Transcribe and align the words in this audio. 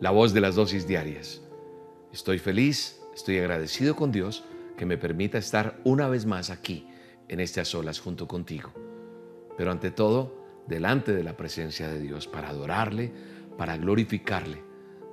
la 0.00 0.10
voz 0.10 0.32
de 0.34 0.40
las 0.40 0.54
dosis 0.54 0.86
diarias. 0.86 1.40
Estoy 2.12 2.38
feliz, 2.38 3.00
estoy 3.14 3.38
agradecido 3.38 3.96
con 3.96 4.12
Dios 4.12 4.44
que 4.76 4.86
me 4.86 4.98
permita 4.98 5.38
estar 5.38 5.80
una 5.84 6.08
vez 6.08 6.26
más 6.26 6.50
aquí 6.50 6.86
en 7.28 7.40
A 7.40 7.64
Solas 7.64 8.00
junto 8.00 8.28
contigo. 8.28 8.72
Pero 9.56 9.70
ante 9.70 9.90
todo, 9.90 10.44
delante 10.66 11.14
de 11.14 11.24
la 11.24 11.36
presencia 11.36 11.88
de 11.88 12.00
Dios 12.00 12.26
para 12.26 12.50
adorarle, 12.50 13.10
para 13.56 13.76
glorificarle, 13.78 14.62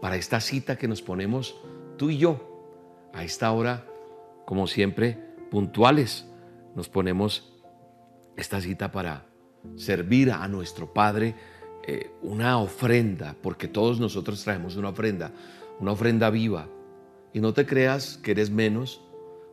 para 0.02 0.18
esta 0.18 0.42
cita 0.42 0.78
que 0.78 0.88
nos 0.88 1.02
ponemos 1.02 1.56
tú 1.98 2.10
y 2.10 2.18
yo. 2.18 2.50
A 3.14 3.24
esta 3.24 3.52
hora, 3.52 3.86
como 4.46 4.68
siempre, 4.68 5.18
puntuales, 5.50 6.26
nos 6.76 6.90
ponemos 6.90 7.54
esta 8.36 8.60
cita 8.60 8.92
para 8.92 9.28
servir 9.76 10.32
a 10.32 10.46
nuestro 10.48 10.94
Padre 10.94 11.36
eh, 11.86 12.12
una 12.22 12.58
ofrenda, 12.60 13.36
porque 13.42 13.68
todos 13.68 14.00
nosotros 14.00 14.44
traemos 14.44 14.76
una 14.76 14.90
ofrenda, 14.90 15.32
una 15.80 15.92
ofrenda 15.92 16.30
viva. 16.30 16.68
Y 17.34 17.40
no 17.40 17.54
te 17.54 17.66
creas 17.66 18.18
que 18.18 18.32
eres 18.32 18.50
menos 18.50 19.02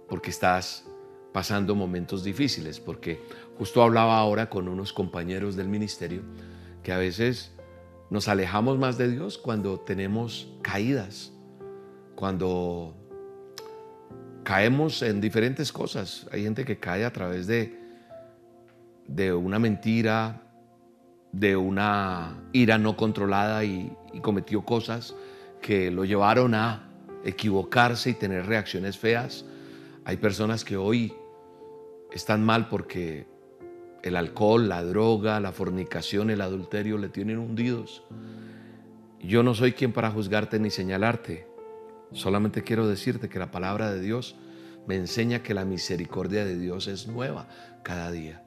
porque 0.08 0.30
estás 0.30 0.86
pasando 1.32 1.74
momentos 1.74 2.24
difíciles, 2.24 2.80
porque 2.80 3.20
justo 3.56 3.82
hablaba 3.82 4.18
ahora 4.18 4.50
con 4.50 4.68
unos 4.68 4.92
compañeros 4.92 5.56
del 5.56 5.68
ministerio 5.68 6.22
que 6.82 6.92
a 6.92 6.98
veces 6.98 7.52
nos 8.10 8.28
alejamos 8.28 8.78
más 8.78 8.98
de 8.98 9.08
Dios 9.08 9.38
cuando 9.38 9.78
tenemos 9.80 10.52
caídas, 10.62 11.32
cuando 12.16 12.94
caemos 14.42 15.02
en 15.02 15.20
diferentes 15.20 15.72
cosas. 15.72 16.26
Hay 16.32 16.42
gente 16.42 16.64
que 16.64 16.78
cae 16.78 17.04
a 17.04 17.12
través 17.12 17.46
de 17.46 17.80
de 19.14 19.32
una 19.32 19.58
mentira, 19.58 20.40
de 21.32 21.56
una 21.56 22.36
ira 22.52 22.78
no 22.78 22.96
controlada 22.96 23.64
y, 23.64 23.96
cometió 24.22 24.62
cosas 24.62 25.14
que 25.62 25.90
lo 25.92 26.04
llevaron 26.04 26.54
a 26.54 26.88
equivocarse 27.24 28.10
y 28.10 28.14
tener 28.14 28.46
reacciones 28.46 28.98
feas. 28.98 29.44
Hay 30.04 30.16
personas 30.16 30.64
que 30.64 30.76
hoy 30.76 31.14
están 32.10 32.44
mal 32.44 32.68
porque 32.68 33.28
el 34.02 34.16
alcohol, 34.16 34.68
la 34.68 34.82
droga, 34.82 35.38
la 35.38 35.52
fornicación, 35.52 36.30
el 36.30 36.40
adulterio 36.40 36.98
le 36.98 37.08
tienen 37.08 37.38
hundidos. 37.38 38.02
Yo 39.20 39.44
no 39.44 39.54
soy 39.54 39.72
quien 39.72 39.92
para 39.92 40.10
juzgarte 40.10 40.58
ni 40.58 40.70
señalarte. 40.70 41.46
Solamente 42.12 42.64
quiero 42.64 42.88
decirte 42.88 43.28
que 43.28 43.38
la 43.38 43.52
palabra 43.52 43.92
de 43.92 44.00
Dios 44.00 44.34
me 44.88 44.96
enseña 44.96 45.42
que 45.42 45.54
la 45.54 45.64
misericordia 45.64 46.44
de 46.44 46.58
Dios 46.58 46.88
es 46.88 47.06
nueva 47.06 47.46
cada 47.84 48.10
día. 48.10 48.42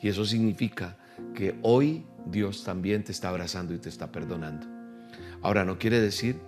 Y 0.00 0.08
eso 0.08 0.24
significa 0.24 0.96
que 1.34 1.58
hoy 1.62 2.06
Dios 2.26 2.64
también 2.64 3.04
te 3.04 3.12
está 3.12 3.28
abrazando 3.28 3.74
y 3.74 3.78
te 3.78 3.88
está 3.88 4.10
perdonando. 4.12 4.66
Ahora, 5.42 5.64
no 5.64 5.78
quiere 5.78 6.00
decir 6.00 6.40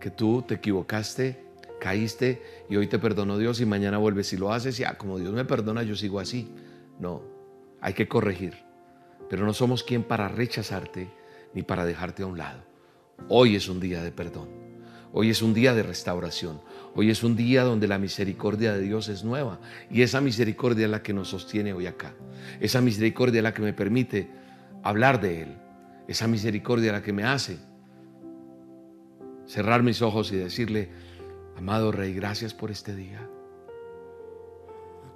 que 0.00 0.10
tú 0.10 0.42
te 0.46 0.54
equivocaste, 0.54 1.44
caíste 1.80 2.42
y 2.68 2.76
hoy 2.76 2.86
te 2.86 2.98
perdonó 2.98 3.38
Dios 3.38 3.60
y 3.60 3.66
mañana 3.66 3.98
vuelves 3.98 4.32
y 4.32 4.36
lo 4.36 4.52
haces 4.52 4.78
y 4.80 4.84
ah, 4.84 4.96
como 4.96 5.18
Dios 5.18 5.32
me 5.32 5.44
perdona, 5.44 5.82
yo 5.82 5.94
sigo 5.94 6.20
así. 6.20 6.48
No, 6.98 7.22
hay 7.80 7.94
que 7.94 8.08
corregir. 8.08 8.54
Pero 9.28 9.44
no 9.46 9.52
somos 9.52 9.84
quien 9.84 10.02
para 10.02 10.28
rechazarte 10.28 11.10
ni 11.54 11.62
para 11.62 11.84
dejarte 11.84 12.22
a 12.22 12.26
un 12.26 12.38
lado. 12.38 12.62
Hoy 13.28 13.56
es 13.56 13.68
un 13.68 13.80
día 13.80 14.02
de 14.02 14.12
perdón. 14.12 14.48
Hoy 15.12 15.30
es 15.30 15.42
un 15.42 15.54
día 15.54 15.74
de 15.74 15.82
restauración. 15.82 16.60
Hoy 16.94 17.10
es 17.10 17.22
un 17.22 17.36
día 17.36 17.62
donde 17.62 17.86
la 17.86 17.98
misericordia 17.98 18.72
de 18.72 18.80
Dios 18.80 19.08
es 19.08 19.22
nueva 19.22 19.60
y 19.90 20.02
esa 20.02 20.20
misericordia 20.20 20.86
es 20.86 20.90
la 20.90 21.02
que 21.02 21.12
nos 21.12 21.28
sostiene 21.28 21.72
hoy 21.72 21.86
acá. 21.86 22.14
Esa 22.58 22.80
misericordia 22.80 23.38
es 23.38 23.44
la 23.44 23.54
que 23.54 23.62
me 23.62 23.72
permite 23.72 24.28
hablar 24.82 25.20
de 25.20 25.42
Él. 25.42 25.56
Esa 26.08 26.26
misericordia 26.26 26.88
es 26.88 26.92
la 26.92 27.02
que 27.02 27.12
me 27.12 27.24
hace 27.24 27.58
cerrar 29.46 29.82
mis 29.82 30.02
ojos 30.02 30.32
y 30.32 30.36
decirle, 30.36 30.88
amado 31.56 31.92
Rey, 31.92 32.12
gracias 32.12 32.54
por 32.54 32.70
este 32.72 32.96
día. 32.96 33.28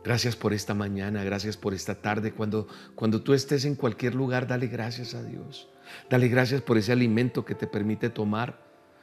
Gracias 0.04 0.36
por 0.36 0.52
esta 0.52 0.74
mañana, 0.74 1.24
gracias 1.24 1.56
por 1.56 1.74
esta 1.74 1.96
tarde. 1.96 2.32
Cuando, 2.32 2.68
cuando 2.94 3.22
tú 3.22 3.32
estés 3.32 3.64
en 3.64 3.74
cualquier 3.74 4.14
lugar, 4.14 4.46
dale 4.46 4.68
gracias 4.68 5.14
a 5.14 5.22
Dios. 5.22 5.68
Dale 6.08 6.28
gracias 6.28 6.60
por 6.60 6.78
ese 6.78 6.92
alimento 6.92 7.44
que 7.44 7.54
te 7.54 7.66
permite 7.66 8.10
tomar, 8.10 8.60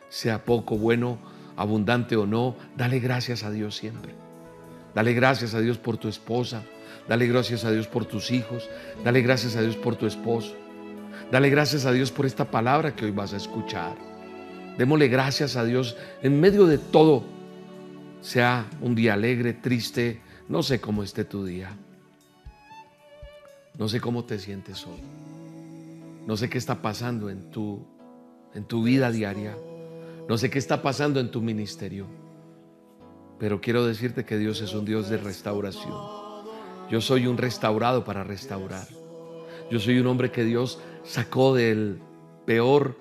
sea 0.09 0.45
poco, 0.45 0.77
bueno 0.77 1.19
abundante 1.55 2.15
o 2.15 2.25
no, 2.25 2.55
dale 2.75 2.99
gracias 2.99 3.43
a 3.43 3.51
Dios 3.51 3.75
siempre. 3.75 4.13
Dale 4.93 5.13
gracias 5.13 5.53
a 5.53 5.61
Dios 5.61 5.77
por 5.77 5.97
tu 5.97 6.07
esposa, 6.07 6.63
dale 7.07 7.27
gracias 7.27 7.63
a 7.63 7.71
Dios 7.71 7.87
por 7.87 8.05
tus 8.05 8.31
hijos, 8.31 8.69
dale 9.03 9.21
gracias 9.21 9.55
a 9.55 9.61
Dios 9.61 9.75
por 9.77 9.95
tu 9.95 10.05
esposo. 10.05 10.55
Dale 11.31 11.49
gracias 11.49 11.85
a 11.85 11.93
Dios 11.93 12.11
por 12.11 12.25
esta 12.25 12.51
palabra 12.51 12.93
que 12.93 13.05
hoy 13.05 13.11
vas 13.11 13.33
a 13.33 13.37
escuchar. 13.37 13.95
Démosle 14.77 15.07
gracias 15.07 15.55
a 15.55 15.63
Dios 15.63 15.95
en 16.21 16.41
medio 16.41 16.65
de 16.65 16.77
todo. 16.77 17.23
Sea 18.21 18.65
un 18.81 18.95
día 18.95 19.13
alegre, 19.13 19.53
triste, 19.53 20.19
no 20.49 20.61
sé 20.61 20.81
cómo 20.81 21.03
esté 21.03 21.23
tu 21.23 21.45
día. 21.45 21.69
No 23.77 23.87
sé 23.87 24.01
cómo 24.01 24.25
te 24.25 24.39
sientes 24.39 24.85
hoy. 24.85 24.99
No 26.27 26.35
sé 26.35 26.49
qué 26.49 26.57
está 26.57 26.81
pasando 26.81 27.29
en 27.29 27.49
tu, 27.49 27.85
en 28.53 28.65
tu 28.65 28.83
vida 28.83 29.09
diaria. 29.09 29.55
No 30.27 30.37
sé 30.37 30.49
qué 30.49 30.59
está 30.59 30.81
pasando 30.81 31.19
en 31.19 31.31
tu 31.31 31.41
ministerio, 31.41 32.07
pero 33.39 33.59
quiero 33.59 33.85
decirte 33.85 34.23
que 34.25 34.37
Dios 34.37 34.61
es 34.61 34.73
un 34.73 34.85
Dios 34.85 35.09
de 35.09 35.17
restauración. 35.17 35.95
Yo 36.89 37.01
soy 37.01 37.27
un 37.27 37.37
restaurado 37.37 38.03
para 38.03 38.23
restaurar. 38.23 38.87
Yo 39.69 39.79
soy 39.79 39.99
un 39.99 40.07
hombre 40.07 40.31
que 40.31 40.43
Dios 40.43 40.79
sacó 41.03 41.55
peor, 42.45 42.97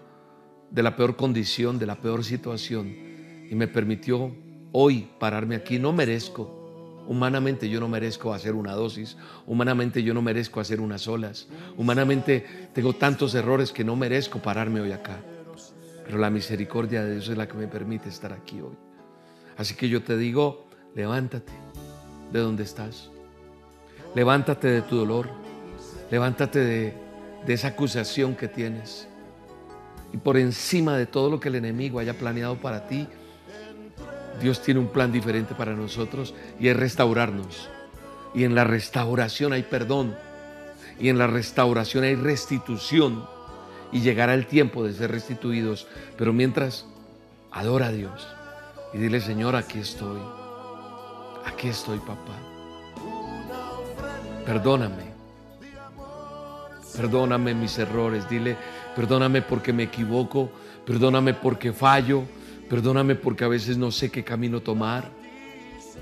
de 0.70 0.82
la 0.82 0.97
peor 0.97 1.16
condición, 1.16 1.78
de 1.78 1.86
la 1.86 2.00
peor 2.00 2.25
situación 2.25 3.10
y 3.50 3.54
me 3.56 3.66
permitió 3.66 4.32
hoy 4.72 5.08
pararme 5.19 5.56
aquí. 5.56 5.78
No 5.78 5.92
merezco. 5.92 6.56
Humanamente 7.08 7.69
yo 7.69 7.81
no 7.81 7.88
merezco 7.88 8.32
hacer 8.32 8.54
una 8.54 8.72
dosis, 8.72 9.16
humanamente 9.44 10.04
yo 10.04 10.14
no 10.14 10.22
merezco 10.22 10.60
hacer 10.60 10.81
unas 10.81 11.08
olas, 11.08 11.48
humanamente 11.76 12.69
tengo 12.72 12.92
tantos 12.92 13.34
errores 13.34 13.72
que 13.72 13.82
no 13.82 13.97
merezco 13.97 14.38
pararme 14.38 14.81
hoy 14.81 14.92
acá. 14.92 15.19
Pero 16.05 16.19
la 16.19 16.31
misericordia 16.31 17.05
de 17.05 17.12
Dios 17.12 17.28
es 17.28 17.37
la 17.37 17.47
que 17.47 17.56
me 17.56 17.69
permite 17.69 18.09
estar 18.09 18.33
aquí 18.33 18.61
hoy. 18.61 18.77
Así 19.56 19.75
que 19.75 19.88
yo 19.88 20.03
te 20.03 20.16
digo, 20.16 20.66
levántate 20.94 21.53
de 22.33 22.38
donde 22.41 22.62
estás. 22.62 23.11
Levántate 24.15 24.69
de 24.69 24.83
tu 24.83 24.97
dolor. 24.97 25.28
Levántate 26.11 26.59
de, 26.59 26.94
de 27.47 27.53
esa 27.53 27.69
acusación 27.69 28.34
que 28.34 28.49
tienes. 28.49 29.06
Y 30.12 30.16
por 30.16 30.37
encima 30.37 30.97
de 30.97 31.06
todo 31.06 31.31
lo 31.31 31.38
que 31.38 31.49
el 31.49 31.56
enemigo 31.56 32.00
haya 32.00 32.15
planeado 32.15 32.56
para 32.56 32.87
ti, 32.87 33.06
Dios 34.41 34.62
tiene 34.62 34.81
un 34.81 34.88
plan 34.88 35.12
diferente 35.12 35.55
para 35.55 35.75
nosotros 35.75 36.34
y 36.59 36.69
es 36.69 36.77
restaurarnos. 36.77 37.69
Y 38.34 38.44
en 38.44 38.55
la 38.55 38.65
restauración 38.65 39.53
hay 39.53 39.62
perdón. 39.62 40.17
Y 40.99 41.09
en 41.09 41.19
la 41.19 41.27
restauración 41.27 42.05
hay 42.05 42.15
restitución 42.15 43.25
y 43.92 44.00
llegará 44.00 44.34
el 44.34 44.46
tiempo 44.46 44.84
de 44.84 44.92
ser 44.92 45.10
restituidos. 45.10 45.86
Pero 46.16 46.32
mientras, 46.32 46.87
adora 47.50 47.87
a 47.87 47.92
Dios 47.92 48.26
y 48.92 48.98
dile, 48.98 49.20
Señor, 49.20 49.56
aquí 49.56 49.78
estoy. 49.78 50.20
Aquí 51.46 51.69
estoy, 51.69 51.98
papá. 51.98 52.37
Perdóname. 54.44 55.10
Perdóname 56.96 57.54
mis 57.54 57.78
errores. 57.78 58.28
Dile, 58.28 58.56
perdóname 58.96 59.42
porque 59.42 59.72
me 59.72 59.84
equivoco. 59.84 60.50
Perdóname 60.84 61.34
porque 61.34 61.72
fallo. 61.72 62.25
Perdóname 62.69 63.14
porque 63.14 63.44
a 63.44 63.48
veces 63.48 63.76
no 63.76 63.90
sé 63.90 64.10
qué 64.10 64.25
camino 64.25 64.60
tomar. 64.60 65.10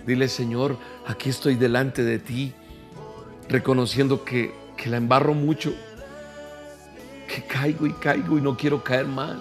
Dile, 0.06 0.28
Señor, 0.28 0.78
aquí 1.06 1.28
estoy 1.28 1.54
delante 1.54 2.02
de 2.02 2.18
ti, 2.18 2.54
reconociendo 3.48 4.24
que, 4.24 4.54
que 4.76 4.88
la 4.88 4.96
embarro 4.96 5.34
mucho 5.34 5.74
que 7.28 7.42
caigo 7.42 7.86
y 7.86 7.92
caigo 7.92 8.38
y 8.38 8.40
no 8.40 8.56
quiero 8.56 8.82
caer 8.82 9.06
más, 9.06 9.36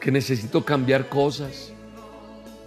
que 0.00 0.12
necesito 0.12 0.64
cambiar 0.64 1.08
cosas, 1.08 1.72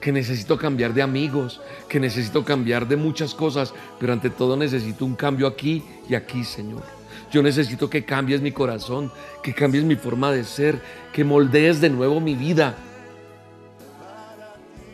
que 0.02 0.12
necesito 0.12 0.58
cambiar 0.58 0.94
de 0.94 1.02
amigos, 1.02 1.62
que 1.88 2.00
necesito 2.00 2.44
cambiar 2.44 2.88
de 2.88 2.98
muchas 2.98 3.34
cosas, 3.34 3.74
pero 4.00 4.12
ante 4.12 4.30
todo 4.30 4.58
necesito 4.58 5.06
un 5.06 5.16
cambio 5.16 5.48
aquí 5.48 5.84
y 6.10 6.16
aquí, 6.16 6.44
Señor. 6.44 6.84
Yo 7.32 7.42
necesito 7.42 7.90
que 7.90 8.04
cambies 8.04 8.42
mi 8.42 8.52
corazón, 8.52 9.12
que 9.42 9.54
cambies 9.54 9.86
mi 9.86 9.96
forma 9.96 10.32
de 10.32 10.44
ser, 10.44 10.82
que 11.14 11.24
moldees 11.24 11.80
de 11.80 11.90
nuevo 11.90 12.20
mi 12.20 12.36
vida. 12.36 12.76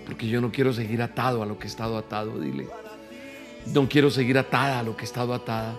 Porque 0.06 0.28
yo 0.28 0.40
no 0.40 0.52
quiero 0.52 0.72
seguir 0.72 1.02
atado 1.02 1.42
a 1.42 1.46
lo 1.48 1.58
que 1.58 1.66
he 1.66 1.69
estado 1.69 1.98
atado, 1.98 2.40
dile. 2.40 2.68
No 3.74 3.90
quiero 3.90 4.12
seguir 4.12 4.38
atada 4.38 4.80
a 4.80 4.84
lo 4.84 4.96
que 4.96 5.04
he 5.04 5.06
estado 5.06 5.34
atada. 5.34 5.75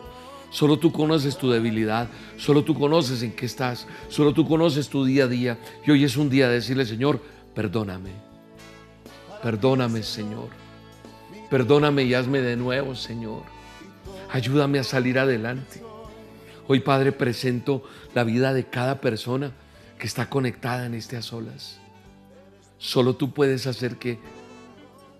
Solo 0.50 0.78
tú 0.78 0.92
conoces 0.92 1.36
tu 1.36 1.50
debilidad, 1.50 2.08
solo 2.36 2.64
tú 2.64 2.74
conoces 2.74 3.22
en 3.22 3.32
qué 3.32 3.46
estás, 3.46 3.86
solo 4.08 4.32
tú 4.32 4.48
conoces 4.48 4.88
tu 4.88 5.04
día 5.04 5.24
a 5.24 5.28
día. 5.28 5.58
Y 5.86 5.90
hoy 5.90 6.04
es 6.04 6.16
un 6.16 6.30
día 6.30 6.48
de 6.48 6.54
decirle, 6.54 6.86
Señor, 6.86 7.20
perdóname. 7.54 8.12
Perdóname, 9.42 10.02
Señor. 10.02 10.48
Perdóname 11.50 12.04
y 12.04 12.14
hazme 12.14 12.40
de 12.40 12.56
nuevo, 12.56 12.94
Señor. 12.94 13.42
Ayúdame 14.30 14.78
a 14.78 14.84
salir 14.84 15.18
adelante. 15.18 15.82
Hoy, 16.66 16.80
Padre, 16.80 17.12
presento 17.12 17.82
la 18.14 18.24
vida 18.24 18.52
de 18.52 18.64
cada 18.64 19.00
persona 19.00 19.52
que 19.98 20.06
está 20.06 20.28
conectada 20.28 20.86
en 20.86 20.94
este 20.94 21.16
a 21.16 21.22
solas. 21.22 21.78
Solo 22.78 23.16
tú 23.16 23.32
puedes 23.32 23.66
hacer 23.66 23.96
que, 23.96 24.18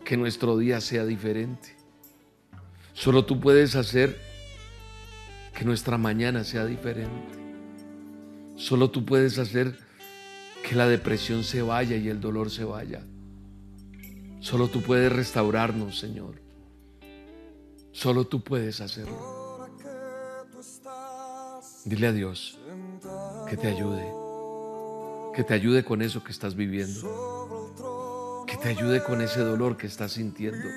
que 0.05 0.17
nuestro 0.17 0.57
día 0.57 0.81
sea 0.81 1.05
diferente. 1.05 1.77
Solo 2.93 3.25
tú 3.25 3.41
puedes 3.41 3.77
hacer 3.77 4.28
que 5.59 5.65
nuestra 5.65 5.99
mañana 5.99 6.45
sea 6.45 6.65
diferente. 6.67 7.37
Solo 8.55 8.93
tú 8.93 9.05
puedes 9.05 9.39
hacer 9.39 9.77
que 10.63 10.77
la 10.77 10.87
depresión 10.87 11.43
se 11.43 11.63
vaya 11.63 11.97
y 11.97 12.09
el 12.09 12.21
dolor 12.21 12.49
se 12.49 12.63
vaya. 12.63 13.03
Solo 14.39 14.69
tú 14.69 14.83
puedes 14.83 15.11
restaurarnos, 15.11 15.99
Señor. 15.99 16.41
Solo 17.91 18.25
tú 18.29 18.41
puedes 18.45 18.81
hacerlo. 18.81 19.67
Dile 21.85 22.07
a 22.07 22.13
Dios 22.13 22.61
que 23.51 23.57
te 23.57 23.67
ayude. 23.67 24.07
Que 25.35 25.43
te 25.43 25.55
ayude 25.55 25.85
con 25.85 26.03
eso 26.03 26.23
que 26.23 26.31
estás 26.31 26.55
viviendo. 26.55 28.45
Que 28.47 28.57
te 28.59 28.69
ayude 28.69 29.03
con 29.03 29.23
ese 29.23 29.41
dolor 29.41 29.77
que 29.77 29.89
estás 29.89 30.13
sintiendo. 30.13 30.69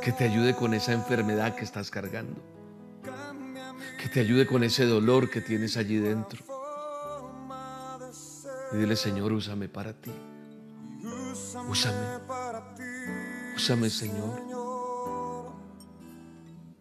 Que 0.00 0.12
te 0.12 0.24
ayude 0.24 0.54
con 0.54 0.72
esa 0.72 0.94
enfermedad 0.94 1.56
que 1.56 1.64
estás 1.64 1.90
cargando 1.90 2.40
que 4.00 4.08
te 4.08 4.20
ayude 4.20 4.46
con 4.46 4.64
ese 4.64 4.86
dolor 4.86 5.28
que 5.28 5.42
tienes 5.42 5.76
allí 5.76 5.96
dentro. 5.96 6.42
Y 8.72 8.76
dile, 8.78 8.96
Señor, 8.96 9.30
úsame 9.32 9.68
para 9.68 9.92
ti. 9.92 10.10
Úsame. 11.68 11.98
Úsame, 13.54 13.90
Señor. 13.90 14.40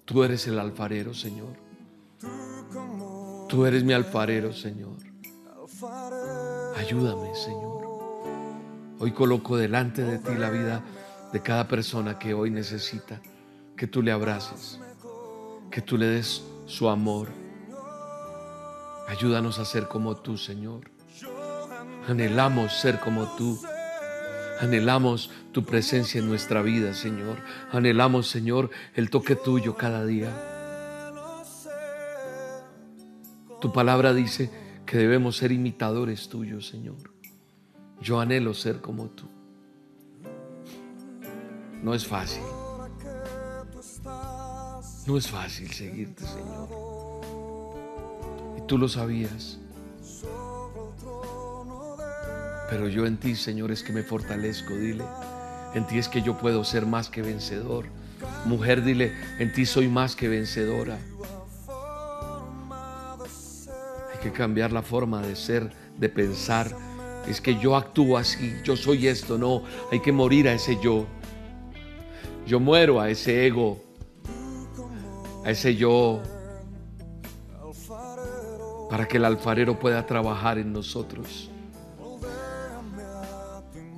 Tú 0.05 0.23
eres 0.23 0.47
el 0.47 0.57
alfarero, 0.59 1.13
Señor. 1.13 1.57
Tú 3.49 3.65
eres 3.65 3.83
mi 3.83 3.91
alfarero, 3.91 4.53
Señor. 4.53 4.95
Ayúdame, 6.77 7.35
Señor. 7.35 7.79
Hoy 8.99 9.11
coloco 9.11 9.57
delante 9.57 10.03
de 10.03 10.19
ti 10.19 10.35
la 10.35 10.49
vida 10.49 10.85
de 11.33 11.41
cada 11.41 11.67
persona 11.67 12.17
que 12.17 12.33
hoy 12.33 12.49
necesita 12.49 13.21
que 13.75 13.87
tú 13.87 14.01
le 14.01 14.13
abraces, 14.13 14.79
que 15.69 15.81
tú 15.81 15.97
le 15.97 16.05
des 16.05 16.43
su 16.69 16.87
amor. 16.87 17.29
Ayúdanos 19.07 19.57
a 19.57 19.65
ser 19.65 19.87
como 19.87 20.15
tú, 20.15 20.37
Señor. 20.37 20.91
Anhelamos 22.07 22.79
ser 22.79 22.99
como 22.99 23.25
tú. 23.35 23.59
Anhelamos 24.61 25.31
tu 25.51 25.65
presencia 25.65 26.19
en 26.19 26.27
nuestra 26.27 26.61
vida, 26.61 26.93
Señor. 26.93 27.37
Anhelamos, 27.71 28.27
Señor, 28.27 28.69
el 28.93 29.09
toque 29.09 29.35
tuyo 29.35 29.75
cada 29.75 30.05
día. 30.05 30.31
Tu 33.59 33.73
palabra 33.73 34.13
dice 34.13 34.51
que 34.85 34.97
debemos 34.97 35.37
ser 35.37 35.51
imitadores 35.51 36.29
tuyos, 36.29 36.67
Señor. 36.67 37.13
Yo 37.99 38.19
anhelo 38.19 38.53
ser 38.53 38.79
como 38.79 39.09
tú. 39.09 39.25
No 41.81 41.95
es 41.95 42.05
fácil. 42.05 42.43
No 45.09 45.17
es 45.17 45.27
fácil 45.27 45.71
seguirte, 45.71 46.23
Señor. 46.23 46.69
Y 48.59 48.61
tú 48.67 48.77
lo 48.77 48.87
sabías. 48.87 49.57
Pero 52.69 52.87
yo 52.87 53.07
en 53.07 53.17
ti, 53.17 53.35
Señor, 53.35 53.71
es 53.71 53.81
que 53.81 53.91
me 53.91 54.03
fortalezco, 54.03 54.75
dile. 54.75 55.03
En 55.73 55.87
ti 55.87 55.97
es 55.97 56.07
que 56.07 56.21
yo 56.21 56.37
puedo 56.37 56.63
ser 56.63 56.85
más 56.85 57.09
que 57.09 57.23
vencedor. 57.23 57.85
Mujer, 58.45 58.83
dile, 58.83 59.11
en 59.39 59.51
ti 59.51 59.65
soy 59.65 59.87
más 59.87 60.15
que 60.15 60.27
vencedora. 60.27 60.99
Hay 64.13 64.19
que 64.21 64.31
cambiar 64.31 64.71
la 64.71 64.83
forma 64.83 65.23
de 65.23 65.35
ser, 65.35 65.71
de 65.97 66.09
pensar. 66.09 66.71
Es 67.27 67.41
que 67.41 67.57
yo 67.57 67.75
actúo 67.75 68.15
así, 68.15 68.53
yo 68.63 68.77
soy 68.77 69.07
esto, 69.07 69.39
no. 69.39 69.63
Hay 69.91 70.01
que 70.01 70.11
morir 70.11 70.47
a 70.47 70.53
ese 70.53 70.79
yo. 70.79 71.07
Yo 72.45 72.59
muero 72.59 73.01
a 73.01 73.09
ese 73.09 73.47
ego 73.47 73.88
ese 75.49 75.75
yo, 75.75 76.21
para 78.89 79.07
que 79.07 79.17
el 79.17 79.25
alfarero 79.25 79.79
pueda 79.79 80.05
trabajar 80.05 80.57
en 80.57 80.73
nosotros. 80.73 81.49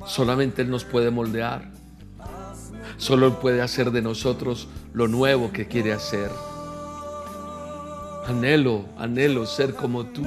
Solamente 0.05 0.61
Él 0.61 0.69
nos 0.69 0.83
puede 0.83 1.11
moldear. 1.11 1.71
Solo 2.97 3.27
Él 3.27 3.33
puede 3.33 3.61
hacer 3.61 3.91
de 3.91 4.01
nosotros 4.01 4.67
lo 4.93 5.07
nuevo 5.07 5.51
que 5.51 5.67
quiere 5.67 5.93
hacer. 5.93 6.29
Anhelo, 8.27 8.85
anhelo 8.97 9.45
ser 9.45 9.73
como 9.73 10.05
tú. 10.05 10.23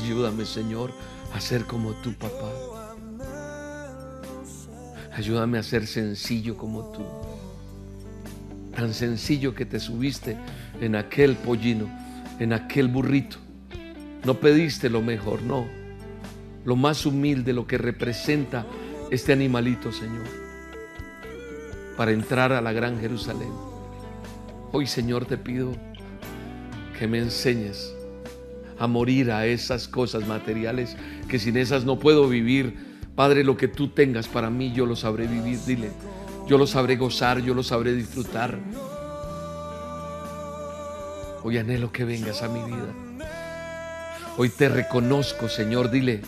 Ayúdame, 0.00 0.44
Señor, 0.44 0.92
a 1.34 1.40
ser 1.40 1.66
como 1.66 1.92
tú, 2.02 2.14
papá. 2.14 2.69
Ayúdame 5.20 5.58
a 5.58 5.62
ser 5.62 5.86
sencillo 5.86 6.56
como 6.56 6.82
tú. 6.92 7.04
Tan 8.74 8.94
sencillo 8.94 9.54
que 9.54 9.66
te 9.66 9.78
subiste 9.78 10.38
en 10.80 10.96
aquel 10.96 11.36
pollino, 11.36 11.90
en 12.38 12.54
aquel 12.54 12.88
burrito. 12.88 13.36
No 14.24 14.40
pediste 14.40 14.88
lo 14.88 15.02
mejor, 15.02 15.42
no. 15.42 15.66
Lo 16.64 16.74
más 16.74 17.04
humilde, 17.04 17.52
lo 17.52 17.66
que 17.66 17.76
representa 17.76 18.64
este 19.10 19.34
animalito, 19.34 19.92
Señor. 19.92 20.24
Para 21.98 22.12
entrar 22.12 22.54
a 22.54 22.62
la 22.62 22.72
gran 22.72 22.98
Jerusalén. 22.98 23.52
Hoy, 24.72 24.86
Señor, 24.86 25.26
te 25.26 25.36
pido 25.36 25.74
que 26.98 27.06
me 27.06 27.18
enseñes 27.18 27.94
a 28.78 28.86
morir 28.86 29.30
a 29.32 29.44
esas 29.44 29.86
cosas 29.86 30.26
materiales 30.26 30.96
que 31.28 31.38
sin 31.38 31.58
esas 31.58 31.84
no 31.84 31.98
puedo 31.98 32.26
vivir 32.26 32.89
Padre, 33.20 33.44
lo 33.44 33.54
que 33.54 33.68
tú 33.68 33.88
tengas 33.88 34.28
para 34.28 34.48
mí, 34.48 34.72
yo 34.72 34.86
lo 34.86 34.96
sabré 34.96 35.26
vivir. 35.26 35.58
Dile, 35.66 35.90
yo 36.46 36.56
lo 36.56 36.66
sabré 36.66 36.96
gozar, 36.96 37.42
yo 37.42 37.52
lo 37.52 37.62
sabré 37.62 37.92
disfrutar. 37.92 38.58
Hoy 41.44 41.58
anhelo 41.58 41.92
que 41.92 42.06
vengas 42.06 42.42
a 42.42 42.48
mi 42.48 42.62
vida. 42.62 43.28
Hoy 44.38 44.48
te 44.48 44.70
reconozco, 44.70 45.50
Señor, 45.50 45.90
dile, 45.90 46.22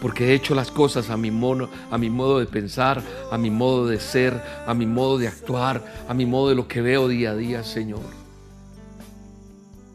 porque 0.00 0.30
he 0.30 0.34
hecho 0.34 0.56
las 0.56 0.72
cosas 0.72 1.10
a 1.10 1.16
mi, 1.16 1.28
a 1.28 1.96
mi 1.96 2.10
modo 2.10 2.40
de 2.40 2.46
pensar, 2.46 3.00
a 3.30 3.38
mi 3.38 3.52
modo 3.52 3.86
de 3.86 4.00
ser, 4.00 4.42
a 4.66 4.74
mi 4.74 4.86
modo 4.86 5.16
de 5.18 5.28
actuar, 5.28 5.84
a 6.08 6.12
mi 6.12 6.26
modo 6.26 6.48
de 6.48 6.56
lo 6.56 6.66
que 6.66 6.82
veo 6.82 7.06
día 7.06 7.30
a 7.30 7.36
día, 7.36 7.62
Señor. 7.62 8.02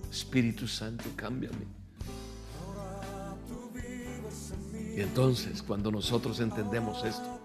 Espíritu 0.09 0.65
Santo, 0.65 1.03
cámbiame. 1.17 1.78
Y 4.99 5.01
entonces, 5.01 5.63
cuando 5.63 5.93
nosotros 5.93 6.41
entendemos 6.41 7.05
esto, 7.05 7.39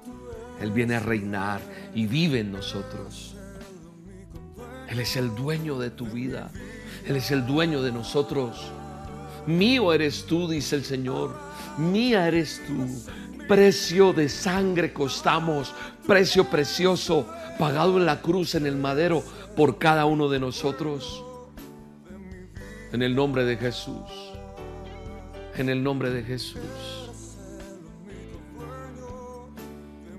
Él 0.60 0.72
viene 0.72 0.96
a 0.96 0.98
reinar 0.98 1.60
y 1.94 2.04
vive 2.04 2.40
en 2.40 2.50
nosotros. 2.50 3.36
Él 4.88 4.98
es 4.98 5.14
el 5.14 5.32
dueño 5.36 5.78
de 5.78 5.90
tu 5.90 6.04
vida. 6.06 6.50
Él 7.06 7.14
es 7.14 7.30
el 7.30 7.46
dueño 7.46 7.80
de 7.80 7.92
nosotros. 7.92 8.72
Mío 9.46 9.92
eres 9.92 10.26
tú, 10.26 10.48
dice 10.48 10.74
el 10.74 10.84
Señor. 10.84 11.38
Mía 11.78 12.26
eres 12.26 12.60
tú. 12.66 12.88
Precio 13.46 14.12
de 14.12 14.28
sangre 14.28 14.92
costamos. 14.92 15.72
Precio 16.08 16.50
precioso 16.50 17.24
pagado 17.56 17.98
en 17.98 18.06
la 18.06 18.20
cruz, 18.20 18.56
en 18.56 18.66
el 18.66 18.74
madero, 18.74 19.22
por 19.54 19.78
cada 19.78 20.06
uno 20.06 20.28
de 20.28 20.40
nosotros. 20.40 21.22
En 22.90 23.00
el 23.00 23.14
nombre 23.14 23.44
de 23.44 23.56
Jesús. 23.56 24.10
En 25.56 25.68
el 25.68 25.84
nombre 25.84 26.10
de 26.10 26.24
Jesús. 26.24 26.93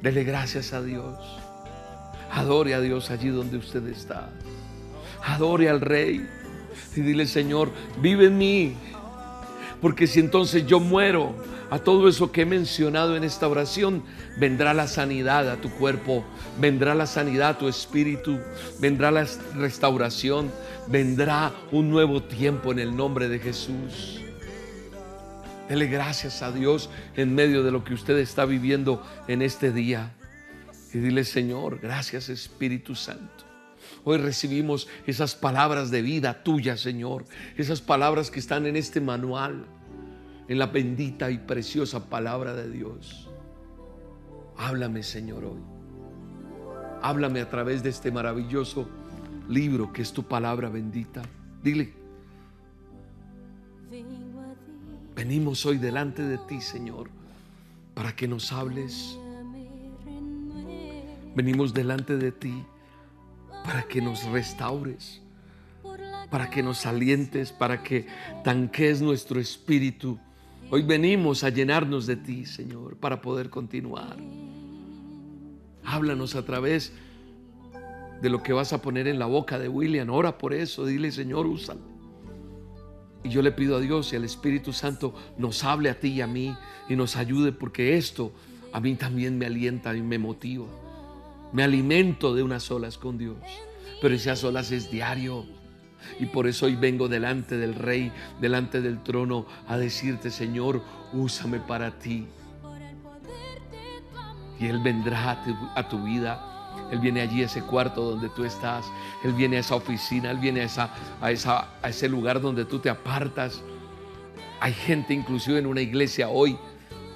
Dele 0.06 0.24
gracias 0.24 0.72
a 0.72 0.84
Dios. 0.84 1.18
Adore 2.32 2.76
a 2.76 2.80
Dios 2.80 3.10
allí 3.10 3.30
donde 3.30 3.58
usted 3.58 3.88
está. 3.88 4.30
Adore 5.24 5.68
al 5.68 5.82
Rey. 5.82 6.30
Y 6.96 7.02
dile, 7.02 7.26
Señor, 7.26 7.72
vive 8.04 8.28
en 8.28 8.38
mí. 8.38 8.76
Porque 9.82 10.06
si 10.06 10.20
entonces 10.20 10.68
yo 10.68 10.80
muero 10.80 11.34
a 11.72 11.80
todo 11.80 12.08
eso 12.08 12.32
que 12.32 12.44
he 12.44 12.46
mencionado 12.46 13.18
en 13.18 13.24
esta 13.24 13.48
oración, 13.48 14.04
vendrá 14.38 14.76
la 14.76 14.88
sanidad 14.88 15.50
a 15.50 15.56
tu 15.60 15.72
cuerpo, 15.72 16.24
vendrá 16.60 16.94
la 16.94 17.08
sanidad 17.08 17.50
a 17.50 17.58
tu 17.58 17.68
espíritu, 17.68 18.38
vendrá 18.80 19.10
la 19.10 19.26
restauración, 19.56 20.52
vendrá 20.86 21.52
un 21.72 21.90
nuevo 21.90 22.22
tiempo 22.22 22.72
en 22.72 22.78
el 22.78 22.96
nombre 22.96 23.28
de 23.28 23.40
Jesús. 23.40 24.25
Dele 25.68 25.88
gracias 25.88 26.44
a 26.44 26.52
Dios 26.52 26.90
en 27.16 27.34
medio 27.34 27.64
de 27.64 27.72
lo 27.72 27.84
que 27.84 27.94
usted 27.94 28.18
está 28.20 28.46
viviendo 28.46 29.04
en 29.28 29.42
este 29.42 29.72
día. 29.72 30.14
Y 30.94 31.00
dile, 31.00 31.24
Señor, 31.24 31.80
gracias 31.80 32.30
Espíritu 32.30 32.94
Santo. 32.94 33.44
Hoy 34.04 34.18
recibimos 34.18 34.88
esas 35.08 35.36
palabras 35.36 35.90
de 35.90 36.04
vida 36.04 36.44
tuya, 36.44 36.78
Señor. 36.78 37.26
Esas 37.58 37.82
palabras 37.82 38.30
que 38.30 38.40
están 38.40 38.68
en 38.68 38.76
este 38.76 39.02
manual, 39.02 39.66
en 40.48 40.60
la 40.60 40.68
bendita 40.68 41.32
y 41.32 41.40
preciosa 41.40 42.10
palabra 42.10 42.54
de 42.54 42.70
Dios. 42.70 43.28
Háblame, 44.58 45.02
Señor, 45.02 45.46
hoy. 45.46 45.60
Háblame 47.02 47.42
a 47.42 47.50
través 47.50 47.82
de 47.82 47.90
este 47.90 48.12
maravilloso 48.12 48.88
libro 49.50 49.92
que 49.92 50.04
es 50.04 50.14
tu 50.14 50.24
palabra 50.24 50.70
bendita. 50.70 51.24
Dile, 51.64 51.94
venimos 55.16 55.66
hoy 55.66 55.78
delante 55.78 56.22
de 56.22 56.38
ti, 56.38 56.62
Señor, 56.62 57.10
para 57.94 58.16
que 58.16 58.28
nos 58.28 58.52
hables. 58.52 59.18
Venimos 61.36 61.74
delante 61.74 62.18
de 62.18 62.32
ti 62.32 62.64
para 63.64 63.84
que 63.84 64.02
nos 64.02 64.26
restaures, 64.26 65.22
para 66.30 66.50
que 66.50 66.62
nos 66.62 66.86
alientes, 66.86 67.52
para 67.52 67.82
que 67.82 68.08
tanques 68.44 69.02
nuestro 69.02 69.40
espíritu. 69.40 70.20
Hoy 70.70 70.84
venimos 70.84 71.44
a 71.44 71.50
llenarnos 71.50 72.06
de 72.06 72.18
ti, 72.18 72.46
Señor, 72.46 72.98
para 72.98 73.22
poder 73.22 73.50
continuar. 73.50 74.18
Háblanos 75.84 76.36
a 76.36 76.46
través 76.46 76.94
de 78.22 78.30
lo 78.30 78.42
que 78.42 78.54
vas 78.54 78.74
a 78.74 78.82
poner 78.82 79.08
en 79.08 79.20
la 79.20 79.26
boca 79.26 79.60
de 79.60 79.70
William. 79.70 80.10
Ora 80.10 80.38
por 80.38 80.54
eso, 80.54 80.86
dile, 80.86 81.12
Señor, 81.12 81.46
úsalo. 81.46 81.95
Y 83.26 83.30
yo 83.30 83.42
le 83.42 83.52
pido 83.52 83.78
a 83.78 83.80
Dios 83.80 84.14
y 84.14 84.16
al 84.16 84.24
Espíritu 84.24 84.72
Santo 84.72 85.16
nos 85.36 85.64
hable 85.64 85.90
a 85.90 86.00
ti 86.00 86.10
y 86.10 86.22
a 86.22 86.28
mí 86.28 86.56
y 86.88 86.96
nos 86.96 87.16
ayude 87.16 87.52
porque 87.52 87.98
esto 87.98 88.32
a 88.72 88.80
mí 88.80 88.94
también 88.94 89.40
me 89.40 89.48
alienta 89.48 89.96
y 89.96 90.04
me 90.04 90.20
motiva. 90.20 90.68
Me 91.52 91.64
alimento 91.64 92.36
de 92.36 92.44
unas 92.44 92.70
olas 92.70 93.00
con 93.00 93.18
Dios, 93.18 93.38
pero 94.00 94.14
esas 94.14 94.44
olas 94.44 94.72
es 94.72 94.92
diario. 94.92 95.44
Y 96.20 96.28
por 96.28 96.46
eso 96.46 96.68
hoy 96.68 96.76
vengo 96.76 97.08
delante 97.08 97.58
del 97.58 97.74
Rey, 97.74 98.12
delante 98.40 98.80
del 98.80 99.02
trono, 99.02 99.48
a 99.68 99.76
decirte, 99.76 100.30
Señor, 100.30 100.84
úsame 101.12 101.60
para 101.60 101.98
ti. 101.98 102.28
Y 104.60 104.68
Él 104.68 104.84
vendrá 104.84 105.42
a 105.76 105.90
tu, 105.90 106.04
vida. 106.04 106.55
Él 106.92 107.00
viene 107.00 107.22
allí 107.22 107.42
a 107.42 107.46
ese 107.46 107.62
cuarto 107.62 108.02
donde 108.02 108.30
tú 108.30 108.46
estás. 108.46 108.86
Él 109.24 109.34
viene 109.34 109.58
a 109.58 109.60
esa 109.62 109.76
oficina. 109.76 110.32
Él 110.32 110.38
viene 110.38 110.62
a, 110.62 110.66
esa, 110.66 111.68
a, 111.82 111.90
ese 111.90 112.08
lugar 112.08 112.42
donde 112.42 112.66
tú 112.66 112.80
te 112.80 112.90
apartas. 112.90 113.62
Hay 114.60 114.74
gente 114.74 115.14
inclusive 115.14 115.60
en 115.60 115.66
una 115.66 115.82
iglesia 115.82 116.30
hoy. 116.30 116.58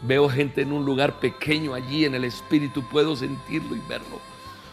Veo 0.01 0.29
gente 0.29 0.61
en 0.61 0.71
un 0.71 0.85
lugar 0.85 1.19
pequeño 1.19 1.73
allí 1.73 2.05
en 2.05 2.15
el 2.15 2.23
espíritu. 2.23 2.83
Puedo 2.89 3.15
sentirlo 3.15 3.75
y 3.75 3.81
verlo. 3.87 4.19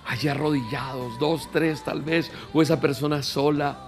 Allí 0.06 0.28
arrodillados, 0.28 1.18
dos, 1.18 1.48
tres 1.52 1.82
tal 1.82 2.02
vez. 2.02 2.30
O 2.52 2.62
esa 2.62 2.80
persona 2.80 3.22
sola. 3.22 3.78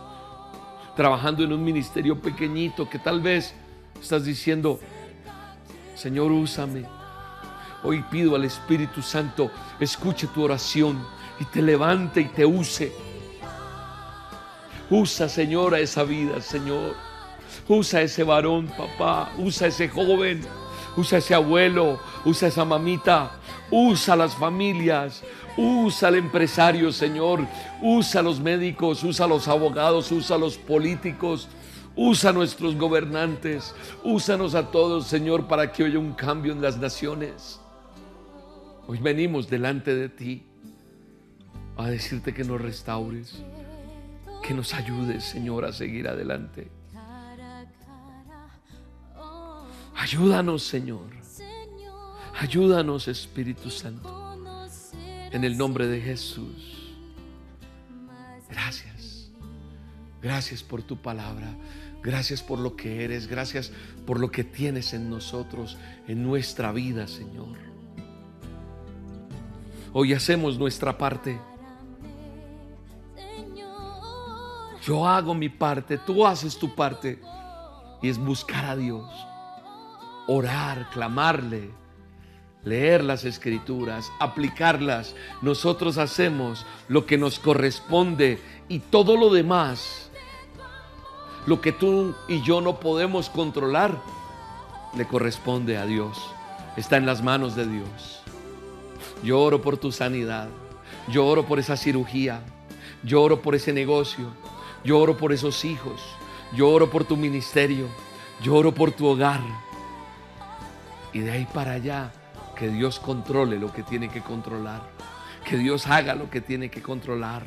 Trabajando 0.95 1.45
en 1.45 1.53
un 1.53 1.65
ministerio 1.65 2.21
pequeñito 2.21 2.91
que 2.91 2.99
tal 2.99 3.21
vez 3.21 3.55
estás 4.01 4.25
diciendo, 4.25 4.81
Señor, 5.95 6.33
úsame 6.33 6.98
Hoy 7.83 8.05
pido 8.11 8.35
al 8.35 8.45
Espíritu 8.45 9.03
Santo, 9.03 9.51
escuche 9.79 10.27
tu 10.29 10.43
oración 10.43 10.99
y 11.39 11.45
te 11.45 11.63
levante 11.63 12.21
y 12.21 12.27
te 12.27 12.45
use. 12.45 12.93
Usa, 14.91 15.29
Señor, 15.29 15.75
a 15.75 15.81
esa 15.81 16.03
vida, 16.03 16.41
Señor. 16.41 16.95
Usa 17.69 18.01
a 18.01 18.03
ese 18.03 18.25
varón, 18.25 18.67
papá. 18.69 19.31
Usa 19.37 19.67
a 19.67 19.69
ese 19.69 19.89
joven. 19.89 20.41
Usa 20.97 21.17
a 21.17 21.19
ese 21.19 21.35
abuelo. 21.35 22.01
Usa 22.25 22.47
a 22.47 22.51
esa 22.51 22.65
mamita. 22.65 23.33
Usa 23.71 24.15
a 24.15 24.17
las 24.17 24.35
familias. 24.35 25.23
Usa 25.57 26.09
al 26.09 26.17
empresario, 26.17 26.91
Señor. 26.91 27.47
Usa 27.83 28.21
a 28.21 28.25
los 28.25 28.41
médicos. 28.41 29.05
Usa 29.05 29.27
a 29.27 29.29
los 29.29 29.47
abogados. 29.47 30.11
Usa 30.11 30.37
a 30.37 30.39
los 30.39 30.57
políticos. 30.57 31.49
Usa 31.95 32.31
a 32.31 32.33
nuestros 32.33 32.75
gobernantes. 32.75 33.75
Úsanos 34.03 34.55
a 34.55 34.71
todos, 34.71 35.07
Señor, 35.07 35.47
para 35.47 35.71
que 35.71 35.85
haya 35.85 35.99
un 35.99 36.15
cambio 36.15 36.53
en 36.53 36.63
las 36.63 36.79
naciones. 36.79 37.61
Hoy 38.91 39.01
venimos 39.01 39.51
delante 39.51 39.95
de 39.95 40.09
ti 40.09 40.43
a 41.77 41.89
decirte 41.91 42.33
que 42.33 42.43
nos 42.43 42.59
restaures, 42.59 43.35
que 44.43 44.55
nos 44.55 44.73
ayudes, 44.73 45.25
Señor, 45.25 45.67
a 45.67 45.75
seguir 45.75 46.09
adelante. 46.09 46.71
Ayúdanos, 49.95 50.63
Señor. 50.63 51.11
Ayúdanos, 52.41 53.09
Espíritu 53.09 53.69
Santo. 53.69 54.09
En 55.33 55.45
el 55.45 55.59
nombre 55.59 55.87
de 55.87 56.01
Jesús. 56.01 56.95
Gracias. 58.49 59.31
Gracias 60.23 60.63
por 60.63 60.83
tu 60.83 60.97
palabra. 60.97 61.55
Gracias 62.03 62.43
por 62.43 62.59
lo 62.59 62.75
que 62.75 63.05
eres. 63.05 63.27
Gracias 63.27 63.71
por 64.07 64.19
lo 64.19 64.31
que 64.31 64.45
tienes 64.45 64.95
en 64.95 65.11
nosotros, 65.11 65.77
en 66.07 66.23
nuestra 66.23 66.73
vida, 66.73 67.07
Señor. 67.07 67.68
Hoy 69.93 70.13
hacemos 70.13 70.59
nuestra 70.59 70.97
parte. 70.99 71.41
Yo 74.83 75.07
hago 75.07 75.35
mi 75.35 75.49
parte, 75.49 75.99
tú 75.99 76.27
haces 76.27 76.59
tu 76.59 76.75
parte. 76.75 77.21
Y 78.01 78.09
es 78.09 78.19
buscar 78.19 78.65
a 78.65 78.77
Dios, 78.77 79.11
orar, 80.29 80.89
clamarle, 80.91 81.71
leer 82.63 83.03
las 83.03 83.25
escrituras, 83.25 84.13
aplicarlas. 84.21 85.17
Nosotros 85.43 85.99
hacemos 85.99 86.65
lo 86.87 87.07
que 87.07 87.19
nos 87.19 87.39
corresponde 87.39 88.41
y 88.69 88.79
todo 88.79 89.17
lo 89.17 89.31
demás, 89.31 90.11
lo 91.47 91.61
que 91.61 91.73
tú 91.73 92.15
y 92.29 92.41
yo 92.43 92.61
no 92.61 92.79
podemos 92.79 93.31
controlar, 93.31 94.01
le 94.97 95.07
corresponde 95.07 95.77
a 95.77 95.87
Dios. 95.87 96.31
Está 96.77 96.99
en 96.99 97.07
las 97.07 97.23
manos 97.23 97.57
de 97.57 97.67
Dios. 97.67 98.18
Yo 99.23 99.41
oro 99.41 99.61
por 99.61 99.77
tu 99.77 99.93
sanidad. 99.93 100.49
Yo 101.09 101.27
oro 101.27 101.45
por 101.47 101.59
esa 101.59 101.77
cirugía. 101.77 102.43
Yo 103.03 103.23
oro 103.23 103.43
por 103.43 103.55
ese 103.55 103.73
negocio. 103.73 104.31
Yo 104.85 104.99
oro 104.99 105.17
por 105.17 105.33
esos 105.33 105.65
hijos. 105.65 106.01
Yo 106.55 106.69
oro 106.69 106.91
por 106.91 107.05
tu 107.05 107.17
ministerio. 107.17 107.87
Yo 108.43 108.55
oro 108.55 108.73
por 108.73 108.93
tu 108.93 109.07
hogar. 109.07 109.41
Y 111.13 111.21
de 111.21 111.33
ahí 111.33 111.49
para 111.53 111.73
allá, 111.73 112.13
que 112.55 112.69
Dios 112.69 113.01
controle 113.01 113.59
lo 113.59 113.73
que 113.73 113.83
tiene 113.83 114.09
que 114.09 114.21
controlar. 114.21 114.83
Que 115.45 115.57
Dios 115.57 115.87
haga 115.87 116.15
lo 116.15 116.31
que 116.31 116.41
tiene 116.41 116.71
que 116.71 116.83
controlar. 116.83 117.47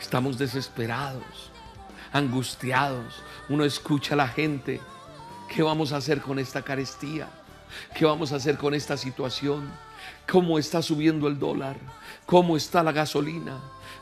Estamos 0.00 0.38
desesperados, 0.38 1.50
angustiados. 2.12 3.22
Uno 3.48 3.64
escucha 3.64 4.14
a 4.14 4.16
la 4.16 4.28
gente. 4.28 4.80
¿Qué 5.48 5.62
vamos 5.62 5.92
a 5.92 5.96
hacer 5.96 6.20
con 6.20 6.38
esta 6.38 6.62
carestía? 6.62 7.28
¿Qué 7.94 8.04
vamos 8.04 8.32
a 8.32 8.36
hacer 8.36 8.56
con 8.56 8.74
esta 8.74 8.96
situación? 8.96 9.70
¿Cómo 10.30 10.58
está 10.58 10.82
subiendo 10.82 11.28
el 11.28 11.38
dólar? 11.38 11.76
¿Cómo 12.26 12.56
está 12.56 12.82
la 12.82 12.92
gasolina? 12.92 13.58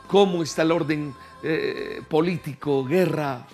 ¿Cómo 0.09 0.43
está 0.43 0.63
el 0.63 0.73
orden 0.73 1.15
eh, 1.43 2.03
político, 2.09 2.85
guerra? 2.85 3.47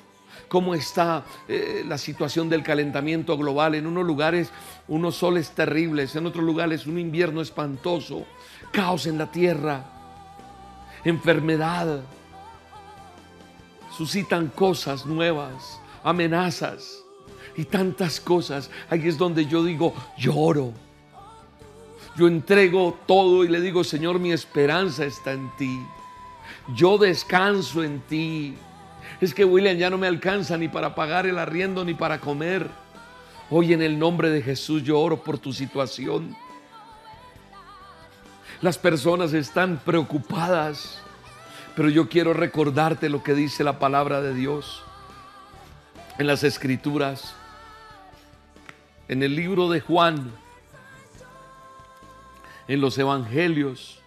¿Cómo 0.48 0.74
está 0.74 1.24
eh, 1.48 1.84
la 1.86 1.96
situación 1.96 2.48
del 2.48 2.62
calentamiento 2.62 3.36
global? 3.36 3.74
En 3.74 3.86
unos 3.86 4.04
lugares 4.04 4.50
unos 4.88 5.16
soles 5.16 5.50
terribles, 5.50 6.14
en 6.16 6.26
otros 6.26 6.44
lugares 6.44 6.86
un 6.86 6.98
invierno 6.98 7.40
espantoso, 7.40 8.26
caos 8.70 9.06
en 9.06 9.18
la 9.18 9.30
tierra, 9.30 9.84
enfermedad. 11.04 12.02
Suscitan 13.96 14.48
cosas 14.48 15.06
nuevas, 15.06 15.80
amenazas 16.02 17.01
y 17.56 17.64
tantas 17.64 18.20
cosas. 18.20 18.70
Ahí 18.90 19.06
es 19.08 19.18
donde 19.18 19.46
yo 19.46 19.64
digo, 19.64 19.94
lloro. 20.16 20.72
Yo 22.16 22.28
entrego 22.28 22.98
todo 23.06 23.44
y 23.44 23.48
le 23.48 23.60
digo, 23.60 23.84
Señor, 23.84 24.18
mi 24.18 24.32
esperanza 24.32 25.04
está 25.04 25.32
en 25.32 25.50
ti. 25.56 25.80
Yo 26.74 26.98
descanso 26.98 27.82
en 27.82 28.00
ti. 28.00 28.54
Es 29.20 29.32
que 29.32 29.44
William 29.44 29.76
ya 29.76 29.90
no 29.90 29.98
me 29.98 30.06
alcanza 30.06 30.56
ni 30.56 30.68
para 30.68 30.94
pagar 30.94 31.26
el 31.26 31.38
arriendo 31.38 31.84
ni 31.84 31.94
para 31.94 32.20
comer. 32.20 32.68
Hoy 33.50 33.72
en 33.72 33.82
el 33.82 33.98
nombre 33.98 34.30
de 34.30 34.42
Jesús 34.42 34.82
yo 34.82 34.98
oro 34.98 35.22
por 35.22 35.38
tu 35.38 35.52
situación. 35.52 36.36
Las 38.60 38.78
personas 38.78 39.32
están 39.32 39.80
preocupadas, 39.84 41.00
pero 41.74 41.88
yo 41.88 42.08
quiero 42.08 42.32
recordarte 42.32 43.08
lo 43.08 43.22
que 43.22 43.34
dice 43.34 43.64
la 43.64 43.78
palabra 43.78 44.20
de 44.20 44.34
Dios 44.34 44.82
en 46.18 46.26
las 46.26 46.44
escrituras 46.44 47.34
en 49.12 49.22
el 49.22 49.36
libro 49.36 49.68
de 49.68 49.80
Juan, 49.80 50.32
en 52.66 52.80
los 52.80 52.96
evangelios, 52.96 54.00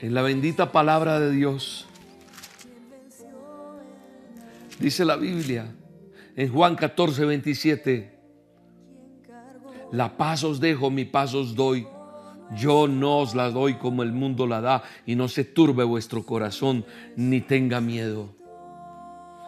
en 0.00 0.14
la 0.14 0.22
bendita 0.22 0.72
palabra 0.72 1.20
de 1.20 1.30
Dios. 1.30 1.86
Dice 4.78 5.04
la 5.04 5.16
Biblia 5.16 5.74
en 6.36 6.50
Juan 6.50 6.74
14, 6.74 7.26
27. 7.26 8.18
La 9.92 10.16
paz 10.16 10.42
os 10.42 10.58
dejo, 10.58 10.90
mi 10.90 11.04
paz 11.04 11.34
os 11.34 11.54
doy. 11.54 11.86
Yo 12.56 12.88
no 12.88 13.18
os 13.18 13.34
la 13.34 13.50
doy 13.50 13.74
como 13.74 14.02
el 14.02 14.12
mundo 14.12 14.46
la 14.46 14.62
da 14.62 14.84
y 15.04 15.16
no 15.16 15.28
se 15.28 15.44
turbe 15.44 15.84
vuestro 15.84 16.24
corazón 16.24 16.86
ni 17.14 17.42
tenga 17.42 17.82
miedo. 17.82 18.34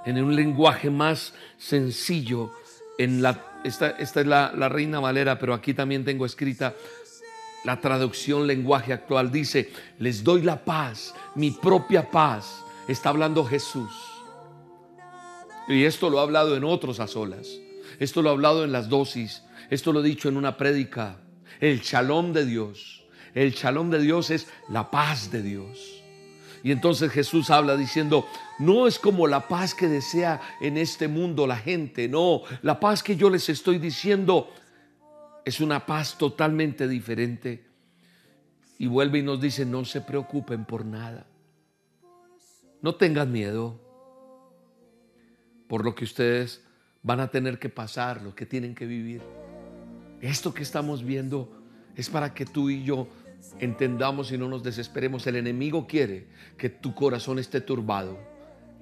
En 0.05 0.23
un 0.23 0.37
lenguaje 0.37 0.91
más 0.91 1.33
sencillo, 1.57 2.51
en 2.99 3.23
la, 3.23 3.54
esta, 3.65 3.91
es 3.91 4.15
la, 4.15 4.53
la 4.55 4.69
Reina 4.69 5.01
Valera, 5.01 5.39
pero 5.39 5.55
aquí 5.55 5.75
también 5.75 6.05
tengo 6.05 6.27
escrita 6.27 6.75
la 7.65 7.81
traducción 7.81 8.47
lenguaje 8.47 8.93
actual. 8.93 9.33
Dice, 9.33 9.71
les 9.99 10.23
doy 10.23 10.43
la 10.43 10.65
paz, 10.65 11.15
mi 11.35 11.51
propia 11.51 12.11
paz. 12.11 12.63
Está 12.87 13.09
hablando 13.09 13.45
Jesús. 13.45 13.91
Y 15.67 15.85
esto 15.85 16.11
lo 16.11 16.21
ha 16.21 16.23
hablado 16.23 16.57
en 16.57 16.65
otros 16.65 17.01
a 17.01 17.07
solas. 17.07 17.49
Esto 17.99 18.23
lo 18.23 18.29
ha 18.29 18.33
hablado 18.33 18.65
en 18.65 18.73
las 18.73 18.89
dosis. 18.89 19.43
Esto 19.71 19.93
lo 19.93 20.01
he 20.01 20.09
dicho 20.09 20.29
en 20.29 20.37
una 20.37 20.57
prédica. 20.57 21.17
El 21.61 21.81
shalom 21.81 22.33
de 22.33 22.45
Dios. 22.45 23.05
El 23.35 23.53
shalom 23.53 23.91
de 23.91 24.01
Dios 24.01 24.31
es 24.31 24.47
la 24.69 24.91
paz 24.91 25.31
de 25.31 25.43
Dios. 25.43 25.94
Y 26.65 26.73
entonces 26.73 27.13
Jesús 27.13 27.51
habla 27.51 27.77
diciendo, 27.77 28.27
no 28.59 28.87
es 28.87 28.99
como 28.99 29.27
la 29.27 29.49
paz 29.49 29.75
que 29.75 29.87
desea 29.87 30.41
en 30.63 30.79
este 30.79 31.09
mundo 31.09 31.47
la 31.47 31.59
gente, 31.59 32.09
no, 32.09 32.41
la 32.63 32.81
paz 32.81 33.03
que 33.03 33.17
yo 33.17 33.29
les 33.29 33.51
estoy 33.51 33.79
diciendo 33.79 34.51
es 35.45 35.61
una 35.61 35.85
paz 35.85 36.17
totalmente 36.17 36.89
diferente. 36.89 37.67
Y 38.79 38.87
vuelve 38.87 39.19
y 39.19 39.23
nos 39.23 39.43
dice, 39.43 39.67
no 39.67 39.85
se 39.85 40.01
preocupen 40.01 40.65
por 40.65 40.87
nada. 40.87 41.27
No 42.81 42.95
tengan 42.95 43.31
miedo 43.31 43.79
por 45.69 45.85
lo 45.85 45.95
que 45.95 46.05
ustedes 46.05 46.63
van 47.03 47.21
a 47.21 47.29
tener 47.29 47.59
que 47.59 47.69
pasar, 47.69 48.23
lo 48.23 48.35
que 48.35 48.47
tienen 48.47 48.75
que 48.75 48.87
vivir. 48.87 49.21
Esto 50.23 50.55
que 50.55 50.63
estamos 50.63 51.05
viendo 51.05 51.63
es 51.95 52.09
para 52.09 52.33
que 52.33 52.47
tú 52.47 52.71
y 52.71 52.85
yo 52.85 53.07
entendamos 53.59 54.33
y 54.33 54.39
no 54.39 54.49
nos 54.49 54.63
desesperemos. 54.63 55.27
El 55.27 55.37
enemigo 55.37 55.87
quiere 55.87 56.27
que 56.57 56.69
tu 56.69 56.95
corazón 56.95 57.39
esté 57.39 57.61
turbado, 57.61 58.19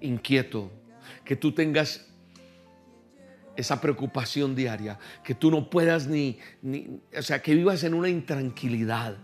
inquieto, 0.00 0.70
que 1.24 1.36
tú 1.36 1.52
tengas 1.52 2.06
esa 3.56 3.80
preocupación 3.80 4.54
diaria, 4.54 4.98
que 5.22 5.34
tú 5.34 5.50
no 5.50 5.68
puedas 5.68 6.06
ni, 6.06 6.38
ni, 6.62 7.00
o 7.16 7.22
sea, 7.22 7.42
que 7.42 7.54
vivas 7.54 7.84
en 7.84 7.94
una 7.94 8.08
intranquilidad. 8.08 9.16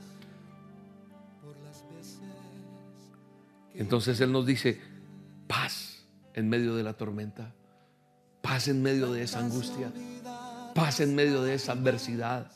Entonces 3.74 4.20
Él 4.20 4.32
nos 4.32 4.44
dice, 4.44 4.80
paz 5.46 6.04
en 6.34 6.48
medio 6.48 6.74
de 6.74 6.82
la 6.82 6.94
tormenta, 6.94 7.54
paz 8.42 8.68
en 8.68 8.82
medio 8.82 9.12
de 9.12 9.22
esa 9.22 9.38
angustia, 9.38 9.92
paz 10.74 11.00
en 11.00 11.14
medio 11.14 11.42
de 11.42 11.54
esa 11.54 11.72
adversidad. 11.72 12.50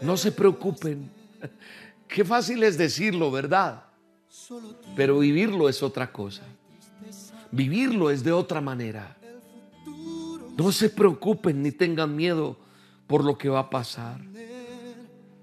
No 0.00 0.16
se 0.16 0.32
preocupen. 0.32 1.21
Qué 2.08 2.24
fácil 2.24 2.62
es 2.62 2.76
decirlo, 2.76 3.30
¿verdad? 3.30 3.84
Pero 4.96 5.18
vivirlo 5.18 5.68
es 5.68 5.82
otra 5.82 6.12
cosa. 6.12 6.42
Vivirlo 7.50 8.10
es 8.10 8.22
de 8.22 8.32
otra 8.32 8.60
manera. 8.60 9.16
No 10.56 10.72
se 10.72 10.90
preocupen 10.90 11.62
ni 11.62 11.72
tengan 11.72 12.14
miedo 12.14 12.56
por 13.06 13.24
lo 13.24 13.36
que 13.36 13.48
va 13.48 13.60
a 13.60 13.70
pasar. 13.70 14.20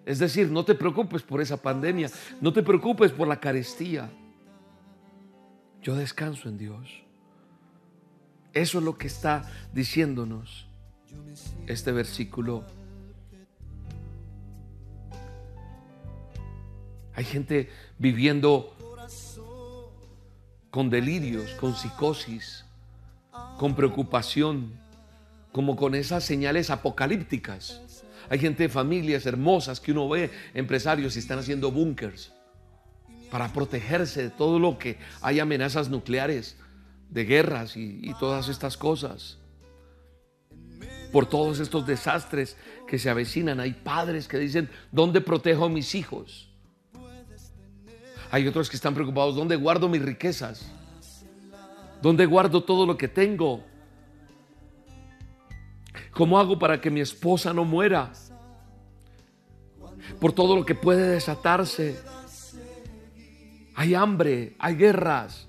Es 0.06 0.18
decir, 0.18 0.50
no 0.50 0.66
te 0.66 0.74
preocupes 0.74 1.22
por 1.22 1.40
esa 1.40 1.58
pandemia, 1.58 2.10
no 2.42 2.52
te 2.52 2.64
preocupes 2.64 3.12
por 3.12 3.28
la 3.28 3.40
carestía. 3.40 4.10
Yo 5.82 5.96
descanso 5.96 6.50
en 6.50 6.58
Dios. 6.58 7.04
Eso 8.54 8.80
es 8.80 8.84
lo 8.84 8.98
que 8.98 9.08
está 9.08 9.50
diciéndonos 9.72 10.68
este 11.68 11.92
versículo. 11.92 12.66
Hay 17.20 17.26
gente 17.26 17.70
viviendo 17.98 18.74
con 20.72 20.90
delirios, 20.90 21.52
con 21.56 21.76
psicosis, 21.76 22.64
con 23.58 23.76
preocupación, 23.76 24.72
como 25.52 25.76
con 25.76 25.96
esas 25.96 26.24
señales 26.24 26.70
apocalípticas. 26.70 27.82
Hay 28.30 28.40
gente 28.40 28.64
de 28.64 28.70
familias 28.70 29.26
hermosas 29.26 29.82
que 29.82 29.92
uno 29.92 30.08
ve, 30.08 30.32
empresarios, 30.54 31.18
y 31.18 31.20
están 31.20 31.40
haciendo 31.40 31.74
búnkers 31.74 32.32
para 33.30 33.52
protegerse 33.52 34.24
de 34.24 34.30
todo 34.30 34.58
lo 34.58 34.78
que 34.78 34.98
hay 35.20 35.42
amenazas 35.42 35.90
nucleares, 35.90 36.56
de 37.10 37.26
guerras 37.26 37.76
y, 37.76 38.00
y 38.02 38.14
todas 38.14 38.48
estas 38.48 38.78
cosas. 38.78 39.40
Por 41.12 41.26
todos 41.26 41.60
estos 41.60 41.86
desastres 41.86 42.56
que 42.88 42.98
se 42.98 43.10
avecinan, 43.10 43.60
hay 43.60 43.74
padres 43.74 44.30
que 44.30 44.40
dicen, 44.40 44.70
¿dónde 44.90 45.20
protejo 45.20 45.66
a 45.66 45.70
mis 45.70 45.96
hijos? 45.96 46.49
Hay 48.32 48.48
otros 48.48 48.70
que 48.70 48.76
están 48.76 48.94
preocupados, 48.94 49.36
¿dónde 49.36 49.56
guardo 49.56 49.90
mis 49.90 50.02
riquezas? 50.02 50.72
¿Dónde 52.02 52.26
guardo 52.26 52.64
todo 52.64 52.86
lo 52.86 52.96
que 52.96 53.08
tengo? 53.08 53.64
¿Cómo 56.12 56.40
hago 56.40 56.60
para 56.60 56.80
que 56.80 56.92
mi 56.92 57.00
esposa 57.00 57.54
no 57.54 57.66
muera? 57.66 58.12
Por 60.20 60.32
todo 60.32 60.56
lo 60.56 60.66
que 60.66 60.76
puede 60.76 61.10
desatarse. 61.10 62.00
Hay 63.76 63.96
hambre, 63.96 64.56
hay 64.60 64.76
guerras. 64.76 65.48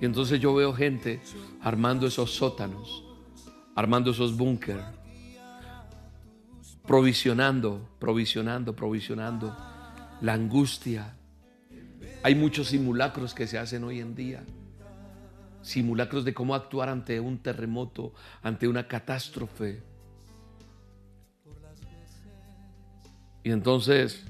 Y 0.00 0.04
entonces 0.04 0.40
yo 0.40 0.52
veo 0.54 0.74
gente 0.74 1.22
armando 1.62 2.06
esos 2.08 2.34
sótanos, 2.34 3.04
armando 3.76 4.10
esos 4.10 4.36
búnker, 4.36 4.82
provisionando, 6.86 7.88
provisionando, 8.00 8.74
provisionando 8.74 9.73
la 10.24 10.32
angustia. 10.32 11.14
Hay 12.22 12.34
muchos 12.34 12.68
simulacros 12.68 13.34
que 13.34 13.46
se 13.46 13.58
hacen 13.58 13.84
hoy 13.84 14.00
en 14.00 14.14
día 14.14 14.42
simulacros 15.60 16.24
de 16.24 16.32
cómo 16.32 16.54
actuar 16.54 16.88
ante 16.88 17.20
un 17.20 17.38
terremoto, 17.38 18.12
ante 18.42 18.66
una 18.66 18.88
catástrofe. 18.88 19.82
Y 23.42 23.50
entonces, 23.50 24.24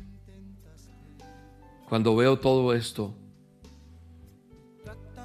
cuando 1.89 2.17
veo 2.17 2.41
todo 2.41 2.75
esto, 2.75 3.15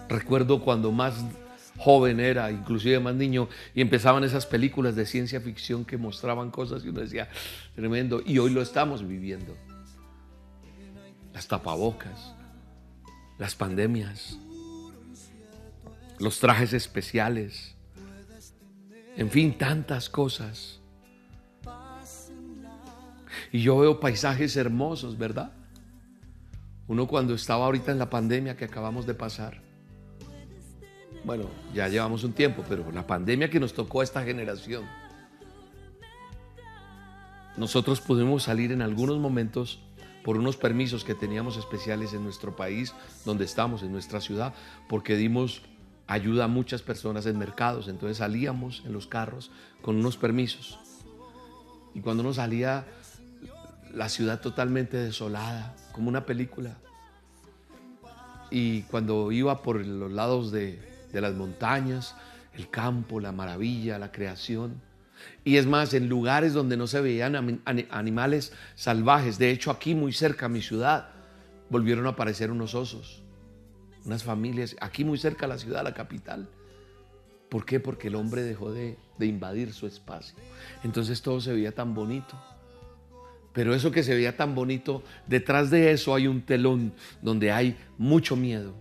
recuerdo 0.07 0.61
cuando 0.61 0.91
más 0.91 1.25
joven 1.77 2.19
era, 2.19 2.51
inclusive 2.51 2.99
más 2.99 3.15
niño, 3.15 3.49
y 3.73 3.81
empezaban 3.81 4.23
esas 4.23 4.45
películas 4.45 4.95
de 4.95 5.07
ciencia 5.07 5.41
ficción 5.41 5.83
que 5.85 5.97
mostraban 5.97 6.51
cosas 6.51 6.85
y 6.85 6.89
uno 6.89 7.01
decía, 7.01 7.27
tremendo, 7.75 8.21
y 8.23 8.37
hoy 8.37 8.51
lo 8.51 8.61
estamos 8.61 9.07
viviendo. 9.07 9.55
Las 11.33 11.47
tapabocas, 11.47 12.33
las 13.37 13.55
pandemias, 13.55 14.37
los 16.19 16.39
trajes 16.39 16.73
especiales, 16.73 17.75
en 19.15 19.29
fin, 19.29 19.57
tantas 19.57 20.09
cosas. 20.09 20.79
Y 23.51 23.61
yo 23.61 23.77
veo 23.79 23.99
paisajes 23.99 24.55
hermosos, 24.55 25.17
¿verdad? 25.17 25.51
Uno 26.87 27.07
cuando 27.07 27.33
estaba 27.33 27.65
ahorita 27.65 27.91
en 27.91 27.99
la 27.99 28.09
pandemia 28.09 28.57
que 28.57 28.65
acabamos 28.65 29.05
de 29.05 29.13
pasar, 29.13 29.61
bueno, 31.23 31.49
ya 31.73 31.87
llevamos 31.87 32.23
un 32.23 32.33
tiempo, 32.33 32.63
pero 32.67 32.91
la 32.91 33.05
pandemia 33.05 33.49
que 33.49 33.59
nos 33.59 33.73
tocó 33.73 34.01
a 34.01 34.03
esta 34.03 34.23
generación, 34.23 34.85
nosotros 37.57 37.99
pudimos 37.99 38.43
salir 38.43 38.71
en 38.71 38.81
algunos 38.81 39.19
momentos 39.19 39.81
por 40.23 40.37
unos 40.37 40.57
permisos 40.57 41.03
que 41.03 41.15
teníamos 41.15 41.57
especiales 41.57 42.13
en 42.13 42.23
nuestro 42.23 42.55
país, 42.55 42.93
donde 43.25 43.45
estamos, 43.45 43.83
en 43.83 43.91
nuestra 43.91 44.21
ciudad, 44.21 44.53
porque 44.87 45.15
dimos 45.15 45.61
ayuda 46.07 46.45
a 46.45 46.47
muchas 46.47 46.81
personas 46.81 47.25
en 47.25 47.37
mercados. 47.37 47.87
Entonces 47.87 48.17
salíamos 48.17 48.83
en 48.85 48.93
los 48.93 49.07
carros 49.07 49.51
con 49.81 49.97
unos 49.97 50.17
permisos. 50.17 50.79
Y 51.93 52.01
cuando 52.01 52.23
uno 52.23 52.33
salía, 52.33 52.85
la 53.93 54.09
ciudad 54.09 54.41
totalmente 54.41 54.97
desolada, 54.97 55.75
como 55.91 56.09
una 56.09 56.25
película. 56.25 56.77
Y 58.51 58.81
cuando 58.83 59.31
iba 59.31 59.61
por 59.61 59.85
los 59.85 60.11
lados 60.11 60.51
de, 60.51 60.79
de 61.11 61.21
las 61.21 61.35
montañas, 61.35 62.15
el 62.55 62.69
campo, 62.69 63.19
la 63.19 63.31
maravilla, 63.31 63.99
la 63.99 64.11
creación. 64.11 64.81
Y 65.43 65.57
es 65.57 65.65
más, 65.65 65.93
en 65.93 66.09
lugares 66.09 66.53
donde 66.53 66.77
no 66.77 66.87
se 66.87 67.01
veían 67.01 67.61
animales 67.89 68.53
salvajes. 68.75 69.37
De 69.37 69.51
hecho, 69.51 69.71
aquí 69.71 69.95
muy 69.95 70.13
cerca 70.13 70.47
a 70.47 70.49
mi 70.49 70.61
ciudad, 70.61 71.09
volvieron 71.69 72.05
a 72.07 72.09
aparecer 72.09 72.51
unos 72.51 72.75
osos 72.75 73.23
unas 74.05 74.23
familias, 74.23 74.75
aquí 74.79 75.03
muy 75.03 75.17
cerca 75.17 75.45
de 75.45 75.53
la 75.53 75.59
ciudad, 75.59 75.83
la 75.83 75.93
capital. 75.93 76.47
¿Por 77.49 77.65
qué? 77.65 77.79
Porque 77.79 78.07
el 78.07 78.15
hombre 78.15 78.43
dejó 78.43 78.71
de, 78.71 78.97
de 79.17 79.25
invadir 79.25 79.73
su 79.73 79.87
espacio. 79.87 80.35
Entonces 80.83 81.21
todo 81.21 81.41
se 81.41 81.53
veía 81.53 81.73
tan 81.73 81.93
bonito. 81.93 82.39
Pero 83.53 83.73
eso 83.73 83.91
que 83.91 84.03
se 84.03 84.13
veía 84.13 84.37
tan 84.37 84.55
bonito, 84.55 85.03
detrás 85.27 85.69
de 85.69 85.91
eso 85.91 86.15
hay 86.15 86.27
un 86.27 86.41
telón 86.41 86.93
donde 87.21 87.51
hay 87.51 87.77
mucho 87.97 88.35
miedo, 88.35 88.73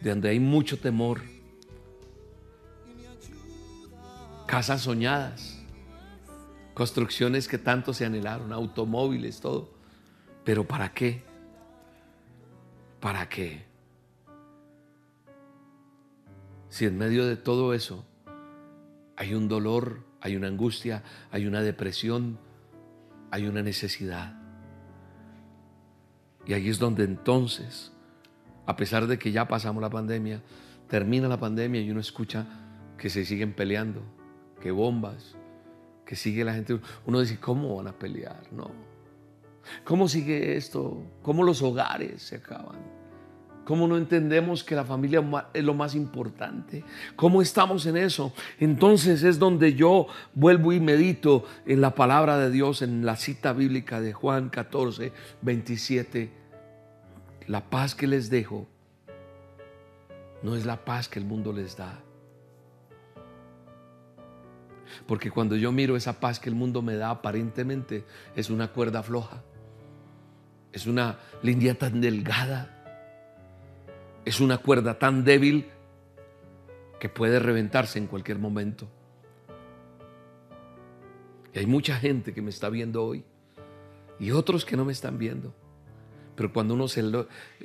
donde 0.00 0.28
hay 0.28 0.40
mucho 0.40 0.78
temor. 0.78 1.20
casas 4.46 4.82
soñadas, 4.82 5.61
construcciones 6.74 7.48
que 7.48 7.58
tanto 7.58 7.92
se 7.92 8.04
anhelaron, 8.04 8.52
automóviles, 8.52 9.40
todo. 9.40 9.70
Pero 10.44 10.66
¿para 10.66 10.92
qué? 10.92 11.22
¿Para 13.00 13.28
qué? 13.28 13.64
Si 16.68 16.86
en 16.86 16.96
medio 16.96 17.26
de 17.26 17.36
todo 17.36 17.74
eso 17.74 18.04
hay 19.16 19.34
un 19.34 19.48
dolor, 19.48 20.04
hay 20.20 20.36
una 20.36 20.48
angustia, 20.48 21.02
hay 21.30 21.46
una 21.46 21.60
depresión, 21.60 22.38
hay 23.30 23.46
una 23.46 23.62
necesidad. 23.62 24.40
Y 26.46 26.54
ahí 26.54 26.68
es 26.68 26.78
donde 26.78 27.04
entonces, 27.04 27.92
a 28.66 28.76
pesar 28.76 29.06
de 29.06 29.18
que 29.18 29.32
ya 29.32 29.46
pasamos 29.46 29.82
la 29.82 29.90
pandemia, 29.90 30.42
termina 30.88 31.28
la 31.28 31.38
pandemia 31.38 31.80
y 31.80 31.90
uno 31.90 32.00
escucha 32.00 32.46
que 32.98 33.10
se 33.10 33.24
siguen 33.24 33.52
peleando, 33.52 34.02
que 34.60 34.70
bombas, 34.70 35.36
que 36.12 36.16
sigue 36.16 36.44
la 36.44 36.52
gente. 36.52 36.78
Uno 37.06 37.20
dice, 37.20 37.38
¿cómo 37.40 37.76
van 37.76 37.86
a 37.86 37.98
pelear? 37.98 38.42
No. 38.52 38.70
¿Cómo 39.82 40.08
sigue 40.08 40.58
esto? 40.58 41.02
¿Cómo 41.22 41.42
los 41.42 41.62
hogares 41.62 42.20
se 42.20 42.36
acaban? 42.36 42.76
¿Cómo 43.64 43.88
no 43.88 43.96
entendemos 43.96 44.62
que 44.62 44.74
la 44.74 44.84
familia 44.84 45.24
es 45.54 45.64
lo 45.64 45.72
más 45.72 45.94
importante? 45.94 46.84
¿Cómo 47.16 47.40
estamos 47.40 47.86
en 47.86 47.96
eso? 47.96 48.34
Entonces 48.60 49.22
es 49.22 49.38
donde 49.38 49.72
yo 49.72 50.06
vuelvo 50.34 50.74
y 50.74 50.80
medito 50.80 51.46
en 51.64 51.80
la 51.80 51.94
palabra 51.94 52.36
de 52.36 52.50
Dios, 52.50 52.82
en 52.82 53.06
la 53.06 53.16
cita 53.16 53.54
bíblica 53.54 54.02
de 54.02 54.12
Juan 54.12 54.50
14, 54.50 55.14
27. 55.40 56.30
La 57.46 57.70
paz 57.70 57.94
que 57.94 58.06
les 58.06 58.28
dejo 58.28 58.66
no 60.42 60.56
es 60.56 60.66
la 60.66 60.84
paz 60.84 61.08
que 61.08 61.20
el 61.20 61.24
mundo 61.24 61.54
les 61.54 61.74
da. 61.78 62.02
Porque 65.06 65.30
cuando 65.30 65.56
yo 65.56 65.72
miro 65.72 65.96
esa 65.96 66.20
paz 66.20 66.40
que 66.40 66.48
el 66.48 66.54
mundo 66.54 66.82
me 66.82 66.96
da, 66.96 67.10
aparentemente 67.10 68.04
es 68.36 68.50
una 68.50 68.68
cuerda 68.68 69.02
floja. 69.02 69.42
Es 70.72 70.86
una 70.86 71.18
línea 71.42 71.74
tan 71.74 72.00
delgada. 72.00 72.78
Es 74.24 74.40
una 74.40 74.58
cuerda 74.58 74.98
tan 74.98 75.24
débil 75.24 75.66
que 77.00 77.08
puede 77.08 77.38
reventarse 77.38 77.98
en 77.98 78.06
cualquier 78.06 78.38
momento. 78.38 78.88
Y 81.52 81.58
hay 81.58 81.66
mucha 81.66 81.96
gente 81.96 82.32
que 82.32 82.40
me 82.40 82.50
está 82.50 82.68
viendo 82.68 83.04
hoy 83.04 83.24
y 84.18 84.30
otros 84.30 84.64
que 84.64 84.76
no 84.76 84.84
me 84.84 84.92
están 84.92 85.18
viendo. 85.18 85.52
Pero 86.36 86.52
cuando 86.52 86.74
uno 86.74 86.88
se 86.88 87.02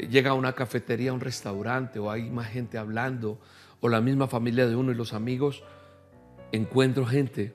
llega 0.10 0.32
a 0.32 0.34
una 0.34 0.54
cafetería, 0.54 1.12
a 1.12 1.14
un 1.14 1.22
restaurante, 1.22 2.00
o 2.00 2.12
hay 2.12 2.30
más 2.30 2.48
gente 2.48 2.78
hablando, 2.78 3.40
o 3.80 3.90
la 3.90 4.02
misma 4.02 4.28
familia 4.28 4.68
de 4.68 4.76
uno 4.76 4.92
y 4.92 4.96
los 4.96 5.14
amigos, 5.14 5.64
encuentro 6.52 7.06
gente 7.06 7.54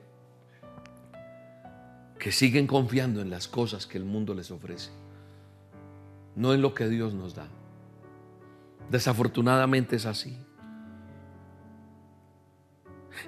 que 2.19 2.31
siguen 2.31 2.67
confiando 2.67 3.21
en 3.21 3.29
las 3.29 3.47
cosas 3.47 3.85
que 3.85 3.97
el 3.97 4.05
mundo 4.05 4.33
les 4.33 4.51
ofrece, 4.51 4.91
no 6.35 6.53
en 6.53 6.61
lo 6.61 6.73
que 6.73 6.87
Dios 6.87 7.13
nos 7.13 7.35
da. 7.35 7.47
Desafortunadamente 8.89 9.95
es 9.95 10.05
así. 10.05 10.37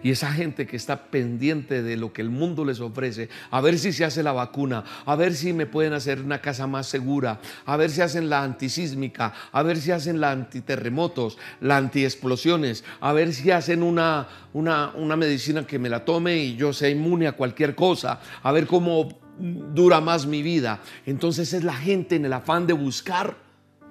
Y 0.03 0.11
esa 0.11 0.31
gente 0.31 0.65
que 0.65 0.75
está 0.75 1.05
pendiente 1.05 1.81
de 1.81 1.97
lo 1.97 2.13
que 2.13 2.21
el 2.21 2.29
mundo 2.29 2.65
les 2.65 2.79
ofrece, 2.79 3.29
a 3.51 3.61
ver 3.61 3.79
si 3.79 3.93
se 3.93 4.05
hace 4.05 4.23
la 4.23 4.31
vacuna, 4.31 4.83
a 5.05 5.15
ver 5.15 5.33
si 5.33 5.53
me 5.53 5.65
pueden 5.65 5.93
hacer 5.93 6.21
una 6.21 6.41
casa 6.41 6.67
más 6.67 6.87
segura, 6.87 7.39
a 7.65 7.77
ver 7.77 7.89
si 7.89 8.01
hacen 8.01 8.29
la 8.29 8.43
antisísmica, 8.43 9.33
a 9.51 9.63
ver 9.63 9.77
si 9.77 9.91
hacen 9.91 10.19
la 10.19 10.31
antiterremotos, 10.31 11.37
la 11.61 11.77
antiexplosiones, 11.77 12.83
a 12.99 13.13
ver 13.13 13.33
si 13.33 13.51
hacen 13.51 13.83
una, 13.83 14.27
una, 14.53 14.91
una 14.95 15.15
medicina 15.15 15.65
que 15.65 15.79
me 15.79 15.89
la 15.89 16.05
tome 16.05 16.37
y 16.37 16.55
yo 16.55 16.73
sea 16.73 16.89
inmune 16.89 17.27
a 17.27 17.33
cualquier 17.33 17.75
cosa, 17.75 18.19
a 18.41 18.51
ver 18.51 18.67
cómo 18.67 19.09
dura 19.37 20.01
más 20.01 20.25
mi 20.25 20.41
vida. 20.41 20.79
Entonces 21.05 21.53
es 21.53 21.63
la 21.63 21.75
gente 21.75 22.15
en 22.15 22.25
el 22.25 22.33
afán 22.33 22.67
de 22.67 22.73
buscar 22.73 23.37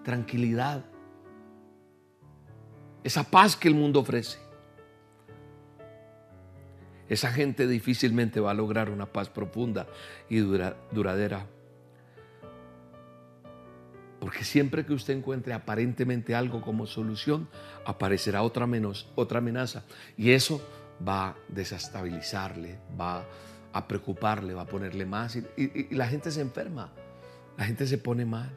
tranquilidad, 0.05 0.85
esa 3.03 3.25
paz 3.25 3.57
que 3.57 3.69
el 3.69 3.75
mundo 3.75 4.01
ofrece 4.01 4.44
esa 7.09 7.31
gente 7.31 7.67
difícilmente 7.67 8.41
va 8.41 8.53
a 8.53 8.55
lograr 8.55 8.91
una 8.91 9.07
paz 9.07 9.29
profunda 9.29 9.87
y 10.29 10.39
duradera. 10.39 11.47
Porque 14.21 14.43
siempre 14.43 14.87
que 14.87 14.95
usted 14.95 15.15
encuentre 15.15 15.53
aparentemente 15.53 16.35
algo 16.35 16.63
como 16.63 16.87
solución, 16.87 17.49
aparecerá 17.85 18.43
otra, 18.43 18.67
menos, 18.67 19.11
otra 19.17 19.39
amenaza. 19.39 19.85
Y 20.17 20.31
eso 20.31 20.67
va 21.07 21.29
a 21.29 21.37
desestabilizarle, 21.49 22.79
va 22.99 23.23
a 23.73 23.87
preocuparle, 23.87 24.55
va 24.55 24.63
a 24.63 24.67
ponerle 24.67 25.05
más. 25.05 25.37
y 25.37 25.95
la 25.95 26.07
gente 26.07 26.31
se 26.31 26.41
enferma, 26.41 26.91
la 27.59 27.67
gente 27.67 27.87
se 27.87 27.99
pone 27.99 28.25
mal. 28.25 28.51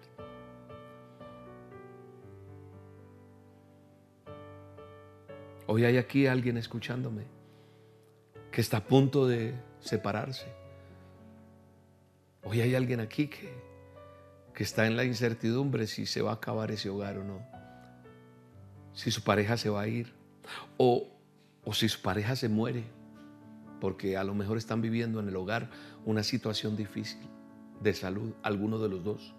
Hoy 5.66 5.84
hay 5.84 5.98
aquí 5.98 6.28
alguien 6.28 6.56
escuchándome 6.56 7.37
que 8.58 8.62
está 8.62 8.78
a 8.78 8.84
punto 8.84 9.28
de 9.28 9.54
separarse. 9.82 10.48
Hoy 12.42 12.62
hay 12.62 12.74
alguien 12.74 13.00
aquí 13.00 13.28
que, 13.28 13.54
que 14.56 14.64
está 14.64 14.88
en 14.88 14.98
la 14.98 15.04
incertidumbre 15.04 15.86
si 15.86 16.08
se 16.08 16.24
va 16.24 16.32
a 16.32 16.34
acabar 16.34 16.72
ese 16.72 16.90
hogar 16.90 17.20
o 17.20 17.24
no. 17.24 17.40
Si 18.94 19.12
su 19.12 19.24
pareja 19.24 19.58
se 19.58 19.70
va 19.70 19.82
a 19.82 19.88
ir. 19.88 20.12
O, 20.78 21.08
o 21.66 21.74
si 21.76 21.88
su 21.88 22.02
pareja 22.02 22.36
se 22.36 22.50
muere. 22.50 22.84
Porque 23.80 24.18
a 24.18 24.24
lo 24.24 24.34
mejor 24.34 24.58
están 24.58 24.82
viviendo 24.82 25.20
en 25.20 25.28
el 25.28 25.36
hogar 25.36 25.70
una 26.04 26.24
situación 26.24 26.76
difícil 26.76 27.30
de 27.80 27.94
salud, 27.94 28.34
alguno 28.42 28.80
de 28.80 28.90
los 28.90 29.04
dos. 29.04 29.36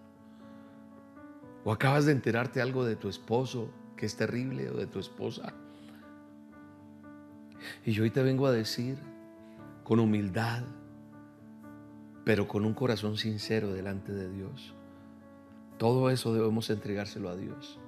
O 1.64 1.72
acabas 1.72 2.04
de 2.04 2.12
enterarte 2.12 2.62
algo 2.62 2.84
de 2.84 2.94
tu 2.94 3.08
esposo 3.08 3.68
que 3.96 4.06
es 4.06 4.14
terrible 4.14 4.70
o 4.70 4.74
de 4.74 4.86
tu 4.86 5.00
esposa 5.00 5.54
y 7.84 7.92
yo 7.92 8.02
hoy 8.02 8.10
te 8.10 8.22
vengo 8.22 8.46
a 8.46 8.52
decir 8.52 8.98
con 9.84 10.00
humildad, 10.00 10.62
pero 12.24 12.46
con 12.46 12.64
un 12.64 12.74
corazón 12.74 13.16
sincero 13.16 13.72
delante 13.72 14.12
de 14.12 14.30
Dios. 14.30 14.74
Todo 15.78 16.10
eso 16.10 16.34
debemos 16.34 16.68
entregárselo 16.70 17.28
a 17.30 17.36
Dios. 17.36 17.78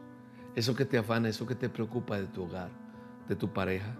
Eso 0.54 0.74
que 0.74 0.84
te 0.84 0.98
afana, 0.98 1.28
eso 1.28 1.46
que 1.46 1.54
te 1.54 1.68
preocupa 1.68 2.18
de 2.18 2.26
tu 2.26 2.44
hogar, 2.44 2.70
de 3.28 3.36
tu 3.36 3.52
pareja. 3.52 3.94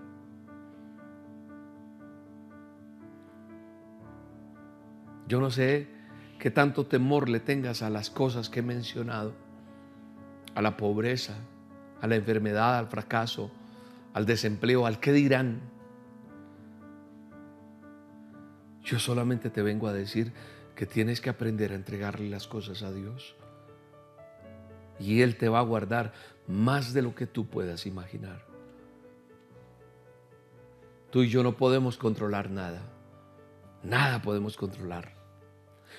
Yo 5.28 5.40
no 5.40 5.50
sé 5.50 5.88
qué 6.38 6.50
tanto 6.50 6.86
temor 6.86 7.28
le 7.28 7.38
tengas 7.38 7.82
a 7.82 7.90
las 7.90 8.10
cosas 8.10 8.48
que 8.48 8.60
he 8.60 8.62
mencionado, 8.62 9.34
a 10.54 10.62
la 10.62 10.76
pobreza, 10.76 11.34
a 12.00 12.06
la 12.06 12.16
enfermedad, 12.16 12.78
al 12.78 12.88
fracaso, 12.88 13.50
al 14.14 14.26
desempleo, 14.26 14.86
al 14.86 15.00
qué 15.00 15.12
dirán. 15.12 15.60
Yo 18.82 18.98
solamente 18.98 19.50
te 19.50 19.62
vengo 19.62 19.86
a 19.88 19.92
decir 19.92 20.32
que 20.74 20.86
tienes 20.86 21.20
que 21.20 21.30
aprender 21.30 21.72
a 21.72 21.76
entregarle 21.76 22.28
las 22.28 22.48
cosas 22.48 22.82
a 22.82 22.92
Dios. 22.92 23.36
Y 24.98 25.22
Él 25.22 25.36
te 25.36 25.48
va 25.48 25.60
a 25.60 25.62
guardar 25.62 26.12
más 26.46 26.92
de 26.92 27.02
lo 27.02 27.14
que 27.14 27.26
tú 27.26 27.46
puedas 27.46 27.86
imaginar. 27.86 28.44
Tú 31.10 31.22
y 31.22 31.28
yo 31.28 31.42
no 31.42 31.56
podemos 31.56 31.96
controlar 31.96 32.50
nada. 32.50 32.82
Nada 33.82 34.22
podemos 34.22 34.56
controlar. 34.56 35.14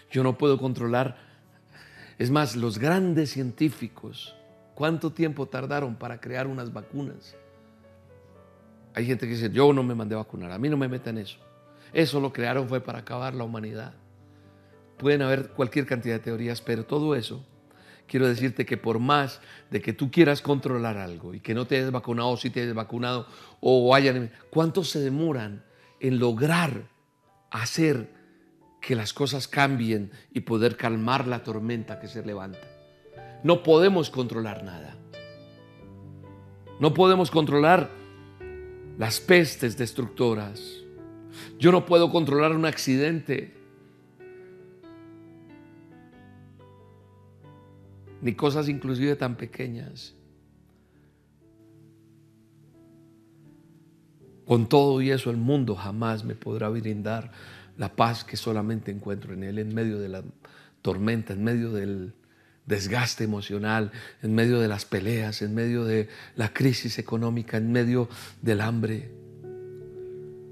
Yo 0.09 0.23
no 0.23 0.37
puedo 0.37 0.57
controlar. 0.57 1.17
Es 2.17 2.29
más, 2.29 2.55
los 2.55 2.77
grandes 2.77 3.31
científicos, 3.31 4.35
¿cuánto 4.75 5.11
tiempo 5.11 5.47
tardaron 5.47 5.95
para 5.95 6.19
crear 6.21 6.47
unas 6.47 6.71
vacunas? 6.71 7.35
Hay 8.93 9.05
gente 9.05 9.25
que 9.27 9.33
dice, 9.33 9.49
yo 9.51 9.71
no 9.73 9.83
me 9.83 9.95
mandé 9.95 10.15
a 10.15 10.19
vacunar, 10.19 10.51
a 10.51 10.57
mí 10.57 10.69
no 10.69 10.77
me 10.77 10.87
metan 10.87 11.17
eso. 11.17 11.37
Eso 11.93 12.19
lo 12.19 12.31
crearon 12.31 12.67
fue 12.67 12.81
para 12.81 12.99
acabar 12.99 13.33
la 13.33 13.43
humanidad. 13.43 13.93
Pueden 14.97 15.21
haber 15.21 15.49
cualquier 15.49 15.85
cantidad 15.85 16.15
de 16.15 16.19
teorías, 16.19 16.61
pero 16.61 16.85
todo 16.85 17.15
eso, 17.15 17.43
quiero 18.07 18.27
decirte 18.27 18.65
que 18.65 18.77
por 18.77 18.99
más 18.99 19.41
de 19.69 19.81
que 19.81 19.93
tú 19.93 20.11
quieras 20.11 20.41
controlar 20.41 20.97
algo 20.97 21.33
y 21.33 21.39
que 21.39 21.53
no 21.53 21.65
te 21.65 21.77
hayas 21.77 21.91
vacunado 21.91 22.37
si 22.37 22.49
te 22.49 22.61
hayas 22.61 22.75
vacunado 22.75 23.27
o 23.59 23.95
hayan, 23.95 24.31
¿cuántos 24.49 24.89
se 24.89 24.99
demoran 24.99 25.63
en 25.99 26.19
lograr 26.19 26.89
hacer 27.49 28.09
que 28.81 28.95
las 28.95 29.13
cosas 29.13 29.47
cambien 29.47 30.11
y 30.33 30.41
poder 30.41 30.77
calmar 30.77 31.27
la 31.27 31.43
tormenta 31.43 31.99
que 31.99 32.07
se 32.07 32.25
levanta? 32.25 32.67
No 33.43 33.63
podemos 33.63 34.09
controlar 34.09 34.63
nada. 34.63 34.97
No 36.79 36.93
podemos 36.93 37.31
controlar 37.31 38.00
las 39.01 39.19
pestes 39.19 39.75
destructoras. 39.77 40.61
Yo 41.57 41.71
no 41.71 41.87
puedo 41.87 42.11
controlar 42.11 42.55
un 42.55 42.65
accidente. 42.65 43.51
Ni 48.21 48.35
cosas 48.35 48.69
inclusive 48.69 49.15
tan 49.15 49.37
pequeñas. 49.37 50.13
Con 54.45 54.69
todo 54.69 55.01
y 55.01 55.09
eso 55.09 55.31
el 55.31 55.37
mundo 55.37 55.75
jamás 55.75 56.23
me 56.23 56.35
podrá 56.35 56.69
brindar 56.69 57.31
la 57.79 57.95
paz 57.95 58.23
que 58.23 58.37
solamente 58.37 58.91
encuentro 58.91 59.33
en 59.33 59.41
Él, 59.41 59.57
en 59.57 59.73
medio 59.73 59.97
de 59.97 60.09
la 60.09 60.23
tormenta, 60.83 61.33
en 61.33 61.43
medio 61.43 61.71
del 61.71 62.13
desgaste 62.65 63.23
emocional, 63.23 63.91
en 64.21 64.33
medio 64.33 64.59
de 64.59 64.67
las 64.67 64.85
peleas, 64.85 65.41
en 65.41 65.53
medio 65.53 65.83
de 65.83 66.09
la 66.35 66.53
crisis 66.53 66.99
económica, 66.99 67.57
en 67.57 67.71
medio 67.71 68.07
del 68.41 68.61
hambre. 68.61 69.11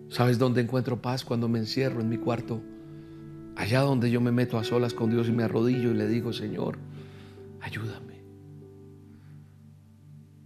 ¿Sabes 0.09 0.39
dónde 0.39 0.61
encuentro 0.61 1.01
paz? 1.01 1.23
Cuando 1.23 1.47
me 1.47 1.59
encierro 1.59 2.01
en 2.01 2.09
mi 2.09 2.17
cuarto, 2.17 2.61
allá 3.55 3.81
donde 3.81 4.09
yo 4.09 4.21
me 4.21 4.31
meto 4.31 4.57
a 4.57 4.63
solas 4.63 4.93
con 4.93 5.09
Dios 5.09 5.27
y 5.27 5.31
me 5.31 5.43
arrodillo 5.43 5.91
y 5.91 5.93
le 5.93 6.07
digo, 6.07 6.33
Señor, 6.33 6.77
ayúdame. 7.61 8.23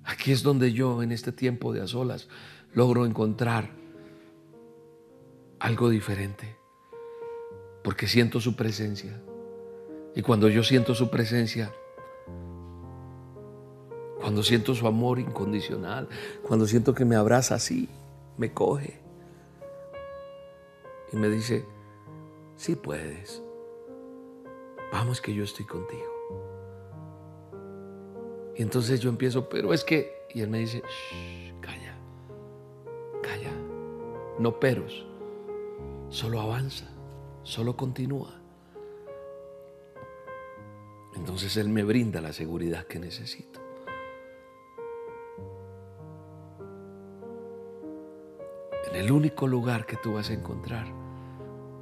Aquí 0.04 0.32
es 0.32 0.44
donde 0.44 0.74
yo 0.74 1.02
en 1.02 1.12
este 1.12 1.32
tiempo 1.32 1.74
de 1.74 1.82
a 1.82 1.88
solas 1.88 2.28
logro 2.74 3.06
encontrar 3.06 3.72
algo 5.60 5.90
diferente, 5.90 6.58
porque 7.84 8.08
siento 8.08 8.42
su 8.42 8.56
presencia. 8.56 9.18
Y 10.16 10.22
cuando 10.22 10.48
yo 10.50 10.64
siento 10.64 10.94
su 10.94 11.10
presencia, 11.10 11.74
cuando 14.20 14.44
siento 14.44 14.74
su 14.76 14.88
amor 14.88 15.20
incondicional, 15.20 16.08
cuando 16.48 16.66
siento 16.68 16.94
que 16.94 17.04
me 17.04 17.16
abraza 17.16 17.56
así, 17.56 17.90
me 18.38 18.54
coge 18.54 19.00
y 21.12 21.18
me 21.18 21.30
dice, 21.30 21.66
sí 22.56 22.76
puedes, 22.76 23.42
vamos 24.92 25.20
que 25.20 25.34
yo 25.34 25.44
estoy 25.44 25.66
contigo. 25.66 26.14
Y 28.56 28.62
entonces 28.62 29.00
yo 29.00 29.10
empiezo, 29.10 29.50
pero 29.50 29.74
es 29.74 29.84
que, 29.84 30.26
y 30.34 30.42
él 30.42 30.50
me 30.50 30.60
dice, 30.60 30.84
calla, 31.60 31.98
calla, 33.22 33.52
no 34.38 34.60
peros, 34.60 35.06
solo 36.10 36.40
avanza, 36.40 36.88
solo 37.42 37.76
continúa. 37.76 38.43
Entonces 41.24 41.56
Él 41.56 41.70
me 41.70 41.86
brinda 41.86 42.20
la 42.20 42.34
seguridad 42.34 42.86
que 42.86 43.00
necesito. 43.00 43.62
En 48.90 48.96
el 48.98 49.10
único 49.10 49.48
lugar 49.48 49.86
que 49.86 49.96
tú 49.96 50.16
vas 50.16 50.30
a 50.30 50.34
encontrar 50.34 50.86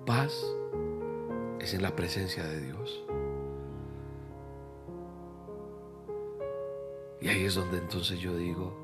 paz 0.06 0.46
es 1.60 1.74
en 1.74 1.82
la 1.82 1.96
presencia 1.96 2.44
de 2.44 2.62
Dios. 2.62 3.04
Y 7.20 7.28
ahí 7.28 7.44
es 7.44 7.56
donde 7.56 7.80
entonces 7.80 8.20
yo 8.20 8.38
digo, 8.38 8.78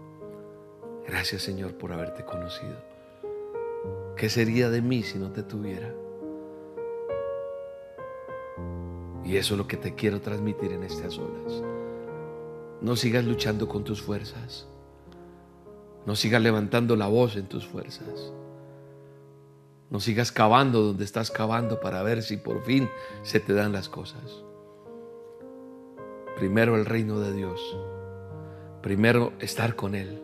gracias 1.07 1.43
Señor 1.43 1.77
por 1.77 1.93
haberte 1.93 2.25
conocido. 2.25 2.81
¿Qué 4.15 4.27
sería 4.27 4.71
de 4.71 4.81
mí 4.81 5.03
si 5.03 5.19
no 5.19 5.31
te 5.31 5.43
tuviera? 5.43 5.93
Y 9.27 9.35
eso 9.35 9.55
es 9.55 9.57
lo 9.57 9.67
que 9.67 9.75
te 9.75 9.93
quiero 9.93 10.21
transmitir 10.21 10.71
en 10.71 10.83
estas 10.83 11.17
olas. 11.17 11.61
No 12.79 12.95
sigas 12.95 13.25
luchando 13.25 13.67
con 13.67 13.83
tus 13.83 14.01
fuerzas. 14.01 14.67
No 16.05 16.15
sigas 16.15 16.41
levantando 16.41 16.95
la 16.95 17.07
voz 17.07 17.35
en 17.35 17.47
tus 17.47 17.67
fuerzas. 17.67 18.31
No 19.89 19.99
sigas 19.99 20.31
cavando 20.31 20.81
donde 20.81 21.03
estás 21.03 21.29
cavando 21.29 21.81
para 21.81 22.03
ver 22.03 22.23
si 22.23 22.37
por 22.37 22.63
fin 22.63 22.89
se 23.23 23.41
te 23.41 23.53
dan 23.53 23.73
las 23.73 23.89
cosas. 23.89 24.43
Primero 26.37 26.77
el 26.77 26.85
reino 26.85 27.19
de 27.19 27.33
Dios. 27.33 27.59
Primero 28.81 29.33
estar 29.39 29.75
con 29.75 29.93
Él. 29.93 30.21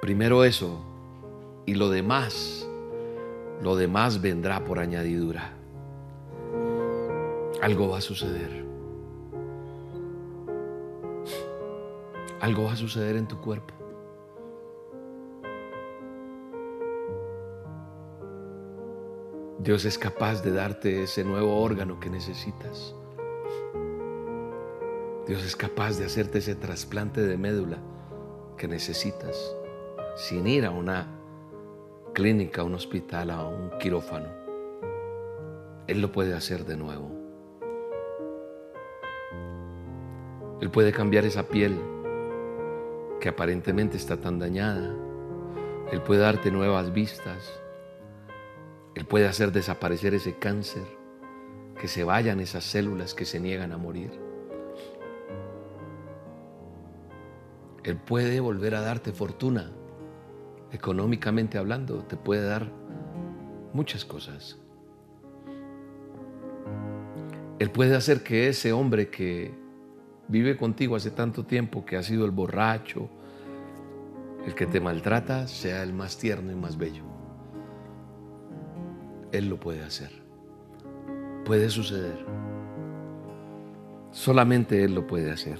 Primero 0.00 0.44
eso. 0.44 0.80
Y 1.66 1.74
lo 1.74 1.90
demás, 1.90 2.68
lo 3.60 3.74
demás 3.74 4.20
vendrá 4.20 4.64
por 4.64 4.78
añadidura 4.78 5.61
algo 7.62 7.88
va 7.88 7.98
a 7.98 8.00
suceder. 8.00 8.50
Algo 12.40 12.64
va 12.64 12.72
a 12.72 12.76
suceder 12.76 13.14
en 13.14 13.28
tu 13.28 13.40
cuerpo. 13.40 13.72
Dios 19.60 19.84
es 19.84 19.96
capaz 19.96 20.42
de 20.42 20.50
darte 20.50 21.04
ese 21.04 21.22
nuevo 21.22 21.62
órgano 21.62 22.00
que 22.00 22.10
necesitas. 22.10 22.96
Dios 25.28 25.44
es 25.44 25.54
capaz 25.54 26.00
de 26.00 26.06
hacerte 26.06 26.38
ese 26.38 26.56
trasplante 26.56 27.20
de 27.20 27.38
médula 27.38 27.78
que 28.56 28.66
necesitas 28.66 29.54
sin 30.16 30.48
ir 30.48 30.66
a 30.66 30.72
una 30.72 31.06
clínica, 32.12 32.62
a 32.62 32.64
un 32.64 32.74
hospital, 32.74 33.30
a 33.30 33.46
un 33.46 33.70
quirófano. 33.78 34.30
Él 35.86 36.02
lo 36.02 36.10
puede 36.10 36.34
hacer 36.34 36.64
de 36.64 36.76
nuevo. 36.76 37.11
Él 40.62 40.70
puede 40.70 40.92
cambiar 40.92 41.24
esa 41.24 41.48
piel 41.48 41.76
que 43.20 43.28
aparentemente 43.28 43.96
está 43.96 44.18
tan 44.18 44.38
dañada. 44.38 44.94
Él 45.90 46.00
puede 46.02 46.20
darte 46.20 46.52
nuevas 46.52 46.92
vistas. 46.92 47.52
Él 48.94 49.04
puede 49.04 49.26
hacer 49.26 49.50
desaparecer 49.50 50.14
ese 50.14 50.38
cáncer, 50.38 50.84
que 51.80 51.88
se 51.88 52.04
vayan 52.04 52.38
esas 52.38 52.62
células 52.62 53.12
que 53.12 53.24
se 53.24 53.40
niegan 53.40 53.72
a 53.72 53.76
morir. 53.76 54.12
Él 57.82 57.96
puede 57.96 58.38
volver 58.38 58.76
a 58.76 58.82
darte 58.82 59.10
fortuna, 59.10 59.72
económicamente 60.70 61.58
hablando, 61.58 62.04
te 62.04 62.16
puede 62.16 62.46
dar 62.46 62.70
muchas 63.72 64.04
cosas. 64.04 64.56
Él 67.58 67.68
puede 67.72 67.96
hacer 67.96 68.22
que 68.22 68.46
ese 68.46 68.72
hombre 68.72 69.10
que 69.10 69.60
vive 70.28 70.56
contigo 70.56 70.96
hace 70.96 71.10
tanto 71.10 71.44
tiempo 71.44 71.84
que 71.84 71.96
ha 71.96 72.02
sido 72.02 72.24
el 72.24 72.30
borracho, 72.30 73.08
el 74.46 74.54
que 74.54 74.66
te 74.66 74.80
maltrata, 74.80 75.46
sea 75.46 75.82
el 75.82 75.92
más 75.92 76.18
tierno 76.18 76.50
y 76.50 76.54
más 76.54 76.76
bello. 76.76 77.04
Él 79.30 79.48
lo 79.48 79.58
puede 79.58 79.82
hacer. 79.82 80.10
Puede 81.44 81.70
suceder. 81.70 82.24
Solamente 84.10 84.84
Él 84.84 84.94
lo 84.94 85.06
puede 85.06 85.30
hacer. 85.30 85.58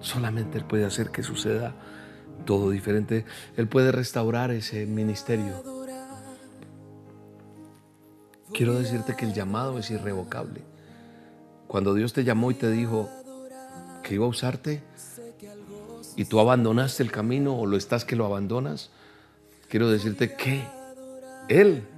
Solamente 0.00 0.58
Él 0.58 0.64
puede 0.64 0.84
hacer 0.84 1.10
que 1.10 1.22
suceda 1.22 1.74
todo 2.44 2.70
diferente. 2.70 3.24
Él 3.56 3.68
puede 3.68 3.92
restaurar 3.92 4.50
ese 4.50 4.86
ministerio 4.86 5.69
quiero 8.60 8.74
decirte 8.74 9.16
que 9.16 9.24
el 9.24 9.32
llamado 9.32 9.78
es 9.78 9.90
irrevocable. 9.90 10.60
Cuando 11.66 11.94
Dios 11.94 12.12
te 12.12 12.24
llamó 12.24 12.50
y 12.50 12.54
te 12.54 12.70
dijo 12.70 13.08
que 14.02 14.16
iba 14.16 14.26
a 14.26 14.28
usarte 14.28 14.82
y 16.14 16.26
tú 16.26 16.40
abandonaste 16.40 17.02
el 17.02 17.10
camino 17.10 17.58
o 17.58 17.64
lo 17.64 17.78
estás 17.78 18.04
que 18.04 18.16
lo 18.16 18.26
abandonas, 18.26 18.90
quiero 19.70 19.90
decirte 19.90 20.36
que 20.36 20.62
Él, 21.48 21.88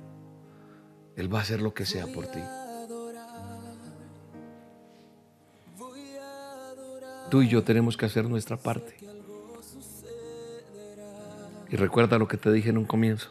Él 1.17 1.35
va 1.35 1.41
a 1.41 1.43
hacer 1.43 1.61
lo 1.61 1.75
que 1.75 1.85
sea 1.85 2.07
por 2.07 2.29
ti. 2.29 2.39
Tú 7.29 7.43
y 7.43 7.49
yo 7.49 7.65
tenemos 7.65 7.97
que 7.97 8.07
hacer 8.07 8.29
nuestra 8.29 8.57
parte. 8.57 8.99
Y 11.71 11.75
recuerda 11.75 12.19
lo 12.19 12.29
que 12.29 12.37
te 12.37 12.53
dije 12.53 12.71
en 12.71 12.79
un 12.79 12.85
comienzo. 12.85 13.31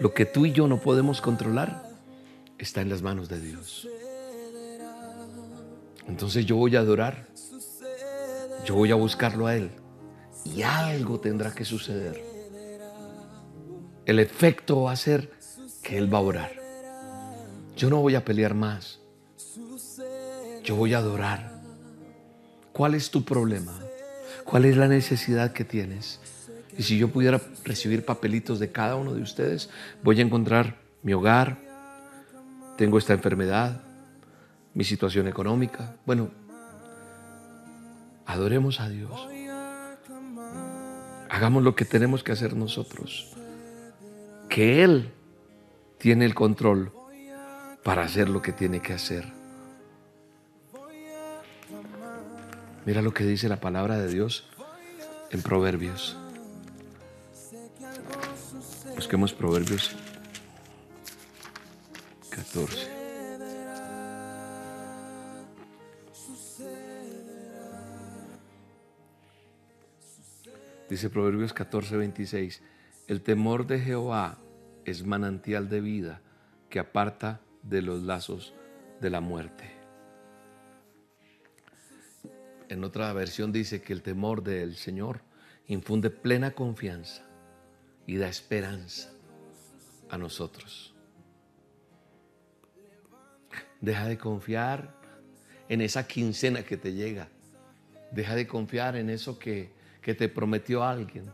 Lo 0.00 0.12
que 0.12 0.26
tú 0.26 0.44
y 0.44 0.50
yo 0.50 0.66
no 0.66 0.80
podemos 0.80 1.20
controlar, 1.20 1.87
está 2.58 2.80
en 2.80 2.88
las 2.88 3.02
manos 3.02 3.28
de 3.28 3.40
Dios. 3.40 3.88
Entonces 6.06 6.46
yo 6.46 6.56
voy 6.56 6.74
a 6.76 6.80
adorar, 6.80 7.28
yo 8.64 8.74
voy 8.74 8.90
a 8.90 8.94
buscarlo 8.94 9.46
a 9.46 9.54
Él 9.54 9.70
y 10.44 10.62
algo 10.62 11.20
tendrá 11.20 11.54
que 11.54 11.64
suceder. 11.64 12.22
El 14.06 14.18
efecto 14.18 14.82
va 14.82 14.92
a 14.92 14.96
ser 14.96 15.30
que 15.82 15.98
Él 15.98 16.12
va 16.12 16.18
a 16.18 16.22
orar. 16.22 16.52
Yo 17.76 17.90
no 17.90 18.00
voy 18.00 18.14
a 18.14 18.24
pelear 18.24 18.54
más. 18.54 19.00
Yo 20.64 20.76
voy 20.76 20.94
a 20.94 20.98
adorar. 20.98 21.60
¿Cuál 22.72 22.94
es 22.94 23.10
tu 23.10 23.24
problema? 23.24 23.78
¿Cuál 24.44 24.64
es 24.64 24.76
la 24.76 24.88
necesidad 24.88 25.52
que 25.52 25.64
tienes? 25.64 26.20
Y 26.76 26.84
si 26.84 26.96
yo 26.96 27.08
pudiera 27.08 27.40
recibir 27.64 28.04
papelitos 28.04 28.58
de 28.58 28.72
cada 28.72 28.96
uno 28.96 29.14
de 29.14 29.20
ustedes, 29.20 29.68
voy 30.02 30.20
a 30.20 30.22
encontrar 30.22 30.78
mi 31.02 31.12
hogar, 31.12 31.67
tengo 32.78 32.96
esta 32.96 33.12
enfermedad, 33.12 33.80
mi 34.72 34.84
situación 34.84 35.26
económica. 35.26 35.96
Bueno, 36.06 36.30
adoremos 38.24 38.78
a 38.78 38.88
Dios. 38.88 39.28
Hagamos 41.28 41.64
lo 41.64 41.74
que 41.74 41.84
tenemos 41.84 42.22
que 42.22 42.30
hacer 42.30 42.54
nosotros. 42.54 43.36
Que 44.48 44.84
Él 44.84 45.10
tiene 45.98 46.24
el 46.24 46.36
control 46.36 46.92
para 47.82 48.04
hacer 48.04 48.28
lo 48.28 48.42
que 48.42 48.52
tiene 48.52 48.80
que 48.80 48.92
hacer. 48.92 49.24
Mira 52.86 53.02
lo 53.02 53.12
que 53.12 53.24
dice 53.24 53.48
la 53.48 53.58
palabra 53.58 53.98
de 53.98 54.08
Dios 54.08 54.48
en 55.32 55.42
Proverbios. 55.42 56.16
Busquemos 58.94 59.32
Proverbios 59.32 59.96
14. 62.38 62.88
Dice 70.88 71.10
Proverbios 71.10 71.52
14, 71.52 71.96
26, 71.96 72.62
el 73.08 73.22
temor 73.22 73.66
de 73.66 73.80
Jehová 73.80 74.38
es 74.84 75.04
manantial 75.04 75.68
de 75.68 75.80
vida 75.80 76.20
que 76.70 76.78
aparta 76.78 77.40
de 77.62 77.82
los 77.82 78.02
lazos 78.02 78.54
de 79.00 79.10
la 79.10 79.20
muerte. 79.20 79.72
En 82.68 82.84
otra 82.84 83.12
versión 83.12 83.50
dice 83.52 83.82
que 83.82 83.92
el 83.92 84.02
temor 84.02 84.44
del 84.44 84.76
Señor 84.76 85.22
infunde 85.66 86.10
plena 86.10 86.52
confianza 86.52 87.24
y 88.06 88.16
da 88.16 88.28
esperanza 88.28 89.10
a 90.08 90.16
nosotros. 90.18 90.94
Deja 93.80 94.06
de 94.06 94.18
confiar 94.18 94.94
en 95.68 95.80
esa 95.80 96.06
quincena 96.06 96.62
que 96.62 96.76
te 96.76 96.92
llega. 96.92 97.28
Deja 98.12 98.34
de 98.34 98.46
confiar 98.46 98.96
en 98.96 99.10
eso 99.10 99.38
que 99.38 99.78
que 100.08 100.14
te 100.14 100.30
prometió 100.30 100.84
alguien. 100.84 101.30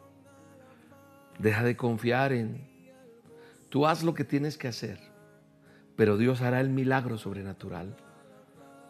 Deja 1.39 1.63
de 1.63 1.77
confiar 1.77 2.33
en... 2.33 2.67
Tú 3.69 3.87
haz 3.87 4.03
lo 4.03 4.15
que 4.15 4.25
tienes 4.25 4.59
que 4.59 4.67
hacer, 4.67 4.99
pero 5.95 6.17
Dios 6.17 6.41
hará 6.41 6.61
el 6.61 6.71
milagro 6.71 7.17
sobrenatural. 7.17 7.97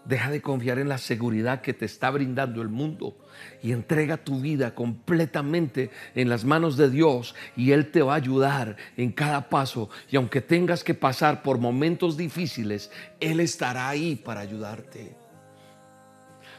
Deja 0.04 0.30
de 0.30 0.42
confiar 0.42 0.78
en 0.78 0.88
la 0.88 0.98
seguridad 0.98 1.62
que 1.62 1.72
te 1.72 1.86
está 1.86 2.10
brindando 2.10 2.60
el 2.60 2.68
mundo 2.68 3.16
y 3.62 3.72
entrega 3.72 4.18
tu 4.18 4.40
vida 4.40 4.74
completamente 4.74 5.90
en 6.14 6.28
las 6.28 6.44
manos 6.44 6.76
de 6.76 6.90
Dios 6.90 7.34
y 7.56 7.72
Él 7.72 7.90
te 7.90 8.02
va 8.02 8.12
a 8.12 8.16
ayudar 8.16 8.76
en 8.98 9.12
cada 9.12 9.48
paso. 9.48 9.88
Y 10.10 10.16
aunque 10.16 10.42
tengas 10.42 10.84
que 10.84 10.92
pasar 10.92 11.42
por 11.42 11.58
momentos 11.58 12.18
difíciles, 12.18 12.90
Él 13.18 13.40
estará 13.40 13.88
ahí 13.88 14.14
para 14.14 14.40
ayudarte. 14.40 15.16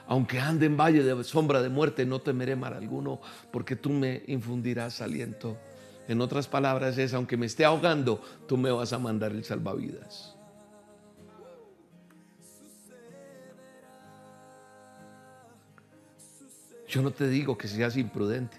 Aunque 0.07 0.39
ande 0.39 0.65
en 0.65 0.77
valle 0.77 1.03
de 1.03 1.23
sombra 1.23 1.61
de 1.61 1.69
muerte, 1.69 2.05
no 2.05 2.19
temeré 2.19 2.55
mal 2.55 2.73
alguno, 2.73 3.21
porque 3.51 3.75
tú 3.75 3.89
me 3.89 4.23
infundirás 4.27 5.01
aliento. 5.01 5.57
En 6.07 6.21
otras 6.21 6.47
palabras 6.47 6.97
es, 6.97 7.13
aunque 7.13 7.37
me 7.37 7.47
esté 7.47 7.65
ahogando, 7.65 8.21
tú 8.47 8.57
me 8.57 8.71
vas 8.71 8.93
a 8.93 8.99
mandar 8.99 9.31
el 9.31 9.43
salvavidas. 9.43 10.34
Yo 16.95 17.01
no 17.01 17.11
te 17.11 17.27
digo 17.27 17.57
que 17.57 17.67
seas 17.67 17.97
imprudente. 17.97 18.55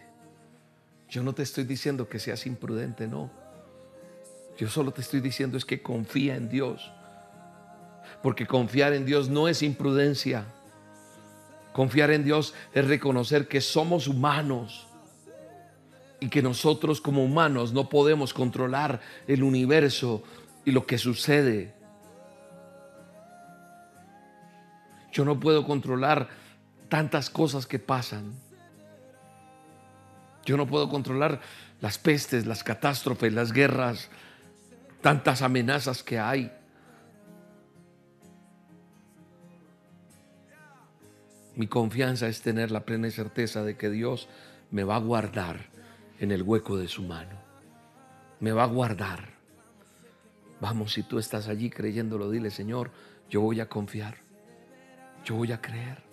Yo 1.09 1.23
no 1.23 1.35
te 1.35 1.43
estoy 1.43 1.65
diciendo 1.65 2.07
que 2.07 2.19
seas 2.19 2.45
imprudente, 2.47 3.09
no. 3.09 3.31
Yo 4.59 4.69
solo 4.69 4.93
te 4.93 5.01
estoy 5.01 5.21
diciendo 5.21 5.57
es 5.57 5.65
que 5.65 5.81
confía 5.81 6.37
en 6.37 6.51
Dios. 6.51 6.93
Porque 8.23 8.47
confiar 8.47 8.93
en 8.93 9.07
Dios 9.07 9.31
no 9.31 9.49
es 9.49 9.63
imprudencia. 9.63 10.45
Confiar 11.73 12.11
en 12.11 12.25
Dios 12.25 12.53
es 12.75 12.87
reconocer 12.87 13.49
que 13.49 13.63
somos 13.63 14.07
humanos 14.07 14.87
y 16.21 16.29
que 16.29 16.43
nosotros 16.43 17.01
como 17.01 17.25
humanos 17.25 17.73
no 17.73 17.89
podemos 17.89 18.35
controlar 18.35 19.01
el 19.27 19.45
universo 19.45 20.23
y 20.63 20.73
lo 20.73 20.85
que 20.85 20.99
sucede. 20.99 21.73
Yo 25.11 25.25
no 25.25 25.41
puedo 25.41 25.65
controlar 25.65 26.29
tantas 26.89 27.31
cosas 27.31 27.67
que 27.67 27.79
pasan. 27.79 28.35
Yo 30.45 30.57
no 30.57 30.67
puedo 30.67 30.89
controlar 30.89 31.41
las 31.81 31.99
pestes, 31.99 32.47
las 32.47 32.63
catástrofes, 32.63 33.33
las 33.33 33.53
guerras, 33.53 34.09
tantas 35.03 35.43
amenazas 35.43 36.03
que 36.03 36.19
hay. 36.19 36.53
Mi 41.57 41.67
confianza 41.67 42.29
es 42.29 42.43
tener 42.43 42.71
la 42.71 42.85
plena 42.85 43.11
certeza 43.11 43.65
de 43.65 43.77
que 43.77 43.91
Dios 43.91 44.29
me 44.71 44.85
va 44.85 44.97
a 44.97 45.01
guardar 45.01 45.67
en 46.21 46.31
el 46.31 46.43
hueco 46.43 46.77
de 46.77 46.87
su 46.87 47.03
mano. 47.03 47.37
Me 48.41 48.53
va 48.53 48.65
a 48.65 48.69
guardar. 48.69 49.31
Vamos, 50.61 50.93
si 50.93 51.03
tú 51.03 51.19
estás 51.19 51.49
allí 51.49 51.71
creyéndolo, 51.71 52.31
dile, 52.31 52.51
Señor, 52.51 52.91
yo 53.29 53.41
voy 53.41 53.61
a 53.61 53.69
confiar. 53.69 54.17
Yo 55.25 55.35
voy 55.35 55.53
a 55.53 55.61
creer. 55.61 56.06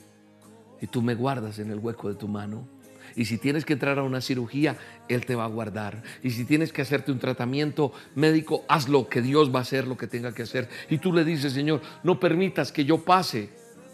Y 0.84 0.88
tú 0.88 1.02
me 1.02 1.16
guardas 1.16 1.60
en 1.60 1.72
el 1.72 1.80
hueco 1.80 2.10
de 2.10 2.16
tu 2.16 2.28
mano. 2.28 2.68
Y 3.16 3.24
si 3.24 3.38
tienes 3.38 3.64
que 3.64 3.72
entrar 3.72 3.98
a 4.00 4.04
una 4.04 4.20
cirugía, 4.20 4.76
Él 5.08 5.26
te 5.26 5.34
va 5.34 5.46
a 5.46 5.48
guardar. 5.48 6.04
Y 6.22 6.32
si 6.32 6.44
tienes 6.44 6.74
que 6.74 6.82
hacerte 6.82 7.10
un 7.10 7.20
tratamiento 7.20 7.94
médico, 8.16 8.66
hazlo, 8.68 9.08
que 9.08 9.22
Dios 9.22 9.50
va 9.50 9.60
a 9.60 9.62
hacer 9.62 9.88
lo 9.88 9.96
que 9.96 10.08
tenga 10.08 10.34
que 10.34 10.42
hacer. 10.42 10.68
Y 10.90 10.98
tú 10.98 11.14
le 11.14 11.24
dices, 11.24 11.54
Señor, 11.54 11.80
no 12.04 12.20
permitas 12.20 12.74
que 12.74 12.84
yo 12.84 12.98
pase 13.06 13.50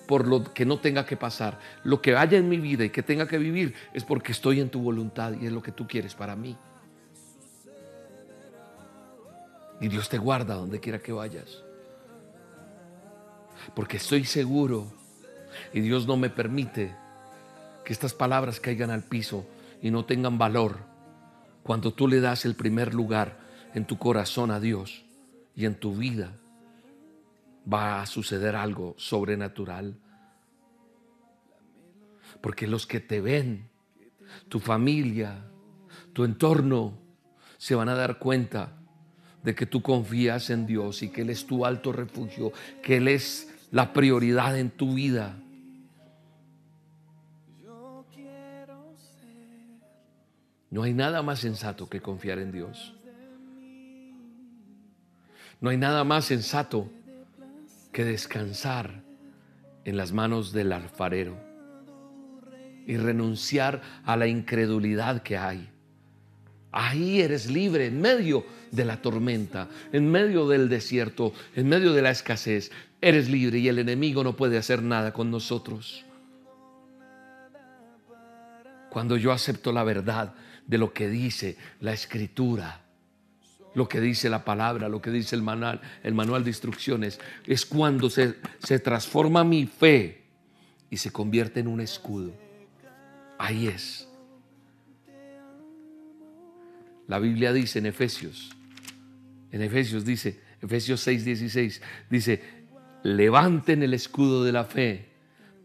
por 0.07 0.27
lo 0.27 0.43
que 0.51 0.65
no 0.65 0.79
tenga 0.79 1.05
que 1.05 1.15
pasar. 1.15 1.59
Lo 1.83 2.01
que 2.01 2.15
haya 2.15 2.39
en 2.39 2.49
mi 2.49 2.57
vida 2.57 2.85
y 2.85 2.89
que 2.89 3.03
tenga 3.03 3.27
que 3.27 3.37
vivir 3.37 3.75
es 3.93 4.03
porque 4.03 4.31
estoy 4.31 4.59
en 4.59 4.71
tu 4.71 4.81
voluntad 4.81 5.33
y 5.39 5.45
es 5.45 5.51
lo 5.51 5.61
que 5.61 5.71
tú 5.71 5.87
quieres 5.87 6.15
para 6.15 6.35
mí. 6.35 6.57
Y 9.79 9.89
Dios 9.89 10.09
te 10.09 10.17
guarda 10.17 10.55
donde 10.55 10.79
quiera 10.79 10.97
que 10.97 11.11
vayas. 11.11 11.63
Porque 13.75 13.97
estoy 13.97 14.25
seguro 14.25 14.98
y 15.73 15.81
Dios 15.81 16.07
no 16.07 16.17
me 16.17 16.29
permite 16.29 16.95
que 17.85 17.93
estas 17.93 18.13
palabras 18.13 18.59
caigan 18.59 18.91
al 18.91 19.03
piso 19.03 19.45
y 19.81 19.91
no 19.91 20.05
tengan 20.05 20.37
valor 20.37 20.77
cuando 21.63 21.93
tú 21.93 22.07
le 22.07 22.19
das 22.19 22.45
el 22.45 22.55
primer 22.55 22.93
lugar 22.93 23.37
en 23.73 23.85
tu 23.85 23.97
corazón 23.97 24.51
a 24.51 24.59
Dios 24.59 25.05
y 25.55 25.65
en 25.65 25.75
tu 25.75 25.95
vida 25.95 26.33
va 27.71 28.01
a 28.01 28.05
suceder 28.05 28.55
algo 28.55 28.95
sobrenatural. 28.97 29.95
Porque 32.41 32.67
los 32.67 32.87
que 32.87 32.99
te 32.99 33.21
ven, 33.21 33.69
tu 34.47 34.59
familia, 34.59 35.45
tu 36.13 36.23
entorno, 36.23 36.97
se 37.57 37.75
van 37.75 37.89
a 37.89 37.95
dar 37.95 38.19
cuenta 38.19 38.77
de 39.43 39.55
que 39.55 39.65
tú 39.65 39.81
confías 39.81 40.49
en 40.49 40.65
Dios 40.65 41.03
y 41.03 41.09
que 41.09 41.21
Él 41.21 41.29
es 41.29 41.45
tu 41.45 41.65
alto 41.65 41.91
refugio, 41.91 42.51
que 42.81 42.97
Él 42.97 43.07
es 43.07 43.53
la 43.71 43.93
prioridad 43.93 44.57
en 44.57 44.71
tu 44.71 44.93
vida. 44.93 45.37
No 50.71 50.83
hay 50.83 50.93
nada 50.93 51.21
más 51.21 51.39
sensato 51.39 51.89
que 51.89 52.01
confiar 52.01 52.39
en 52.39 52.51
Dios. 52.51 52.93
No 55.61 55.69
hay 55.69 55.77
nada 55.77 56.03
más 56.03 56.25
sensato 56.25 56.89
que 57.91 58.05
descansar 58.05 59.03
en 59.83 59.97
las 59.97 60.11
manos 60.11 60.53
del 60.53 60.71
alfarero 60.71 61.37
y 62.85 62.97
renunciar 62.97 63.81
a 64.05 64.15
la 64.15 64.27
incredulidad 64.27 65.21
que 65.21 65.37
hay. 65.37 65.69
Ahí 66.71 67.21
eres 67.21 67.49
libre 67.49 67.87
en 67.87 67.99
medio 67.99 68.45
de 68.71 68.85
la 68.85 69.01
tormenta, 69.01 69.67
en 69.91 70.09
medio 70.09 70.47
del 70.47 70.69
desierto, 70.69 71.33
en 71.55 71.67
medio 71.67 71.93
de 71.93 72.03
la 72.03 72.11
escasez. 72.11 72.71
Eres 73.01 73.29
libre 73.29 73.57
y 73.57 73.67
el 73.67 73.79
enemigo 73.79 74.23
no 74.23 74.35
puede 74.35 74.57
hacer 74.57 74.83
nada 74.83 75.11
con 75.11 75.31
nosotros. 75.31 76.05
Cuando 78.91 79.17
yo 79.17 79.31
acepto 79.31 79.71
la 79.71 79.83
verdad 79.83 80.33
de 80.69 80.77
lo 80.77 80.93
que 80.93 81.09
dice 81.09 81.57
la 81.81 81.93
escritura, 81.93 82.85
lo 83.73 83.89
que 83.89 83.99
dice 83.99 84.29
la 84.29 84.45
palabra, 84.45 84.87
lo 84.87 85.01
que 85.01 85.09
dice 85.09 85.35
el 85.35 85.41
manual, 85.41 85.81
el 86.03 86.13
manual 86.13 86.43
de 86.43 86.51
instrucciones, 86.51 87.19
es 87.47 87.65
cuando 87.65 88.07
se, 88.07 88.35
se 88.59 88.77
transforma 88.77 89.43
mi 89.43 89.65
fe 89.65 90.25
y 90.91 90.97
se 90.97 91.09
convierte 91.11 91.59
en 91.59 91.67
un 91.67 91.81
escudo. 91.81 92.33
Ahí 93.39 93.67
es. 93.67 94.07
La 97.07 97.17
Biblia 97.17 97.51
dice 97.51 97.79
en 97.79 97.87
Efesios, 97.87 98.55
en 99.51 99.63
Efesios 99.63 100.05
dice, 100.05 100.39
Efesios 100.61 101.01
6, 101.01 101.25
16, 101.25 101.81
dice, 102.11 102.43
levanten 103.01 103.81
el 103.81 103.95
escudo 103.95 104.43
de 104.43 104.51
la 104.51 104.65
fe 104.65 105.09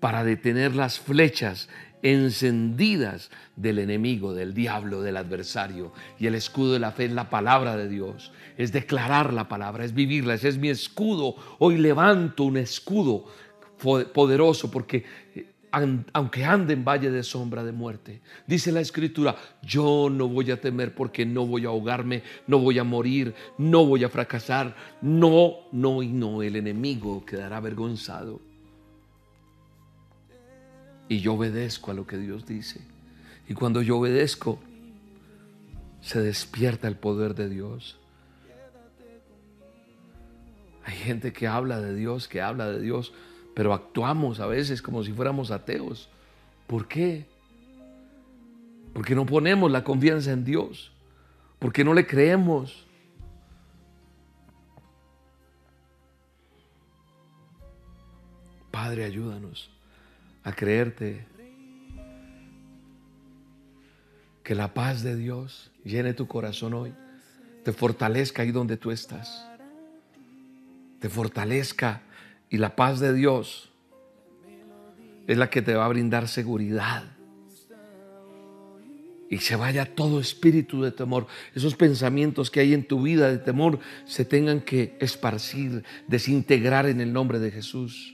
para 0.00 0.24
detener 0.24 0.74
las 0.74 0.98
flechas 0.98 1.68
encendidas 2.04 3.30
del 3.56 3.78
enemigo, 3.78 4.34
del 4.34 4.52
diablo, 4.54 5.00
del 5.00 5.16
adversario. 5.16 5.92
Y 6.20 6.26
el 6.26 6.34
escudo 6.34 6.74
de 6.74 6.78
la 6.78 6.92
fe 6.92 7.06
es 7.06 7.12
la 7.12 7.30
palabra 7.30 7.76
de 7.76 7.88
Dios, 7.88 8.30
es 8.56 8.72
declarar 8.72 9.32
la 9.32 9.48
palabra, 9.48 9.84
es 9.84 9.94
vivirla, 9.94 10.34
ese 10.34 10.48
es 10.48 10.58
mi 10.58 10.68
escudo. 10.68 11.34
Hoy 11.58 11.78
levanto 11.78 12.44
un 12.44 12.58
escudo 12.58 13.24
poderoso 14.12 14.70
porque 14.70 15.04
eh, 15.34 15.46
aunque 16.12 16.44
ande 16.44 16.74
en 16.74 16.84
valle 16.84 17.10
de 17.10 17.24
sombra 17.24 17.64
de 17.64 17.72
muerte, 17.72 18.20
dice 18.46 18.70
la 18.70 18.80
escritura, 18.80 19.34
yo 19.62 20.08
no 20.08 20.28
voy 20.28 20.50
a 20.52 20.60
temer 20.60 20.94
porque 20.94 21.26
no 21.26 21.46
voy 21.46 21.64
a 21.64 21.68
ahogarme, 21.68 22.22
no 22.46 22.60
voy 22.60 22.78
a 22.78 22.84
morir, 22.84 23.34
no 23.58 23.84
voy 23.84 24.04
a 24.04 24.08
fracasar, 24.08 24.76
no, 25.02 25.54
no 25.72 26.02
y 26.02 26.08
no, 26.08 26.42
el 26.42 26.54
enemigo 26.54 27.24
quedará 27.24 27.56
avergonzado. 27.56 28.53
Y 31.14 31.20
yo 31.20 31.34
obedezco 31.34 31.92
a 31.92 31.94
lo 31.94 32.08
que 32.08 32.16
Dios 32.16 32.44
dice. 32.44 32.80
Y 33.48 33.54
cuando 33.54 33.82
yo 33.82 33.98
obedezco, 33.98 34.58
se 36.00 36.20
despierta 36.20 36.88
el 36.88 36.96
poder 36.96 37.36
de 37.36 37.48
Dios. 37.48 38.00
Hay 40.84 40.96
gente 40.96 41.32
que 41.32 41.46
habla 41.46 41.80
de 41.80 41.94
Dios, 41.94 42.26
que 42.26 42.40
habla 42.42 42.68
de 42.68 42.80
Dios, 42.80 43.12
pero 43.54 43.72
actuamos 43.72 44.40
a 44.40 44.46
veces 44.46 44.82
como 44.82 45.04
si 45.04 45.12
fuéramos 45.12 45.52
ateos. 45.52 46.08
¿Por 46.66 46.88
qué? 46.88 47.26
Porque 48.92 49.14
no 49.14 49.24
ponemos 49.24 49.70
la 49.70 49.84
confianza 49.84 50.32
en 50.32 50.44
Dios. 50.44 50.90
Porque 51.60 51.84
no 51.84 51.94
le 51.94 52.08
creemos. 52.08 52.88
Padre, 58.72 59.04
ayúdanos 59.04 59.70
a 60.44 60.52
creerte. 60.52 61.26
Que 64.42 64.54
la 64.54 64.74
paz 64.74 65.02
de 65.02 65.16
Dios 65.16 65.72
llene 65.84 66.12
tu 66.12 66.28
corazón 66.28 66.74
hoy. 66.74 66.94
Te 67.64 67.72
fortalezca 67.72 68.42
ahí 68.42 68.52
donde 68.52 68.76
tú 68.76 68.90
estás. 68.90 69.48
Te 71.00 71.08
fortalezca. 71.08 72.02
Y 72.50 72.58
la 72.58 72.76
paz 72.76 73.00
de 73.00 73.14
Dios 73.14 73.70
es 75.26 75.38
la 75.38 75.48
que 75.48 75.62
te 75.62 75.74
va 75.74 75.86
a 75.86 75.88
brindar 75.88 76.28
seguridad. 76.28 77.04
Y 79.30 79.38
se 79.38 79.56
vaya 79.56 79.94
todo 79.94 80.20
espíritu 80.20 80.82
de 80.82 80.92
temor. 80.92 81.26
Esos 81.54 81.74
pensamientos 81.74 82.50
que 82.50 82.60
hay 82.60 82.74
en 82.74 82.86
tu 82.86 83.02
vida 83.02 83.30
de 83.30 83.38
temor 83.38 83.80
se 84.04 84.26
tengan 84.26 84.60
que 84.60 84.96
esparcir, 85.00 85.82
desintegrar 86.06 86.86
en 86.86 87.00
el 87.00 87.14
nombre 87.14 87.38
de 87.38 87.50
Jesús. 87.50 88.13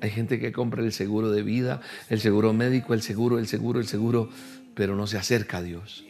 Hay 0.00 0.10
gente 0.10 0.38
que 0.38 0.52
compra 0.52 0.82
el 0.82 0.92
seguro 0.92 1.30
de 1.30 1.42
vida, 1.42 1.80
el 2.08 2.20
seguro 2.20 2.52
médico, 2.52 2.94
el 2.94 3.02
seguro, 3.02 3.38
el 3.38 3.48
seguro, 3.48 3.80
el 3.80 3.86
seguro, 3.86 4.28
pero 4.74 4.94
no 4.94 5.06
se 5.06 5.18
acerca 5.18 5.58
a 5.58 5.62
Dios. 5.62 6.04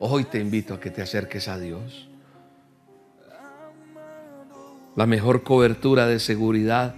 Hoy 0.00 0.24
te 0.24 0.38
invito 0.38 0.74
a 0.74 0.80
que 0.80 0.90
te 0.90 1.02
acerques 1.02 1.48
a 1.48 1.58
Dios. 1.58 2.08
La 4.96 5.06
mejor 5.06 5.42
cobertura 5.42 6.06
de 6.06 6.18
seguridad 6.20 6.94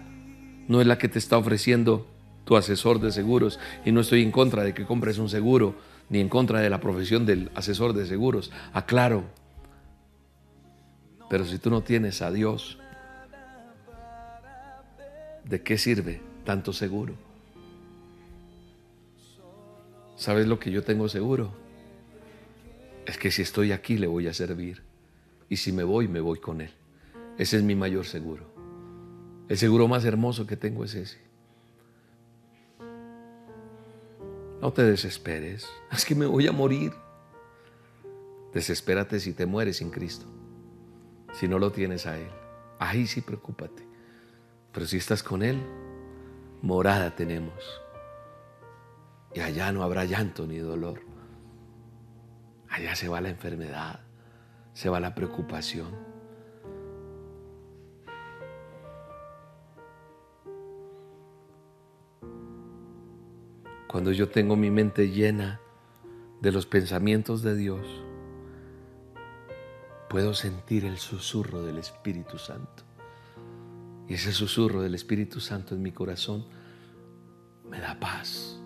no 0.69 0.81
es 0.81 0.87
la 0.87 0.99
que 0.99 1.09
te 1.09 1.19
está 1.19 1.37
ofreciendo 1.37 2.07
tu 2.45 2.57
asesor 2.57 3.01
de 3.01 3.13
seguros. 3.13 3.59
Y 3.85 3.93
no 3.93 4.01
estoy 4.01 4.23
en 4.23 4.31
contra 4.31 4.63
de 4.63 4.75
que 4.75 4.85
compres 4.85 5.19
un 5.19 5.29
seguro, 5.29 5.75
ni 6.09 6.21
en 6.21 6.29
contra 6.29 6.61
de 6.61 6.71
la 6.71 6.81
profesión 6.81 7.27
del 7.27 7.51
asesor 7.55 7.93
de 7.93 8.07
seguros. 8.07 8.51
Aclaro. 8.73 9.25
Pero 11.29 11.45
si 11.45 11.59
tú 11.59 11.71
no 11.71 11.83
tienes 11.83 12.23
a 12.23 12.31
Dios, 12.31 12.79
¿de 15.51 15.63
qué 15.63 15.77
sirve 15.77 16.21
tanto 16.45 16.73
seguro? 16.73 17.15
¿Sabes 20.17 20.47
lo 20.47 20.61
que 20.61 20.71
yo 20.71 20.85
tengo 20.85 21.09
seguro? 21.09 21.53
Es 23.05 23.19
que 23.19 23.33
si 23.33 23.43
estoy 23.43 23.73
aquí 23.73 23.99
le 23.99 24.07
voy 24.07 24.29
a 24.29 24.35
servir. 24.35 24.83
Y 25.49 25.57
si 25.57 25.73
me 25.73 25.83
voy, 25.83 26.07
me 26.07 26.21
voy 26.21 26.39
con 26.39 26.61
Él. 26.61 26.71
Ese 27.37 27.57
es 27.57 27.65
mi 27.65 27.75
mayor 27.75 28.07
seguro. 28.07 28.45
El 29.49 29.59
seguro 29.59 29.89
más 29.89 30.05
hermoso 30.05 30.47
que 30.47 30.57
tengo 30.57 30.85
es 30.85 30.95
ese. 30.95 31.19
No 34.61 34.73
te 34.73 34.85
desesperes. 34.85 35.67
Es 35.91 36.05
que 36.05 36.15
me 36.15 36.27
voy 36.27 36.47
a 36.47 36.53
morir. 36.53 36.93
Desespérate 38.55 39.19
si 39.19 39.33
te 39.33 39.47
mueres 39.47 39.79
sin 39.79 39.91
Cristo. 39.91 40.27
Si 41.33 41.49
no 41.49 41.59
lo 41.59 41.73
tienes 41.73 42.07
a 42.07 42.17
Él. 42.17 42.31
Ahí 42.79 43.09
sí 43.09 43.21
preocúpate. 43.21 43.90
Pero 44.73 44.87
si 44.87 44.99
estás 44.99 45.23
con 45.23 45.43
Él, 45.43 45.61
morada 46.63 47.15
tenemos. 47.15 47.83
Y 49.35 49.41
allá 49.41 49.73
no 49.73 49.83
habrá 49.83 50.05
llanto 50.05 50.47
ni 50.47 50.59
dolor. 50.59 51.01
Allá 52.69 52.95
se 52.95 53.09
va 53.09 53.21
la 53.21 53.31
enfermedad, 53.31 54.01
se 54.73 54.89
va 54.89 55.01
la 55.01 55.15
preocupación. 55.15 55.89
Cuando 63.89 64.13
yo 64.13 64.29
tengo 64.29 64.55
mi 64.55 64.71
mente 64.71 65.11
llena 65.11 65.61
de 66.41 66.53
los 66.53 66.65
pensamientos 66.65 67.43
de 67.43 67.57
Dios, 67.57 67.85
puedo 70.09 70.33
sentir 70.33 70.85
el 70.85 70.99
susurro 70.99 71.63
del 71.63 71.79
Espíritu 71.79 72.39
Santo. 72.39 72.85
Y 74.11 74.15
ese 74.15 74.33
susurro 74.33 74.83
del 74.83 74.97
Espíritu 74.97 75.39
Santo 75.39 75.77
en 75.77 75.83
mi 75.83 75.93
corazón 75.93 76.45
me 77.71 77.79
da 77.79 78.01
paz 78.01 78.61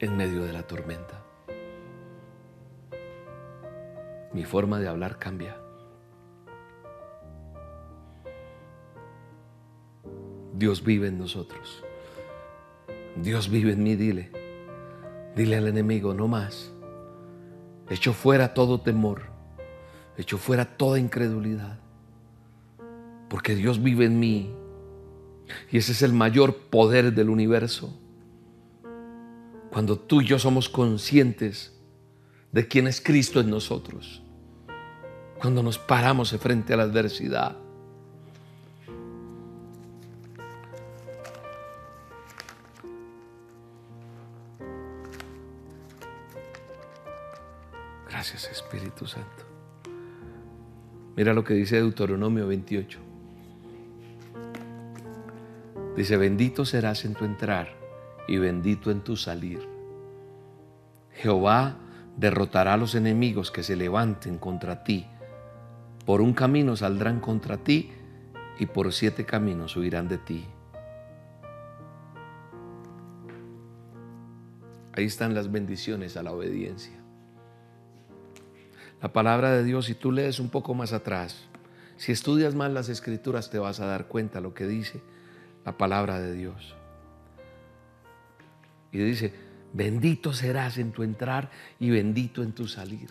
en 0.00 0.16
medio 0.16 0.42
de 0.42 0.52
la 0.52 0.64
tormenta. 0.64 1.22
Mi 4.32 4.44
forma 4.44 4.80
de 4.80 4.88
hablar 4.88 5.20
cambia. 5.20 5.56
Dios 10.54 10.82
vive 10.82 11.06
en 11.06 11.20
nosotros. 11.20 11.84
Dios 13.14 13.48
vive 13.48 13.74
en 13.74 13.84
mí, 13.84 13.94
dile. 13.94 14.32
Dile 15.36 15.58
al 15.58 15.68
enemigo, 15.68 16.14
no 16.14 16.26
más. 16.26 16.72
Echo 17.88 18.12
fuera 18.12 18.54
todo 18.54 18.80
temor. 18.80 19.22
Echo 20.16 20.36
fuera 20.36 20.64
toda 20.64 20.98
incredulidad 20.98 21.81
porque 23.32 23.54
Dios 23.54 23.82
vive 23.82 24.04
en 24.04 24.20
mí. 24.20 24.54
Y 25.70 25.78
ese 25.78 25.92
es 25.92 26.02
el 26.02 26.12
mayor 26.12 26.54
poder 26.54 27.14
del 27.14 27.30
universo. 27.30 27.98
Cuando 29.70 29.98
tú 29.98 30.20
y 30.20 30.26
yo 30.26 30.38
somos 30.38 30.68
conscientes 30.68 31.74
de 32.52 32.68
quién 32.68 32.86
es 32.86 33.00
Cristo 33.00 33.40
en 33.40 33.48
nosotros. 33.48 34.22
Cuando 35.40 35.62
nos 35.62 35.78
paramos 35.78 36.32
frente 36.32 36.74
a 36.74 36.76
la 36.76 36.82
adversidad. 36.82 37.56
Gracias 48.10 48.50
Espíritu 48.50 49.06
Santo. 49.06 49.46
Mira 51.16 51.32
lo 51.32 51.42
que 51.42 51.54
dice 51.54 51.76
Deuteronomio 51.76 52.46
28. 52.46 53.11
Dice, 55.96 56.16
bendito 56.16 56.64
serás 56.64 57.04
en 57.04 57.14
tu 57.14 57.24
entrar 57.24 57.68
y 58.26 58.38
bendito 58.38 58.90
en 58.90 59.02
tu 59.02 59.16
salir. 59.16 59.60
Jehová 61.12 61.76
derrotará 62.16 62.74
a 62.74 62.76
los 62.78 62.94
enemigos 62.94 63.50
que 63.50 63.62
se 63.62 63.76
levanten 63.76 64.38
contra 64.38 64.84
ti. 64.84 65.06
Por 66.06 66.22
un 66.22 66.32
camino 66.32 66.76
saldrán 66.76 67.20
contra 67.20 67.58
ti 67.58 67.92
y 68.58 68.66
por 68.66 68.90
siete 68.92 69.26
caminos 69.26 69.76
huirán 69.76 70.08
de 70.08 70.18
ti. 70.18 70.46
Ahí 74.94 75.04
están 75.04 75.34
las 75.34 75.52
bendiciones 75.52 76.16
a 76.16 76.22
la 76.22 76.32
obediencia. 76.32 76.92
La 79.02 79.12
palabra 79.12 79.50
de 79.50 79.64
Dios, 79.64 79.86
si 79.86 79.94
tú 79.94 80.10
lees 80.10 80.38
un 80.38 80.48
poco 80.48 80.74
más 80.74 80.92
atrás, 80.92 81.44
si 81.96 82.12
estudias 82.12 82.54
más 82.54 82.72
las 82.72 82.88
escrituras, 82.88 83.50
te 83.50 83.58
vas 83.58 83.80
a 83.80 83.86
dar 83.86 84.06
cuenta 84.06 84.40
lo 84.40 84.54
que 84.54 84.66
dice 84.66 85.02
la 85.64 85.76
palabra 85.76 86.20
de 86.20 86.32
Dios. 86.34 86.74
Y 88.90 88.98
dice, 88.98 89.32
bendito 89.72 90.32
serás 90.32 90.78
en 90.78 90.92
tu 90.92 91.02
entrar 91.02 91.50
y 91.78 91.90
bendito 91.90 92.42
en 92.42 92.52
tu 92.52 92.66
salir. 92.66 93.08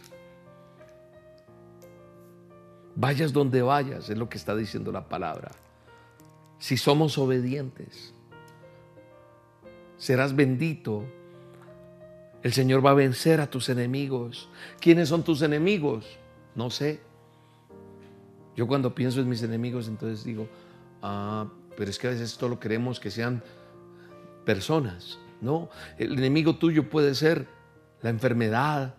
Vayas 2.95 3.33
donde 3.33 3.61
vayas, 3.61 4.09
es 4.09 4.17
lo 4.17 4.29
que 4.29 4.37
está 4.37 4.55
diciendo 4.55 4.91
la 4.91 5.07
palabra. 5.07 5.51
Si 6.59 6.77
somos 6.77 7.17
obedientes, 7.17 8.13
serás 9.97 10.35
bendito. 10.35 11.03
El 12.43 12.53
Señor 12.53 12.85
va 12.85 12.91
a 12.91 12.95
vencer 12.95 13.39
a 13.39 13.49
tus 13.49 13.69
enemigos. 13.69 14.49
¿Quiénes 14.79 15.09
son 15.09 15.23
tus 15.23 15.41
enemigos? 15.41 16.05
No 16.53 16.69
sé. 16.69 16.99
Yo 18.55 18.67
cuando 18.67 18.93
pienso 18.93 19.21
en 19.21 19.29
mis 19.29 19.41
enemigos, 19.41 19.87
entonces 19.87 20.23
digo, 20.23 20.47
ah, 21.01 21.47
pero 21.75 21.89
es 21.89 21.97
que 21.97 22.07
a 22.07 22.11
veces 22.11 22.39
lo 22.41 22.59
queremos 22.59 22.99
que 22.99 23.11
sean 23.11 23.43
personas, 24.45 25.19
¿no? 25.41 25.69
El 25.97 26.13
enemigo 26.13 26.55
tuyo 26.55 26.89
puede 26.89 27.15
ser 27.15 27.47
la 28.01 28.09
enfermedad, 28.09 28.95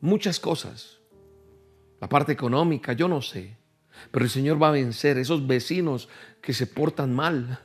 muchas 0.00 0.40
cosas, 0.40 0.98
la 2.00 2.08
parte 2.08 2.32
económica, 2.32 2.92
yo 2.92 3.08
no 3.08 3.22
sé, 3.22 3.56
pero 4.10 4.24
el 4.24 4.30
Señor 4.30 4.62
va 4.62 4.68
a 4.68 4.72
vencer 4.72 5.18
esos 5.18 5.46
vecinos 5.46 6.08
que 6.40 6.52
se 6.52 6.66
portan 6.66 7.14
mal, 7.14 7.60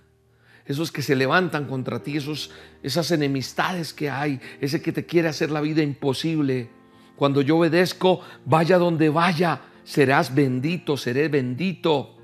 esos 0.65 0.91
que 0.91 1.01
se 1.01 1.15
levantan 1.15 1.65
contra 1.65 2.01
ti, 2.01 2.17
esos, 2.17 2.51
esas 2.81 3.11
enemistades 3.11 3.93
que 3.93 4.09
hay, 4.09 4.41
ese 4.59 4.81
que 4.81 4.91
te 4.91 5.05
quiere 5.05 5.27
hacer 5.27 5.51
la 5.51 5.61
vida 5.61 5.83
imposible. 5.83 6.69
Cuando 7.15 7.41
yo 7.41 7.57
obedezco, 7.57 8.21
vaya 8.45 8.77
donde 8.77 9.09
vaya, 9.09 9.61
serás 9.83 10.33
bendito, 10.33 10.97
seré 10.97 11.29
bendito 11.29 12.14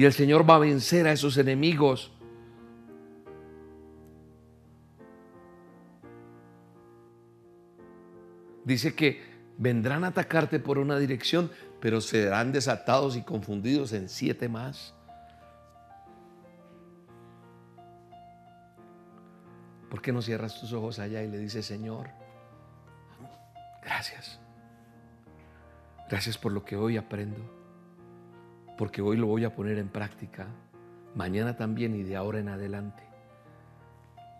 y 0.00 0.06
el 0.06 0.14
Señor 0.14 0.48
va 0.48 0.54
a 0.54 0.58
vencer 0.60 1.06
a 1.06 1.12
esos 1.12 1.36
enemigos. 1.36 2.10
Dice 8.64 8.94
que 8.94 9.22
vendrán 9.58 10.04
a 10.04 10.06
atacarte 10.06 10.58
por 10.58 10.78
una 10.78 10.98
dirección, 10.98 11.50
pero 11.82 12.00
serán 12.00 12.50
desatados 12.50 13.14
y 13.14 13.22
confundidos 13.22 13.92
en 13.92 14.08
siete 14.08 14.48
más. 14.48 14.94
¿Por 19.90 20.00
qué 20.00 20.14
no 20.14 20.22
cierras 20.22 20.58
tus 20.58 20.72
ojos 20.72 20.98
allá 20.98 21.22
y 21.22 21.28
le 21.30 21.36
dices, 21.36 21.66
Señor, 21.66 22.08
gracias? 23.82 24.40
Gracias 26.08 26.38
por 26.38 26.52
lo 26.52 26.64
que 26.64 26.76
hoy 26.76 26.96
aprendo, 26.96 27.59
porque 28.80 29.02
hoy 29.02 29.18
lo 29.18 29.26
voy 29.26 29.44
a 29.44 29.54
poner 29.54 29.76
en 29.76 29.90
práctica, 29.90 30.46
mañana 31.14 31.54
también 31.54 31.94
y 31.94 32.02
de 32.02 32.16
ahora 32.16 32.38
en 32.38 32.48
adelante. 32.48 33.02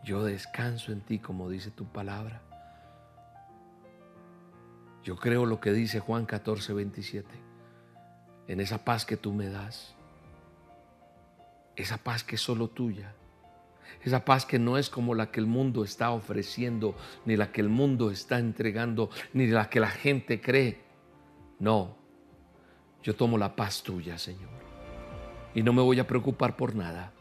Yo 0.02 0.24
descanso 0.24 0.92
en 0.92 1.02
ti, 1.02 1.18
como 1.18 1.50
dice 1.50 1.70
tu 1.70 1.84
palabra. 1.84 2.40
Yo 5.04 5.16
creo 5.16 5.44
lo 5.44 5.60
que 5.60 5.74
dice 5.74 6.00
Juan 6.00 6.24
14, 6.24 6.72
27. 6.72 7.28
En 8.48 8.60
esa 8.60 8.82
paz 8.82 9.04
que 9.04 9.18
tú 9.18 9.34
me 9.34 9.50
das. 9.50 9.94
Esa 11.76 11.98
paz 11.98 12.24
que 12.24 12.36
es 12.36 12.40
solo 12.40 12.68
tuya. 12.68 13.12
Esa 14.02 14.24
paz 14.24 14.46
que 14.46 14.58
no 14.58 14.78
es 14.78 14.88
como 14.88 15.14
la 15.14 15.30
que 15.30 15.40
el 15.40 15.46
mundo 15.46 15.84
está 15.84 16.12
ofreciendo, 16.12 16.96
ni 17.26 17.36
la 17.36 17.52
que 17.52 17.60
el 17.60 17.68
mundo 17.68 18.10
está 18.10 18.38
entregando, 18.38 19.10
ni 19.34 19.48
la 19.48 19.68
que 19.68 19.80
la 19.80 19.90
gente 19.90 20.40
cree. 20.40 20.80
No, 21.58 21.99
yo 23.02 23.14
tomo 23.14 23.38
la 23.38 23.54
paz 23.56 23.82
tuya, 23.82 24.18
Señor. 24.18 24.50
Y 25.54 25.62
no 25.62 25.72
me 25.72 25.82
voy 25.82 25.98
a 25.98 26.06
preocupar 26.06 26.56
por 26.56 26.74
nada. 26.74 27.12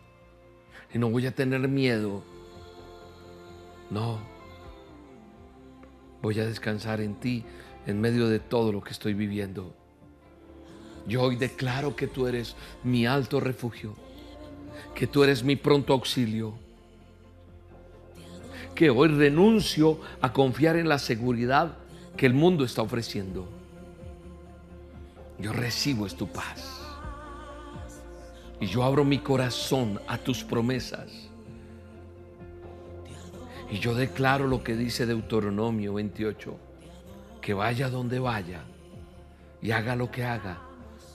Y 0.93 0.97
no 0.97 1.09
voy 1.09 1.25
a 1.25 1.33
tener 1.33 1.67
miedo. 1.67 2.23
No. 3.89 4.19
Voy 6.21 6.39
a 6.39 6.45
descansar 6.45 7.01
en 7.01 7.15
ti 7.15 7.45
en 7.85 8.01
medio 8.01 8.27
de 8.27 8.39
todo 8.39 8.71
lo 8.71 8.81
que 8.81 8.91
estoy 8.91 9.13
viviendo. 9.13 9.73
Yo 11.07 11.23
hoy 11.23 11.37
declaro 11.37 11.95
que 11.95 12.07
tú 12.07 12.27
eres 12.27 12.55
mi 12.83 13.05
alto 13.05 13.39
refugio, 13.39 13.95
que 14.93 15.07
tú 15.07 15.23
eres 15.23 15.43
mi 15.43 15.55
pronto 15.55 15.93
auxilio, 15.93 16.53
que 18.75 18.89
hoy 18.89 19.07
renuncio 19.09 19.99
a 20.21 20.31
confiar 20.33 20.75
en 20.75 20.87
la 20.87 20.99
seguridad 20.99 21.77
que 22.15 22.25
el 22.25 22.33
mundo 22.33 22.63
está 22.63 22.81
ofreciendo. 22.81 23.58
Yo 25.39 25.53
recibo 25.53 26.05
es 26.05 26.15
tu 26.15 26.27
paz. 26.27 26.81
Y 28.59 28.67
yo 28.67 28.83
abro 28.83 29.05
mi 29.05 29.19
corazón 29.19 29.99
a 30.07 30.17
tus 30.17 30.43
promesas. 30.43 31.29
Y 33.71 33.79
yo 33.79 33.95
declaro 33.95 34.47
lo 34.47 34.63
que 34.63 34.75
dice 34.75 35.05
Deuteronomio 35.05 35.93
28 35.93 36.57
que 37.41 37.53
vaya 37.53 37.89
donde 37.89 38.19
vaya 38.19 38.61
y 39.61 39.71
haga 39.71 39.95
lo 39.95 40.11
que 40.11 40.23
haga, 40.23 40.59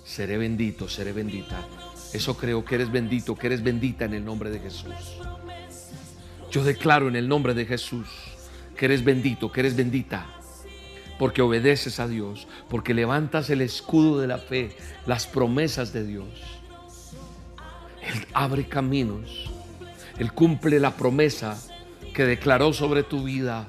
seré 0.05 0.39
bendito, 0.39 0.89
seré 0.89 1.13
bendita. 1.13 1.67
Eso 2.13 2.37
creo 2.37 2.65
que 2.65 2.77
eres 2.77 2.91
bendito, 2.91 3.35
que 3.35 3.49
eres 3.49 3.63
bendita 3.63 4.05
en 4.05 4.15
el 4.15 4.25
nombre 4.25 4.51
de 4.51 4.61
Jesús. 4.61 4.95
Yo 6.51 6.63
declaro 6.63 7.09
en 7.09 7.17
el 7.17 7.29
nombre 7.29 7.55
de 7.55 7.67
Jesús 7.67 8.09
que 8.77 8.87
eres 8.87 9.05
bendito, 9.05 9.51
que 9.51 9.61
eres 9.61 9.77
bendita, 9.77 10.27
porque 11.19 11.43
obedeces 11.43 12.01
a 12.01 12.09
Dios, 12.09 12.47
porque 12.69 12.95
levantas 12.95 13.51
el 13.51 13.61
escudo 13.61 14.21
de 14.21 14.27
la 14.27 14.39
fe, 14.39 14.77
las 15.07 15.27
promesas 15.27 15.93
de 15.93 16.05
Dios. 16.05 16.29
Él 18.03 18.27
abre 18.35 18.69
caminos, 18.69 19.51
Él 20.19 20.33
cumple 20.33 20.81
la 20.81 20.97
promesa 20.97 21.61
que 22.13 22.25
declaró 22.25 22.73
sobre 22.73 23.03
tu 23.03 23.25
vida 23.25 23.67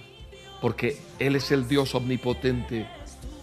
porque 0.61 0.97
Él 1.19 1.35
es 1.35 1.51
el 1.51 1.67
Dios 1.67 1.95
omnipotente, 1.95 2.87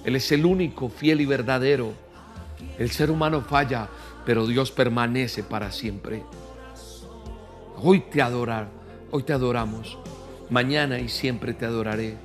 Él 0.05 0.17
es 0.17 0.33
el 0.33 0.45
único 0.45 0.89
fiel 0.89 1.21
y 1.21 1.27
verdadero. 1.27 1.93
El 2.79 2.91
ser 2.91 3.11
humano 3.11 3.43
falla, 3.43 3.89
pero 4.27 4.47
Dios 4.47 4.73
permanece 4.73 5.43
para 5.43 5.71
siempre. 5.71 6.25
Hoy 7.77 8.01
te 8.01 8.23
adorar, 8.23 8.69
hoy 9.11 9.23
te 9.23 9.33
adoramos, 9.33 9.99
mañana 10.51 10.99
y 10.99 11.09
siempre 11.09 11.55
te 11.55 11.65
adoraré. 11.65 12.17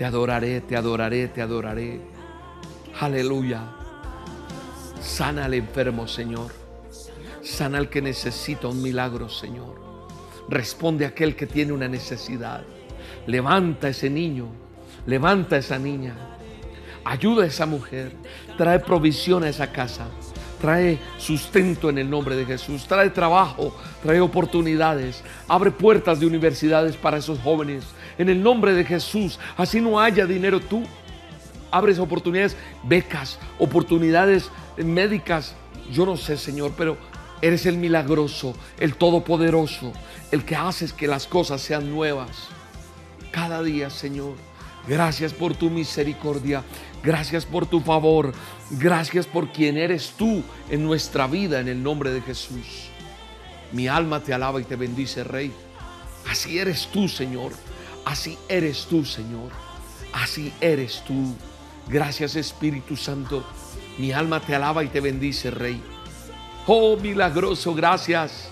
Te 0.00 0.06
adoraré, 0.06 0.62
te 0.62 0.76
adoraré, 0.76 1.28
te 1.28 1.42
adoraré. 1.42 2.00
Aleluya. 3.00 3.60
Sana 4.98 5.44
al 5.44 5.52
enfermo, 5.52 6.08
Señor. 6.08 6.52
Sana 7.42 7.76
al 7.76 7.90
que 7.90 8.00
necesita 8.00 8.68
un 8.68 8.80
milagro, 8.80 9.28
Señor. 9.28 9.78
Responde 10.48 11.04
a 11.04 11.08
aquel 11.08 11.36
que 11.36 11.46
tiene 11.46 11.74
una 11.74 11.86
necesidad. 11.86 12.62
Levanta 13.26 13.88
a 13.88 13.90
ese 13.90 14.08
niño, 14.08 14.46
levanta 15.04 15.56
a 15.56 15.58
esa 15.58 15.78
niña, 15.78 16.16
ayuda 17.04 17.44
a 17.44 17.48
esa 17.48 17.66
mujer, 17.66 18.12
trae 18.56 18.78
provisión 18.78 19.44
a 19.44 19.50
esa 19.50 19.70
casa, 19.70 20.06
trae 20.62 20.98
sustento 21.18 21.90
en 21.90 21.98
el 21.98 22.08
nombre 22.08 22.36
de 22.36 22.46
Jesús, 22.46 22.86
trae 22.86 23.10
trabajo, 23.10 23.76
trae 24.02 24.22
oportunidades, 24.22 25.22
abre 25.46 25.70
puertas 25.70 26.20
de 26.20 26.26
universidades 26.26 26.96
para 26.96 27.18
esos 27.18 27.38
jóvenes. 27.40 27.84
En 28.20 28.28
el 28.28 28.42
nombre 28.42 28.74
de 28.74 28.84
Jesús, 28.84 29.38
así 29.56 29.80
no 29.80 29.98
haya 29.98 30.26
dinero 30.26 30.60
tú, 30.60 30.82
abres 31.70 31.98
oportunidades, 31.98 32.54
becas, 32.82 33.38
oportunidades 33.58 34.50
médicas. 34.76 35.54
Yo 35.90 36.04
no 36.04 36.18
sé, 36.18 36.36
Señor, 36.36 36.74
pero 36.76 36.98
eres 37.40 37.64
el 37.64 37.78
milagroso, 37.78 38.54
el 38.78 38.94
todopoderoso, 38.96 39.94
el 40.30 40.44
que 40.44 40.54
haces 40.54 40.92
que 40.92 41.08
las 41.08 41.26
cosas 41.26 41.62
sean 41.62 41.90
nuevas 41.90 42.48
cada 43.30 43.62
día, 43.62 43.88
Señor. 43.88 44.34
Gracias 44.86 45.32
por 45.32 45.54
tu 45.54 45.70
misericordia. 45.70 46.62
Gracias 47.02 47.46
por 47.46 47.64
tu 47.64 47.80
favor. 47.80 48.34
Gracias 48.72 49.26
por 49.26 49.50
quien 49.50 49.78
eres 49.78 50.12
tú 50.18 50.42
en 50.68 50.84
nuestra 50.84 51.26
vida 51.26 51.58
en 51.58 51.68
el 51.68 51.82
nombre 51.82 52.10
de 52.10 52.20
Jesús. 52.20 52.90
Mi 53.72 53.88
alma 53.88 54.20
te 54.20 54.34
alaba 54.34 54.60
y 54.60 54.64
te 54.64 54.76
bendice, 54.76 55.24
Rey. 55.24 55.50
Así 56.28 56.58
eres 56.58 56.86
tú, 56.88 57.08
Señor. 57.08 57.52
Así 58.04 58.38
eres 58.48 58.86
tú, 58.86 59.04
Señor. 59.04 59.50
Así 60.12 60.52
eres 60.60 61.02
tú. 61.06 61.34
Gracias, 61.88 62.36
Espíritu 62.36 62.96
Santo. 62.96 63.44
Mi 63.98 64.12
alma 64.12 64.40
te 64.40 64.54
alaba 64.54 64.84
y 64.84 64.88
te 64.88 65.00
bendice, 65.00 65.50
Rey. 65.50 65.80
Oh, 66.66 66.96
milagroso, 66.96 67.74
gracias. 67.74 68.48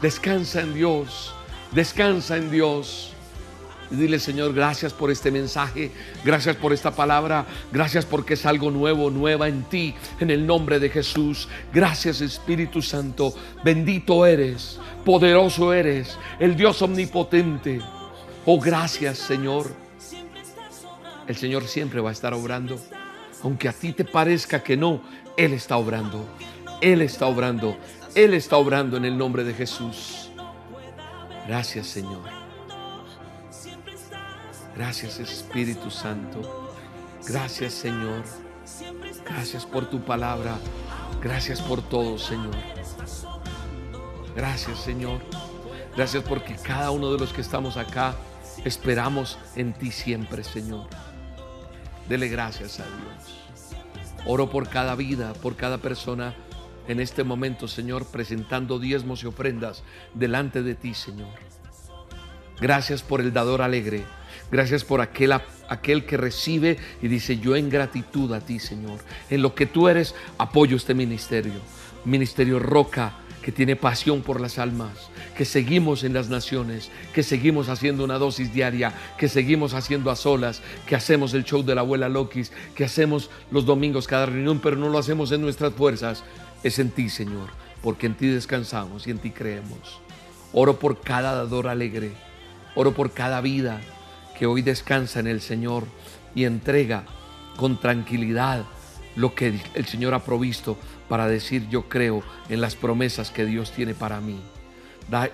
Descansa 0.00 0.60
en 0.60 0.74
Dios. 0.74 1.34
Descansa 1.72 2.36
en 2.36 2.50
Dios. 2.50 3.12
Y 3.90 3.96
dile, 3.96 4.18
Señor, 4.18 4.52
gracias 4.52 4.92
por 4.92 5.10
este 5.10 5.30
mensaje, 5.30 5.92
gracias 6.24 6.56
por 6.56 6.72
esta 6.72 6.90
palabra, 6.90 7.46
gracias 7.70 8.04
porque 8.04 8.34
es 8.34 8.44
algo 8.44 8.70
nuevo, 8.70 9.10
nueva 9.10 9.46
en 9.46 9.62
ti, 9.64 9.94
en 10.18 10.30
el 10.30 10.44
nombre 10.44 10.80
de 10.80 10.90
Jesús. 10.90 11.48
Gracias 11.72 12.20
Espíritu 12.20 12.82
Santo, 12.82 13.32
bendito 13.62 14.26
eres, 14.26 14.80
poderoso 15.04 15.72
eres, 15.72 16.18
el 16.40 16.56
Dios 16.56 16.82
omnipotente. 16.82 17.80
Oh, 18.48 18.60
gracias 18.60 19.18
Señor. 19.18 19.66
El 21.26 21.36
Señor 21.36 21.66
siempre 21.66 22.00
va 22.00 22.10
a 22.10 22.12
estar 22.12 22.32
obrando, 22.32 22.78
aunque 23.42 23.68
a 23.68 23.72
ti 23.72 23.92
te 23.92 24.04
parezca 24.04 24.62
que 24.62 24.76
no, 24.76 25.00
Él 25.36 25.52
está 25.52 25.76
obrando, 25.76 26.24
Él 26.80 27.02
está 27.02 27.26
obrando, 27.26 27.76
Él 28.14 28.34
está 28.34 28.56
obrando 28.56 28.96
en 28.96 29.04
el 29.04 29.18
nombre 29.18 29.42
de 29.42 29.52
Jesús. 29.52 30.30
Gracias 31.48 31.88
Señor. 31.88 32.22
Gracias 34.76 35.18
Espíritu 35.18 35.90
Santo. 35.90 36.72
Gracias 37.26 37.74
Señor. 37.74 38.22
Gracias 39.24 39.66
por 39.66 39.90
tu 39.90 40.04
palabra. 40.04 40.56
Gracias 41.20 41.60
por 41.60 41.82
todo 41.82 42.16
Señor. 42.16 42.54
Gracias 44.36 44.78
Señor. 44.78 45.20
Gracias 45.96 46.22
porque 46.22 46.54
cada 46.54 46.92
uno 46.92 47.10
de 47.10 47.18
los 47.18 47.32
que 47.32 47.40
estamos 47.40 47.76
acá 47.76 48.14
esperamos 48.64 49.38
en 49.56 49.72
ti 49.72 49.90
siempre 49.90 50.44
Señor. 50.44 50.88
Dele 52.08 52.28
gracias 52.28 52.80
a 52.80 52.84
Dios. 52.84 53.42
Oro 54.26 54.50
por 54.50 54.68
cada 54.68 54.94
vida, 54.94 55.32
por 55.34 55.56
cada 55.56 55.78
persona 55.78 56.34
en 56.88 57.00
este 57.00 57.24
momento, 57.24 57.66
Señor, 57.66 58.06
presentando 58.06 58.78
diezmos 58.78 59.22
y 59.22 59.26
ofrendas 59.26 59.82
delante 60.14 60.62
de 60.62 60.74
ti, 60.74 60.94
Señor. 60.94 61.28
Gracias 62.60 63.02
por 63.02 63.20
el 63.20 63.32
dador 63.32 63.60
alegre. 63.60 64.04
Gracias 64.50 64.84
por 64.84 65.00
aquel, 65.00 65.32
aquel 65.68 66.06
que 66.06 66.16
recibe 66.16 66.78
y 67.02 67.08
dice, 67.08 67.38
yo 67.38 67.56
en 67.56 67.68
gratitud 67.68 68.32
a 68.32 68.40
ti, 68.40 68.60
Señor. 68.60 69.00
En 69.30 69.42
lo 69.42 69.54
que 69.54 69.66
tú 69.66 69.88
eres, 69.88 70.14
apoyo 70.38 70.76
este 70.76 70.94
ministerio. 70.94 71.60
Ministerio 72.04 72.60
Roca, 72.60 73.14
que 73.46 73.52
tiene 73.52 73.76
pasión 73.76 74.20
por 74.20 74.40
las 74.40 74.58
almas, 74.58 75.08
que 75.34 75.46
seguimos 75.46 76.04
en 76.04 76.12
las 76.12 76.28
naciones, 76.28 76.90
que 77.14 77.22
seguimos 77.22 77.70
haciendo 77.70 78.04
una 78.04 78.18
dosis 78.18 78.52
diaria, 78.52 78.92
que 79.16 79.28
seguimos 79.28 79.72
haciendo 79.72 80.10
a 80.10 80.16
solas, 80.16 80.60
que 80.86 80.96
hacemos 80.96 81.32
el 81.32 81.44
show 81.44 81.62
de 81.62 81.74
la 81.74 81.80
abuela 81.80 82.10
Lokis, 82.10 82.52
que 82.74 82.84
hacemos 82.84 83.30
los 83.50 83.64
domingos 83.64 84.06
cada 84.06 84.26
reunión, 84.26 84.60
pero 84.60 84.76
no 84.76 84.90
lo 84.90 84.98
hacemos 84.98 85.32
en 85.32 85.40
nuestras 85.40 85.72
fuerzas. 85.72 86.24
Es 86.62 86.78
en 86.78 86.90
ti, 86.90 87.08
Señor 87.08 87.50
porque 87.86 88.06
en 88.06 88.16
ti 88.16 88.26
descansamos 88.26 89.06
y 89.06 89.12
en 89.12 89.18
ti 89.18 89.30
creemos. 89.30 90.00
Oro 90.52 90.80
por 90.80 91.00
cada 91.02 91.36
dador 91.36 91.68
alegre, 91.68 92.10
oro 92.74 92.92
por 92.94 93.12
cada 93.12 93.40
vida 93.40 93.80
que 94.36 94.46
hoy 94.46 94.62
descansa 94.62 95.20
en 95.20 95.28
el 95.28 95.40
Señor 95.40 95.84
y 96.34 96.46
entrega 96.46 97.04
con 97.56 97.78
tranquilidad 97.78 98.64
lo 99.14 99.36
que 99.36 99.60
el 99.74 99.86
Señor 99.86 100.14
ha 100.14 100.24
provisto 100.24 100.76
para 101.08 101.28
decir 101.28 101.68
yo 101.68 101.88
creo 101.88 102.22
en 102.48 102.60
las 102.60 102.76
promesas 102.76 103.30
que 103.30 103.44
Dios 103.44 103.72
tiene 103.72 103.94
para 103.94 104.20
mí. 104.20 104.40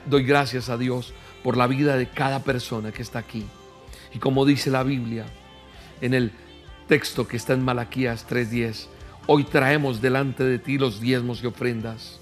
Doy 0.07 0.25
gracias 0.25 0.69
a 0.69 0.77
Dios 0.77 1.15
por 1.43 1.57
la 1.57 1.67
vida 1.67 1.97
de 1.97 2.09
cada 2.09 2.41
persona 2.41 2.93
que 2.93 3.03
está 3.03 3.19
aquí. 3.19 3.45
Y 4.15 4.19
como 4.19 4.45
dice 4.45 4.71
la 4.71 4.83
Biblia 4.83 5.25
en 6.01 6.15
el 6.15 6.33
texto 6.89 7.27
que 7.27 7.37
está 7.37 7.55
en 7.55 7.65
Malaquías 7.65 8.27
3:10, 8.29 8.89
hoy 9.27 9.45
traemos 9.45 10.01
delante 10.01 10.45
de 10.45 10.59
ti 10.59 10.79
los 10.79 11.01
diezmos 11.01 11.43
y 11.43 11.47
ofrendas. 11.47 12.21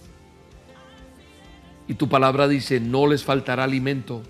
Y 1.89 1.95
tu 1.95 2.09
palabra 2.09 2.47
dice, 2.47 2.79
no 2.79 3.09
les 3.09 3.25
faltará 3.25 3.65
alimento 3.65 4.23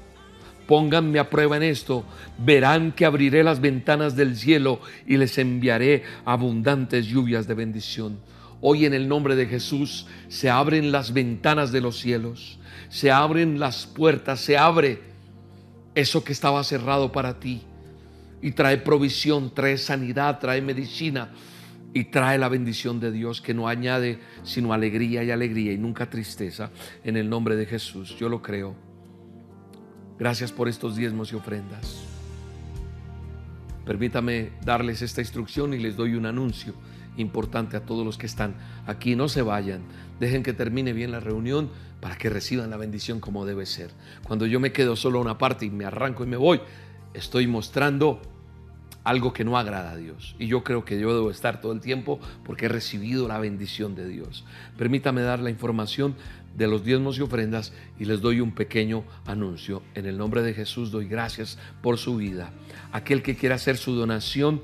Pónganme 0.70 1.18
a 1.18 1.28
prueba 1.28 1.56
en 1.56 1.64
esto, 1.64 2.04
verán 2.38 2.92
que 2.92 3.04
abriré 3.04 3.42
las 3.42 3.60
ventanas 3.60 4.14
del 4.14 4.36
cielo 4.36 4.78
y 5.04 5.16
les 5.16 5.36
enviaré 5.36 6.04
abundantes 6.24 7.06
lluvias 7.06 7.48
de 7.48 7.54
bendición. 7.54 8.20
Hoy 8.60 8.84
en 8.84 8.92
el 8.92 9.08
nombre 9.08 9.36
de 9.36 9.46
Jesús 9.46 10.06
se 10.28 10.50
abren 10.50 10.92
las 10.92 11.12
ventanas 11.12 11.72
de 11.72 11.80
los 11.80 11.98
cielos, 11.98 12.58
se 12.90 13.10
abren 13.10 13.58
las 13.58 13.86
puertas, 13.86 14.40
se 14.40 14.58
abre 14.58 15.00
eso 15.94 16.22
que 16.24 16.32
estaba 16.32 16.62
cerrado 16.62 17.10
para 17.10 17.40
ti 17.40 17.62
y 18.42 18.52
trae 18.52 18.76
provisión, 18.78 19.52
trae 19.54 19.78
sanidad, 19.78 20.38
trae 20.38 20.60
medicina 20.60 21.30
y 21.92 22.04
trae 22.04 22.38
la 22.38 22.48
bendición 22.48 23.00
de 23.00 23.10
Dios 23.10 23.40
que 23.40 23.54
no 23.54 23.66
añade 23.66 24.20
sino 24.44 24.72
alegría 24.72 25.24
y 25.24 25.30
alegría 25.30 25.72
y 25.72 25.78
nunca 25.78 26.08
tristeza 26.08 26.70
en 27.02 27.16
el 27.16 27.28
nombre 27.30 27.56
de 27.56 27.66
Jesús. 27.66 28.16
Yo 28.18 28.28
lo 28.28 28.42
creo. 28.42 28.76
Gracias 30.18 30.52
por 30.52 30.68
estos 30.68 30.96
diezmos 30.96 31.32
y 31.32 31.36
ofrendas. 31.36 32.04
Permítame 33.86 34.50
darles 34.64 35.00
esta 35.00 35.22
instrucción 35.22 35.72
y 35.72 35.78
les 35.78 35.96
doy 35.96 36.14
un 36.14 36.26
anuncio 36.26 36.74
importante 37.16 37.76
a 37.76 37.84
todos 37.84 38.04
los 38.04 38.18
que 38.18 38.26
están 38.26 38.54
aquí. 38.86 39.16
No 39.16 39.28
se 39.28 39.42
vayan, 39.42 39.82
dejen 40.18 40.42
que 40.42 40.52
termine 40.52 40.92
bien 40.92 41.10
la 41.10 41.20
reunión 41.20 41.70
para 42.00 42.16
que 42.16 42.30
reciban 42.30 42.70
la 42.70 42.76
bendición 42.76 43.20
como 43.20 43.44
debe 43.44 43.66
ser. 43.66 43.90
Cuando 44.24 44.46
yo 44.46 44.60
me 44.60 44.72
quedo 44.72 44.96
solo 44.96 45.18
a 45.18 45.22
una 45.22 45.38
parte 45.38 45.66
y 45.66 45.70
me 45.70 45.84
arranco 45.84 46.24
y 46.24 46.26
me 46.26 46.36
voy, 46.36 46.60
estoy 47.14 47.46
mostrando 47.46 48.20
algo 49.04 49.32
que 49.32 49.44
no 49.44 49.58
agrada 49.58 49.92
a 49.92 49.96
Dios. 49.96 50.36
Y 50.38 50.46
yo 50.46 50.62
creo 50.62 50.84
que 50.84 51.00
yo 51.00 51.14
debo 51.14 51.30
estar 51.30 51.60
todo 51.60 51.72
el 51.72 51.80
tiempo 51.80 52.20
porque 52.44 52.66
he 52.66 52.68
recibido 52.68 53.28
la 53.28 53.38
bendición 53.38 53.94
de 53.94 54.06
Dios. 54.08 54.44
Permítame 54.76 55.22
dar 55.22 55.40
la 55.40 55.50
información 55.50 56.14
de 56.56 56.66
los 56.66 56.84
diezmos 56.84 57.18
y 57.18 57.22
ofrendas 57.22 57.72
y 57.98 58.04
les 58.04 58.20
doy 58.20 58.40
un 58.40 58.52
pequeño 58.52 59.04
anuncio. 59.24 59.82
En 59.94 60.06
el 60.06 60.18
nombre 60.18 60.42
de 60.42 60.54
Jesús 60.54 60.90
doy 60.90 61.06
gracias 61.06 61.58
por 61.82 61.98
su 61.98 62.16
vida. 62.16 62.50
Aquel 62.92 63.22
que 63.22 63.36
quiera 63.36 63.54
hacer 63.54 63.76
su 63.76 63.94
donación 63.94 64.62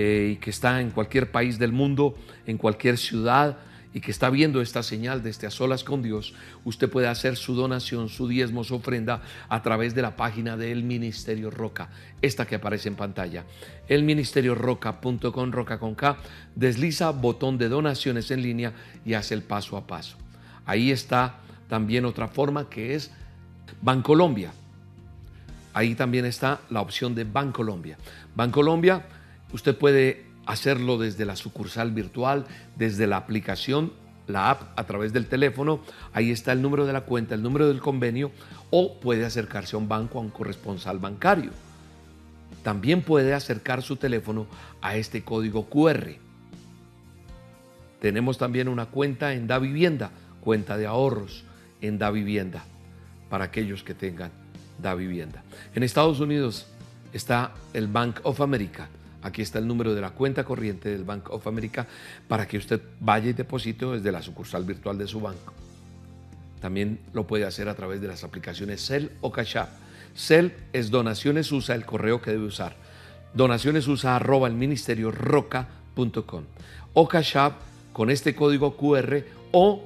eh, 0.00 0.34
y 0.34 0.36
que 0.36 0.50
está 0.50 0.80
en 0.80 0.92
cualquier 0.92 1.32
país 1.32 1.58
del 1.58 1.72
mundo, 1.72 2.14
en 2.46 2.56
cualquier 2.56 2.98
ciudad, 2.98 3.58
y 3.92 4.00
que 4.00 4.12
está 4.12 4.30
viendo 4.30 4.60
esta 4.60 4.84
señal 4.84 5.24
de 5.24 5.30
este 5.30 5.48
a 5.48 5.50
solas 5.50 5.82
con 5.82 6.02
Dios, 6.02 6.34
usted 6.64 6.88
puede 6.88 7.08
hacer 7.08 7.34
su 7.34 7.56
donación, 7.56 8.08
su 8.08 8.28
diezmo, 8.28 8.62
su 8.62 8.76
ofrenda 8.76 9.22
a 9.48 9.60
través 9.60 9.96
de 9.96 10.02
la 10.02 10.14
página 10.14 10.56
del 10.56 10.84
Ministerio 10.84 11.50
Roca, 11.50 11.88
esta 12.22 12.46
que 12.46 12.54
aparece 12.54 12.88
en 12.88 12.94
pantalla. 12.94 13.44
El 13.88 14.04
Ministerio 14.04 14.54
Roca 14.54 15.00
con 15.00 15.96
K, 15.96 16.16
desliza 16.54 17.10
botón 17.10 17.58
de 17.58 17.68
donaciones 17.68 18.30
en 18.30 18.42
línea 18.42 18.74
y 19.04 19.14
hace 19.14 19.34
el 19.34 19.42
paso 19.42 19.76
a 19.76 19.88
paso. 19.88 20.16
Ahí 20.64 20.92
está 20.92 21.40
también 21.68 22.04
otra 22.04 22.28
forma 22.28 22.70
que 22.70 22.94
es 22.94 23.10
Bancolombia. 23.82 24.52
Ahí 25.74 25.96
también 25.96 26.24
está 26.24 26.60
la 26.70 26.82
opción 26.82 27.16
de 27.16 27.24
Bancolombia. 27.24 27.98
Bancolombia, 28.36 29.04
usted 29.52 29.76
puede 29.76 30.26
hacerlo 30.46 30.98
desde 30.98 31.24
la 31.24 31.36
sucursal 31.36 31.92
virtual, 31.92 32.46
desde 32.76 33.06
la 33.06 33.18
aplicación, 33.18 33.92
la 34.26 34.50
app 34.50 34.78
a 34.78 34.84
través 34.84 35.12
del 35.12 35.26
teléfono. 35.26 35.80
Ahí 36.12 36.30
está 36.30 36.52
el 36.52 36.62
número 36.62 36.86
de 36.86 36.92
la 36.92 37.02
cuenta, 37.02 37.34
el 37.34 37.42
número 37.42 37.68
del 37.68 37.80
convenio 37.80 38.30
o 38.70 38.98
puede 39.00 39.24
acercarse 39.24 39.76
a 39.76 39.78
un 39.78 39.88
banco, 39.88 40.18
a 40.18 40.22
un 40.22 40.30
corresponsal 40.30 40.98
bancario. 40.98 41.50
También 42.62 43.02
puede 43.02 43.34
acercar 43.34 43.82
su 43.82 43.96
teléfono 43.96 44.46
a 44.80 44.96
este 44.96 45.22
código 45.22 45.68
QR. 45.68 46.16
Tenemos 48.00 48.38
también 48.38 48.68
una 48.68 48.86
cuenta 48.86 49.32
en 49.32 49.46
Da 49.46 49.58
Vivienda 49.58 50.10
cuenta 50.40 50.76
de 50.76 50.86
ahorros 50.86 51.44
en 51.80 51.98
Da 51.98 52.10
Vivienda 52.10 52.64
para 53.28 53.44
aquellos 53.44 53.82
que 53.82 53.94
tengan 53.94 54.30
Da 54.80 54.94
Vivienda. 54.94 55.42
En 55.74 55.82
Estados 55.82 56.20
Unidos 56.20 56.66
está 57.12 57.52
el 57.74 57.88
Bank 57.88 58.20
of 58.22 58.40
America. 58.40 58.88
Aquí 59.22 59.42
está 59.42 59.58
el 59.58 59.66
número 59.66 59.94
de 59.94 60.00
la 60.00 60.10
cuenta 60.10 60.44
corriente 60.44 60.90
del 60.90 61.04
Bank 61.04 61.30
of 61.30 61.46
America 61.46 61.86
para 62.28 62.46
que 62.46 62.58
usted 62.58 62.80
vaya 63.00 63.30
y 63.30 63.32
deposite 63.32 63.86
desde 63.86 64.12
la 64.12 64.22
sucursal 64.22 64.64
virtual 64.64 64.96
de 64.96 65.06
su 65.06 65.20
banco. 65.20 65.52
También 66.60 67.00
lo 67.12 67.26
puede 67.26 67.44
hacer 67.44 67.68
a 67.68 67.74
través 67.74 68.00
de 68.00 68.08
las 68.08 68.24
aplicaciones 68.24 68.84
Cell 68.84 69.08
o 69.20 69.32
Cash 69.32 69.56
App. 69.58 69.70
Cell 70.14 70.50
es 70.72 70.90
donaciones 70.90 71.52
usa 71.52 71.74
el 71.74 71.84
correo 71.84 72.20
que 72.20 72.32
debe 72.32 72.44
usar. 72.44 72.76
Donaciones 73.34 73.86
usa 73.88 74.16
arroba 74.16 74.48
ministerio 74.50 75.10
roca.com 75.10 76.44
o 76.94 77.08
Cash 77.08 77.36
App 77.36 77.60
con 77.92 78.10
este 78.10 78.34
código 78.34 78.76
QR 78.76 79.24
o 79.52 79.84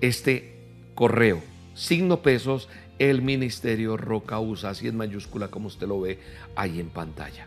este 0.00 0.56
correo, 0.94 1.40
signo 1.74 2.22
pesos, 2.22 2.68
el 2.98 3.22
Ministerio 3.22 3.96
Roca 3.96 4.38
usa, 4.38 4.70
así 4.70 4.88
en 4.88 4.96
mayúscula 4.96 5.48
como 5.48 5.68
usted 5.68 5.88
lo 5.88 6.00
ve 6.00 6.18
ahí 6.54 6.80
en 6.80 6.90
pantalla. 6.90 7.46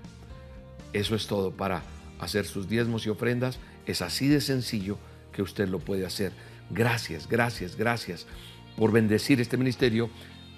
Eso 0.96 1.14
es 1.14 1.28
todo 1.28 1.52
para 1.52 1.84
hacer 2.20 2.46
sus 2.46 2.70
diezmos 2.70 3.06
y 3.06 3.10
ofrendas. 3.10 3.60
Es 3.86 4.02
así 4.02 4.30
de 4.30 4.40
sencillo 4.40 4.98
que 5.34 5.42
usted 5.42 5.68
lo 5.68 5.80
puede 5.80 6.06
hacer. 6.06 6.32
Gracias, 6.70 7.28
gracias, 7.28 7.76
gracias 7.76 8.26
por 8.78 8.94
bendecir 8.94 9.42
este 9.42 9.58
ministerio 9.58 10.10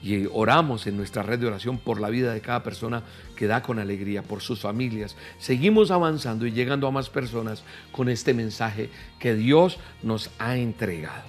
y 0.04 0.28
oramos 0.32 0.86
en 0.86 0.96
nuestra 0.96 1.24
red 1.24 1.40
de 1.40 1.48
oración 1.48 1.80
por 1.80 2.00
la 2.00 2.10
vida 2.10 2.32
de 2.36 2.42
cada 2.42 2.62
persona 2.62 3.02
que 3.36 3.48
da 3.48 3.64
con 3.64 3.80
alegría, 3.80 4.22
por 4.22 4.42
sus 4.42 4.60
familias. 4.60 5.16
Seguimos 5.40 5.90
avanzando 5.90 6.46
y 6.46 6.52
llegando 6.52 6.86
a 6.86 6.92
más 6.92 7.10
personas 7.10 7.64
con 7.92 8.08
este 8.08 8.36
mensaje 8.36 8.92
que 9.20 9.34
Dios 9.34 9.80
nos 10.04 10.30
ha 10.38 10.56
entregado. 10.56 11.26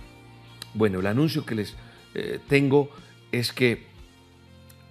Bueno, 0.74 1.00
el 1.00 1.06
anuncio 1.06 1.46
que 1.46 1.54
les 1.54 1.76
eh, 2.14 2.40
tengo 2.46 2.90
es 3.32 3.54
que 3.54 3.86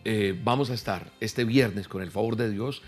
eh, 0.06 0.36
vamos 0.44 0.72
a 0.72 0.74
estar 0.74 1.12
este 1.20 1.44
viernes, 1.44 1.88
con 1.88 2.02
el 2.02 2.10
favor 2.10 2.36
de 2.36 2.50
Dios, 2.50 2.82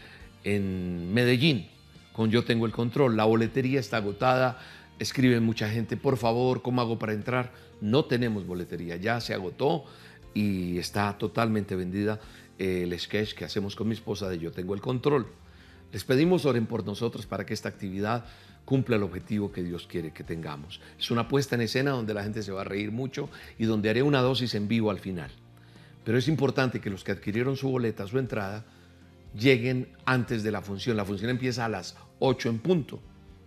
en 0.44 1.14
Medellín, 1.14 1.68
con 2.14 2.32
Yo 2.32 2.44
Tengo 2.44 2.66
el 2.66 2.72
Control. 2.72 3.18
La 3.18 3.26
boletería 3.26 3.80
está 3.80 3.98
agotada, 3.98 4.60
escribe 5.00 5.40
mucha 5.40 5.70
gente, 5.70 5.98
por 5.98 6.18
favor, 6.18 6.62
¿cómo 6.62 6.82
hago 6.82 7.00
para 7.00 7.14
entrar? 7.14 7.52
No 7.82 8.06
tenemos 8.06 8.46
boletería, 8.46 8.98
ya 8.98 9.22
se 9.22 9.34
agotó 9.34 9.86
y 10.34 10.78
está 10.78 11.18
totalmente 11.18 11.76
vendida 11.76 12.20
el 12.58 12.98
sketch 13.00 13.34
que 13.34 13.46
hacemos 13.46 13.76
con 13.76 13.88
mi 13.88 13.94
esposa 13.94 14.30
de 14.30 14.40
Yo 14.40 14.52
Tengo 14.52 14.74
el 14.74 14.82
Control. 14.82 15.28
Les 15.92 16.04
pedimos 16.04 16.46
oren 16.46 16.68
por 16.68 16.86
nosotros 16.86 17.26
para 17.26 17.46
que 17.46 17.54
esta 17.54 17.70
actividad 17.70 18.26
cumpla 18.66 18.98
el 18.98 19.04
objetivo 19.04 19.52
que 19.52 19.64
Dios 19.64 19.88
quiere 19.88 20.12
que 20.12 20.24
tengamos. 20.24 20.80
Es 21.00 21.10
una 21.10 21.28
puesta 21.28 21.56
en 21.56 21.62
escena 21.62 21.92
donde 21.92 22.14
la 22.14 22.22
gente 22.22 22.44
se 22.44 22.52
va 22.52 22.62
a 22.62 22.66
reír 22.66 22.92
mucho 22.92 23.30
y 23.58 23.66
donde 23.66 23.90
haré 23.90 24.04
una 24.04 24.22
dosis 24.22 24.54
en 24.54 24.68
vivo 24.68 24.92
al 24.92 25.00
final. 25.00 25.32
Pero 26.04 26.18
es 26.18 26.28
importante 26.28 26.80
que 26.80 26.92
los 26.92 27.04
que 27.04 27.12
adquirieron 27.12 27.58
su 27.58 27.70
boleta, 27.70 28.06
su 28.06 28.20
entrada, 28.20 28.66
lleguen 29.34 29.90
antes 30.06 30.44
de 30.44 30.52
la 30.52 30.62
función. 30.62 30.98
La 30.98 31.06
función 31.06 31.30
empieza 31.30 31.66
a 31.66 31.70
las 31.70 31.96
8 32.20 32.50
en 32.50 32.60
punto. 32.60 33.00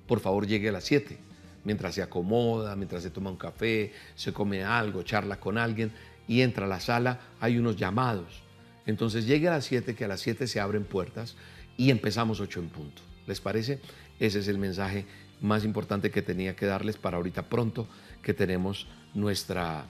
Por 0.06 0.20
favor, 0.20 0.46
llegue 0.46 0.68
a 0.68 0.72
las 0.72 0.84
7. 0.84 1.18
Mientras 1.64 1.94
se 1.94 2.02
acomoda, 2.02 2.74
mientras 2.76 3.02
se 3.02 3.10
toma 3.10 3.30
un 3.30 3.36
café, 3.36 3.92
se 4.14 4.32
come 4.32 4.64
algo, 4.64 5.02
charla 5.02 5.38
con 5.38 5.58
alguien 5.58 5.92
y 6.26 6.40
entra 6.40 6.66
a 6.66 6.68
la 6.68 6.80
sala, 6.80 7.20
hay 7.40 7.58
unos 7.58 7.76
llamados. 7.76 8.42
Entonces 8.86 9.26
llegue 9.26 9.48
a 9.48 9.52
las 9.52 9.64
7, 9.64 9.94
que 9.94 10.04
a 10.04 10.08
las 10.08 10.20
7 10.20 10.46
se 10.46 10.60
abren 10.60 10.84
puertas 10.84 11.36
y 11.76 11.90
empezamos 11.90 12.40
8 12.40 12.60
en 12.60 12.68
punto. 12.68 13.02
¿Les 13.26 13.40
parece? 13.40 13.80
Ese 14.18 14.40
es 14.40 14.48
el 14.48 14.58
mensaje 14.58 15.06
más 15.40 15.64
importante 15.64 16.10
que 16.10 16.22
tenía 16.22 16.56
que 16.56 16.66
darles 16.66 16.96
para 16.96 17.16
ahorita 17.16 17.48
pronto 17.48 17.88
que 18.22 18.34
tenemos 18.34 18.86
nuestro 19.14 19.84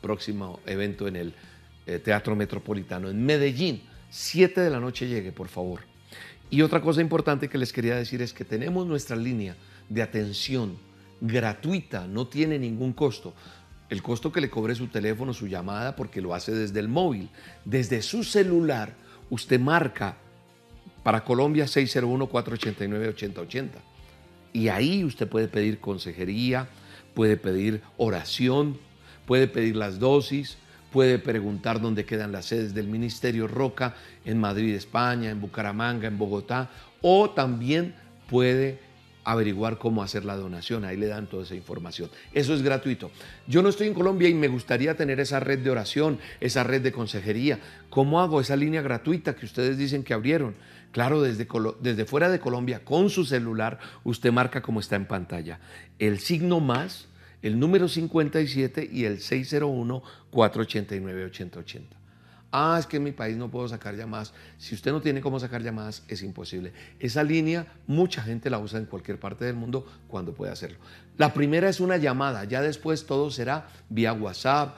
próximo 0.00 0.60
evento 0.66 1.08
en 1.08 1.16
el 1.16 1.34
eh, 1.86 1.98
Teatro 1.98 2.36
Metropolitano 2.36 3.08
en 3.08 3.24
Medellín. 3.24 3.82
7 4.10 4.60
de 4.60 4.70
la 4.70 4.80
noche 4.80 5.08
llegue, 5.08 5.32
por 5.32 5.48
favor. 5.48 5.80
Y 6.50 6.62
otra 6.62 6.82
cosa 6.82 7.00
importante 7.00 7.48
que 7.48 7.58
les 7.58 7.72
quería 7.72 7.96
decir 7.96 8.22
es 8.22 8.32
que 8.32 8.44
tenemos 8.44 8.86
nuestra 8.86 9.16
línea 9.16 9.56
de 9.88 10.02
atención 10.02 10.76
gratuita, 11.20 12.06
no 12.06 12.26
tiene 12.26 12.58
ningún 12.58 12.92
costo. 12.92 13.34
El 13.88 14.02
costo 14.02 14.32
que 14.32 14.40
le 14.40 14.50
cobre 14.50 14.74
su 14.74 14.88
teléfono, 14.88 15.32
su 15.32 15.46
llamada, 15.46 15.94
porque 15.94 16.20
lo 16.20 16.34
hace 16.34 16.50
desde 16.52 16.80
el 16.80 16.88
móvil, 16.88 17.28
desde 17.64 18.02
su 18.02 18.24
celular, 18.24 18.94
usted 19.30 19.60
marca 19.60 20.16
para 21.02 21.24
Colombia 21.24 21.64
601-489-8080. 21.66 23.68
Y 24.52 24.68
ahí 24.68 25.04
usted 25.04 25.28
puede 25.28 25.48
pedir 25.48 25.78
consejería, 25.78 26.68
puede 27.14 27.36
pedir 27.36 27.82
oración, 27.96 28.76
puede 29.26 29.46
pedir 29.46 29.76
las 29.76 30.00
dosis, 30.00 30.58
puede 30.90 31.18
preguntar 31.18 31.80
dónde 31.80 32.04
quedan 32.04 32.32
las 32.32 32.46
sedes 32.46 32.74
del 32.74 32.88
Ministerio 32.88 33.46
Roca 33.46 33.94
en 34.24 34.38
Madrid, 34.38 34.74
España, 34.74 35.30
en 35.30 35.40
Bucaramanga, 35.40 36.08
en 36.08 36.18
Bogotá, 36.18 36.70
o 37.00 37.30
también 37.30 37.94
puede 38.28 38.78
averiguar 39.24 39.78
cómo 39.78 40.02
hacer 40.02 40.24
la 40.24 40.36
donación. 40.36 40.84
Ahí 40.84 40.96
le 40.96 41.06
dan 41.06 41.28
toda 41.28 41.44
esa 41.44 41.54
información. 41.54 42.10
Eso 42.32 42.54
es 42.54 42.62
gratuito. 42.62 43.10
Yo 43.46 43.62
no 43.62 43.68
estoy 43.68 43.88
en 43.88 43.94
Colombia 43.94 44.28
y 44.28 44.34
me 44.34 44.48
gustaría 44.48 44.96
tener 44.96 45.20
esa 45.20 45.40
red 45.40 45.58
de 45.60 45.70
oración, 45.70 46.18
esa 46.40 46.64
red 46.64 46.82
de 46.82 46.92
consejería. 46.92 47.60
¿Cómo 47.90 48.20
hago 48.20 48.40
esa 48.40 48.56
línea 48.56 48.82
gratuita 48.82 49.36
que 49.36 49.46
ustedes 49.46 49.78
dicen 49.78 50.02
que 50.02 50.14
abrieron? 50.14 50.54
Claro, 50.92 51.22
desde, 51.22 51.46
desde 51.80 52.04
fuera 52.04 52.28
de 52.28 52.40
Colombia, 52.40 52.84
con 52.84 53.10
su 53.10 53.24
celular, 53.24 53.78
usted 54.02 54.32
marca 54.32 54.62
como 54.62 54.80
está 54.80 54.96
en 54.96 55.06
pantalla. 55.06 55.60
El 55.98 56.18
signo 56.18 56.58
más, 56.58 57.06
el 57.42 57.58
número 57.58 57.88
57 57.88 58.88
y 58.92 59.04
el 59.04 59.18
601-489-8080. 59.18 62.00
Ah, 62.52 62.78
es 62.80 62.86
que 62.86 62.96
en 62.96 63.04
mi 63.04 63.12
país 63.12 63.36
no 63.36 63.48
puedo 63.48 63.68
sacar 63.68 63.96
llamadas. 63.96 64.34
Si 64.58 64.74
usted 64.74 64.90
no 64.90 65.00
tiene 65.00 65.20
cómo 65.20 65.38
sacar 65.38 65.62
llamadas, 65.62 66.02
es 66.08 66.20
imposible. 66.22 66.72
Esa 66.98 67.22
línea, 67.22 67.72
mucha 67.86 68.22
gente 68.22 68.50
la 68.50 68.58
usa 68.58 68.80
en 68.80 68.86
cualquier 68.86 69.20
parte 69.20 69.44
del 69.44 69.54
mundo 69.54 69.86
cuando 70.08 70.34
puede 70.34 70.50
hacerlo. 70.50 70.78
La 71.16 71.32
primera 71.32 71.68
es 71.68 71.78
una 71.78 71.96
llamada, 71.96 72.42
ya 72.44 72.60
después 72.60 73.06
todo 73.06 73.30
será 73.30 73.68
vía 73.88 74.12
WhatsApp, 74.12 74.76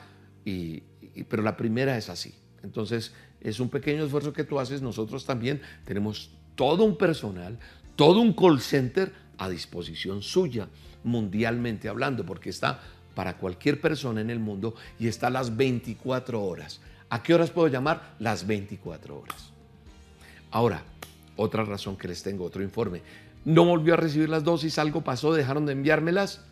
pero 1.28 1.42
la 1.42 1.56
primera 1.56 1.96
es 1.96 2.10
así. 2.10 2.34
Entonces, 2.62 3.14
es 3.40 3.58
un 3.58 3.70
pequeño 3.70 4.04
esfuerzo 4.04 4.34
que 4.34 4.44
tú 4.44 4.60
haces. 4.60 4.82
Nosotros 4.82 5.24
también 5.24 5.62
tenemos 5.86 6.30
todo 6.54 6.84
un 6.84 6.98
personal, 6.98 7.58
todo 7.96 8.20
un 8.20 8.34
call 8.34 8.60
center 8.60 9.14
a 9.38 9.48
disposición 9.48 10.20
suya, 10.22 10.68
mundialmente 11.05 11.88
hablando, 11.88 12.24
porque 12.24 12.50
está 12.50 12.80
para 13.14 13.36
cualquier 13.36 13.80
persona 13.80 14.20
en 14.20 14.30
el 14.30 14.38
mundo 14.38 14.74
y 14.98 15.09
está 15.09 15.26
a 15.26 15.30
las 15.30 15.57
24 15.57 16.42
horas. 16.42 16.80
¿A 17.11 17.22
qué 17.22 17.34
horas 17.34 17.50
puedo 17.50 17.68
llamar? 17.68 18.14
Las 18.18 18.46
24 18.46 19.18
horas. 19.18 19.53
Ahora, 20.50 20.82
otra 21.36 21.64
razón 21.64 21.96
que 21.96 22.09
les 22.09 22.22
tengo, 22.22 22.44
otro 22.44 22.62
informe. 22.62 23.03
No 23.44 23.64
volvió 23.64 23.94
a 23.94 23.96
recibir 23.96 24.28
las 24.28 24.44
dosis, 24.44 24.78
algo 24.78 25.03
pasó, 25.03 25.34
dejaron 25.34 25.66
de 25.66 25.72
enviármelas. 25.72 26.42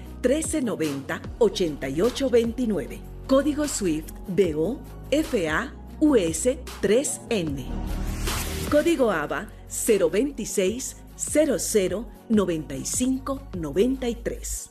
1390 0.21 1.21
8829. 1.39 2.99
Código 3.27 3.67
SWIFT 3.67 4.11
BO 4.27 4.79
FA 5.11 5.73
US 5.99 6.47
3N. 6.81 7.65
Código 8.69 9.11
ABA 9.11 9.49
026 9.69 10.97
00 11.17 12.07
95 12.29 13.41
93. 13.57 14.69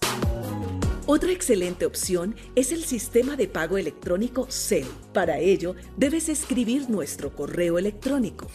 Otra 1.07 1.33
excelente 1.33 1.87
opción 1.87 2.37
es 2.55 2.73
el 2.73 2.85
sistema 2.85 3.37
de 3.37 3.49
pago 3.49 3.79
electrónico 3.79 4.47
CEL. 4.49 4.87
Para 5.13 5.39
ello, 5.39 5.75
debes 5.97 6.29
escribir 6.29 6.89
nuestro 6.89 7.35
correo 7.35 7.79
electrónico 7.79 8.47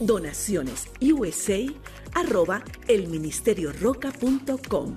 donaciones 0.00 0.88
USA 1.00 1.58
arroba 2.14 2.64
elministerioroca.com 2.88 4.96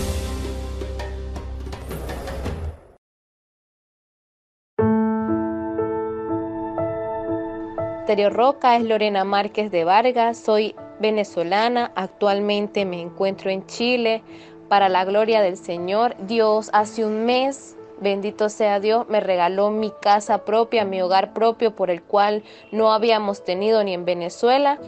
Roca 8.29 8.75
es 8.75 8.83
Lorena 8.83 9.23
Márquez 9.23 9.71
de 9.71 9.85
Vargas, 9.85 10.37
soy 10.37 10.75
venezolana, 10.99 11.91
actualmente 11.95 12.85
me 12.85 13.01
encuentro 13.01 13.49
en 13.49 13.65
Chile 13.67 14.21
para 14.67 14.89
la 14.89 15.05
gloria 15.05 15.41
del 15.41 15.55
Señor. 15.55 16.15
Dios 16.27 16.69
hace 16.73 17.05
un 17.05 17.25
mes 17.25 17.77
Bendito 18.01 18.49
sea 18.49 18.79
Dios, 18.79 19.07
me 19.09 19.19
regaló 19.19 19.69
mi 19.69 19.91
casa 20.01 20.43
propia, 20.43 20.85
mi 20.85 21.03
hogar 21.03 21.33
propio, 21.33 21.75
por 21.75 21.91
el 21.91 22.01
cual 22.01 22.41
no 22.71 22.91
habíamos 22.93 23.45
tenido 23.45 23.83
ni 23.83 23.93
en 23.93 24.05
Venezuela. 24.05 24.79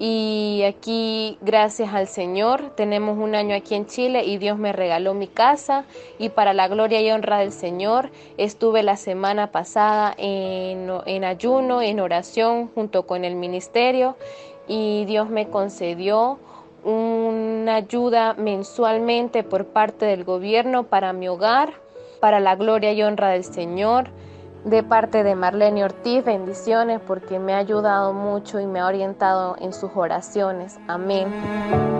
Y 0.00 0.62
aquí, 0.64 1.38
gracias 1.40 1.92
al 1.92 2.06
Señor, 2.06 2.70
tenemos 2.76 3.18
un 3.18 3.34
año 3.34 3.56
aquí 3.56 3.74
en 3.74 3.86
Chile 3.86 4.24
y 4.24 4.38
Dios 4.38 4.56
me 4.56 4.72
regaló 4.72 5.12
mi 5.12 5.26
casa. 5.26 5.84
Y 6.18 6.28
para 6.28 6.52
la 6.52 6.68
gloria 6.68 7.00
y 7.00 7.10
honra 7.10 7.38
del 7.38 7.50
Señor, 7.50 8.10
estuve 8.36 8.84
la 8.84 8.96
semana 8.96 9.50
pasada 9.50 10.14
en, 10.16 11.24
ayuno, 11.24 11.82
en 11.82 11.98
oración, 11.98 12.70
junto 12.74 13.08
con 13.08 13.24
el 13.24 13.34
ministerio. 13.34 14.16
Y 14.68 15.04
Dios 15.06 15.30
me 15.30 15.48
concedió 15.48 16.38
una 16.84 17.74
ayuda 17.74 18.34
mensualmente 18.34 19.42
por 19.42 19.66
parte 19.66 20.06
del 20.06 20.22
gobierno 20.22 20.84
para 20.84 21.12
mi 21.12 21.26
hogar 21.26 21.74
para 22.20 22.40
la 22.40 22.56
gloria 22.56 22.92
y 22.92 23.02
honra 23.02 23.30
del 23.30 23.44
Señor. 23.44 24.10
De 24.68 24.82
parte 24.82 25.24
de 25.24 25.34
Marlene 25.34 25.82
Ortiz, 25.82 26.22
bendiciones 26.22 27.00
porque 27.00 27.38
me 27.38 27.54
ha 27.54 27.56
ayudado 27.56 28.12
mucho 28.12 28.60
y 28.60 28.66
me 28.66 28.80
ha 28.80 28.86
orientado 28.86 29.56
en 29.58 29.72
sus 29.72 29.92
oraciones. 29.94 30.78
Amén. 30.86 31.97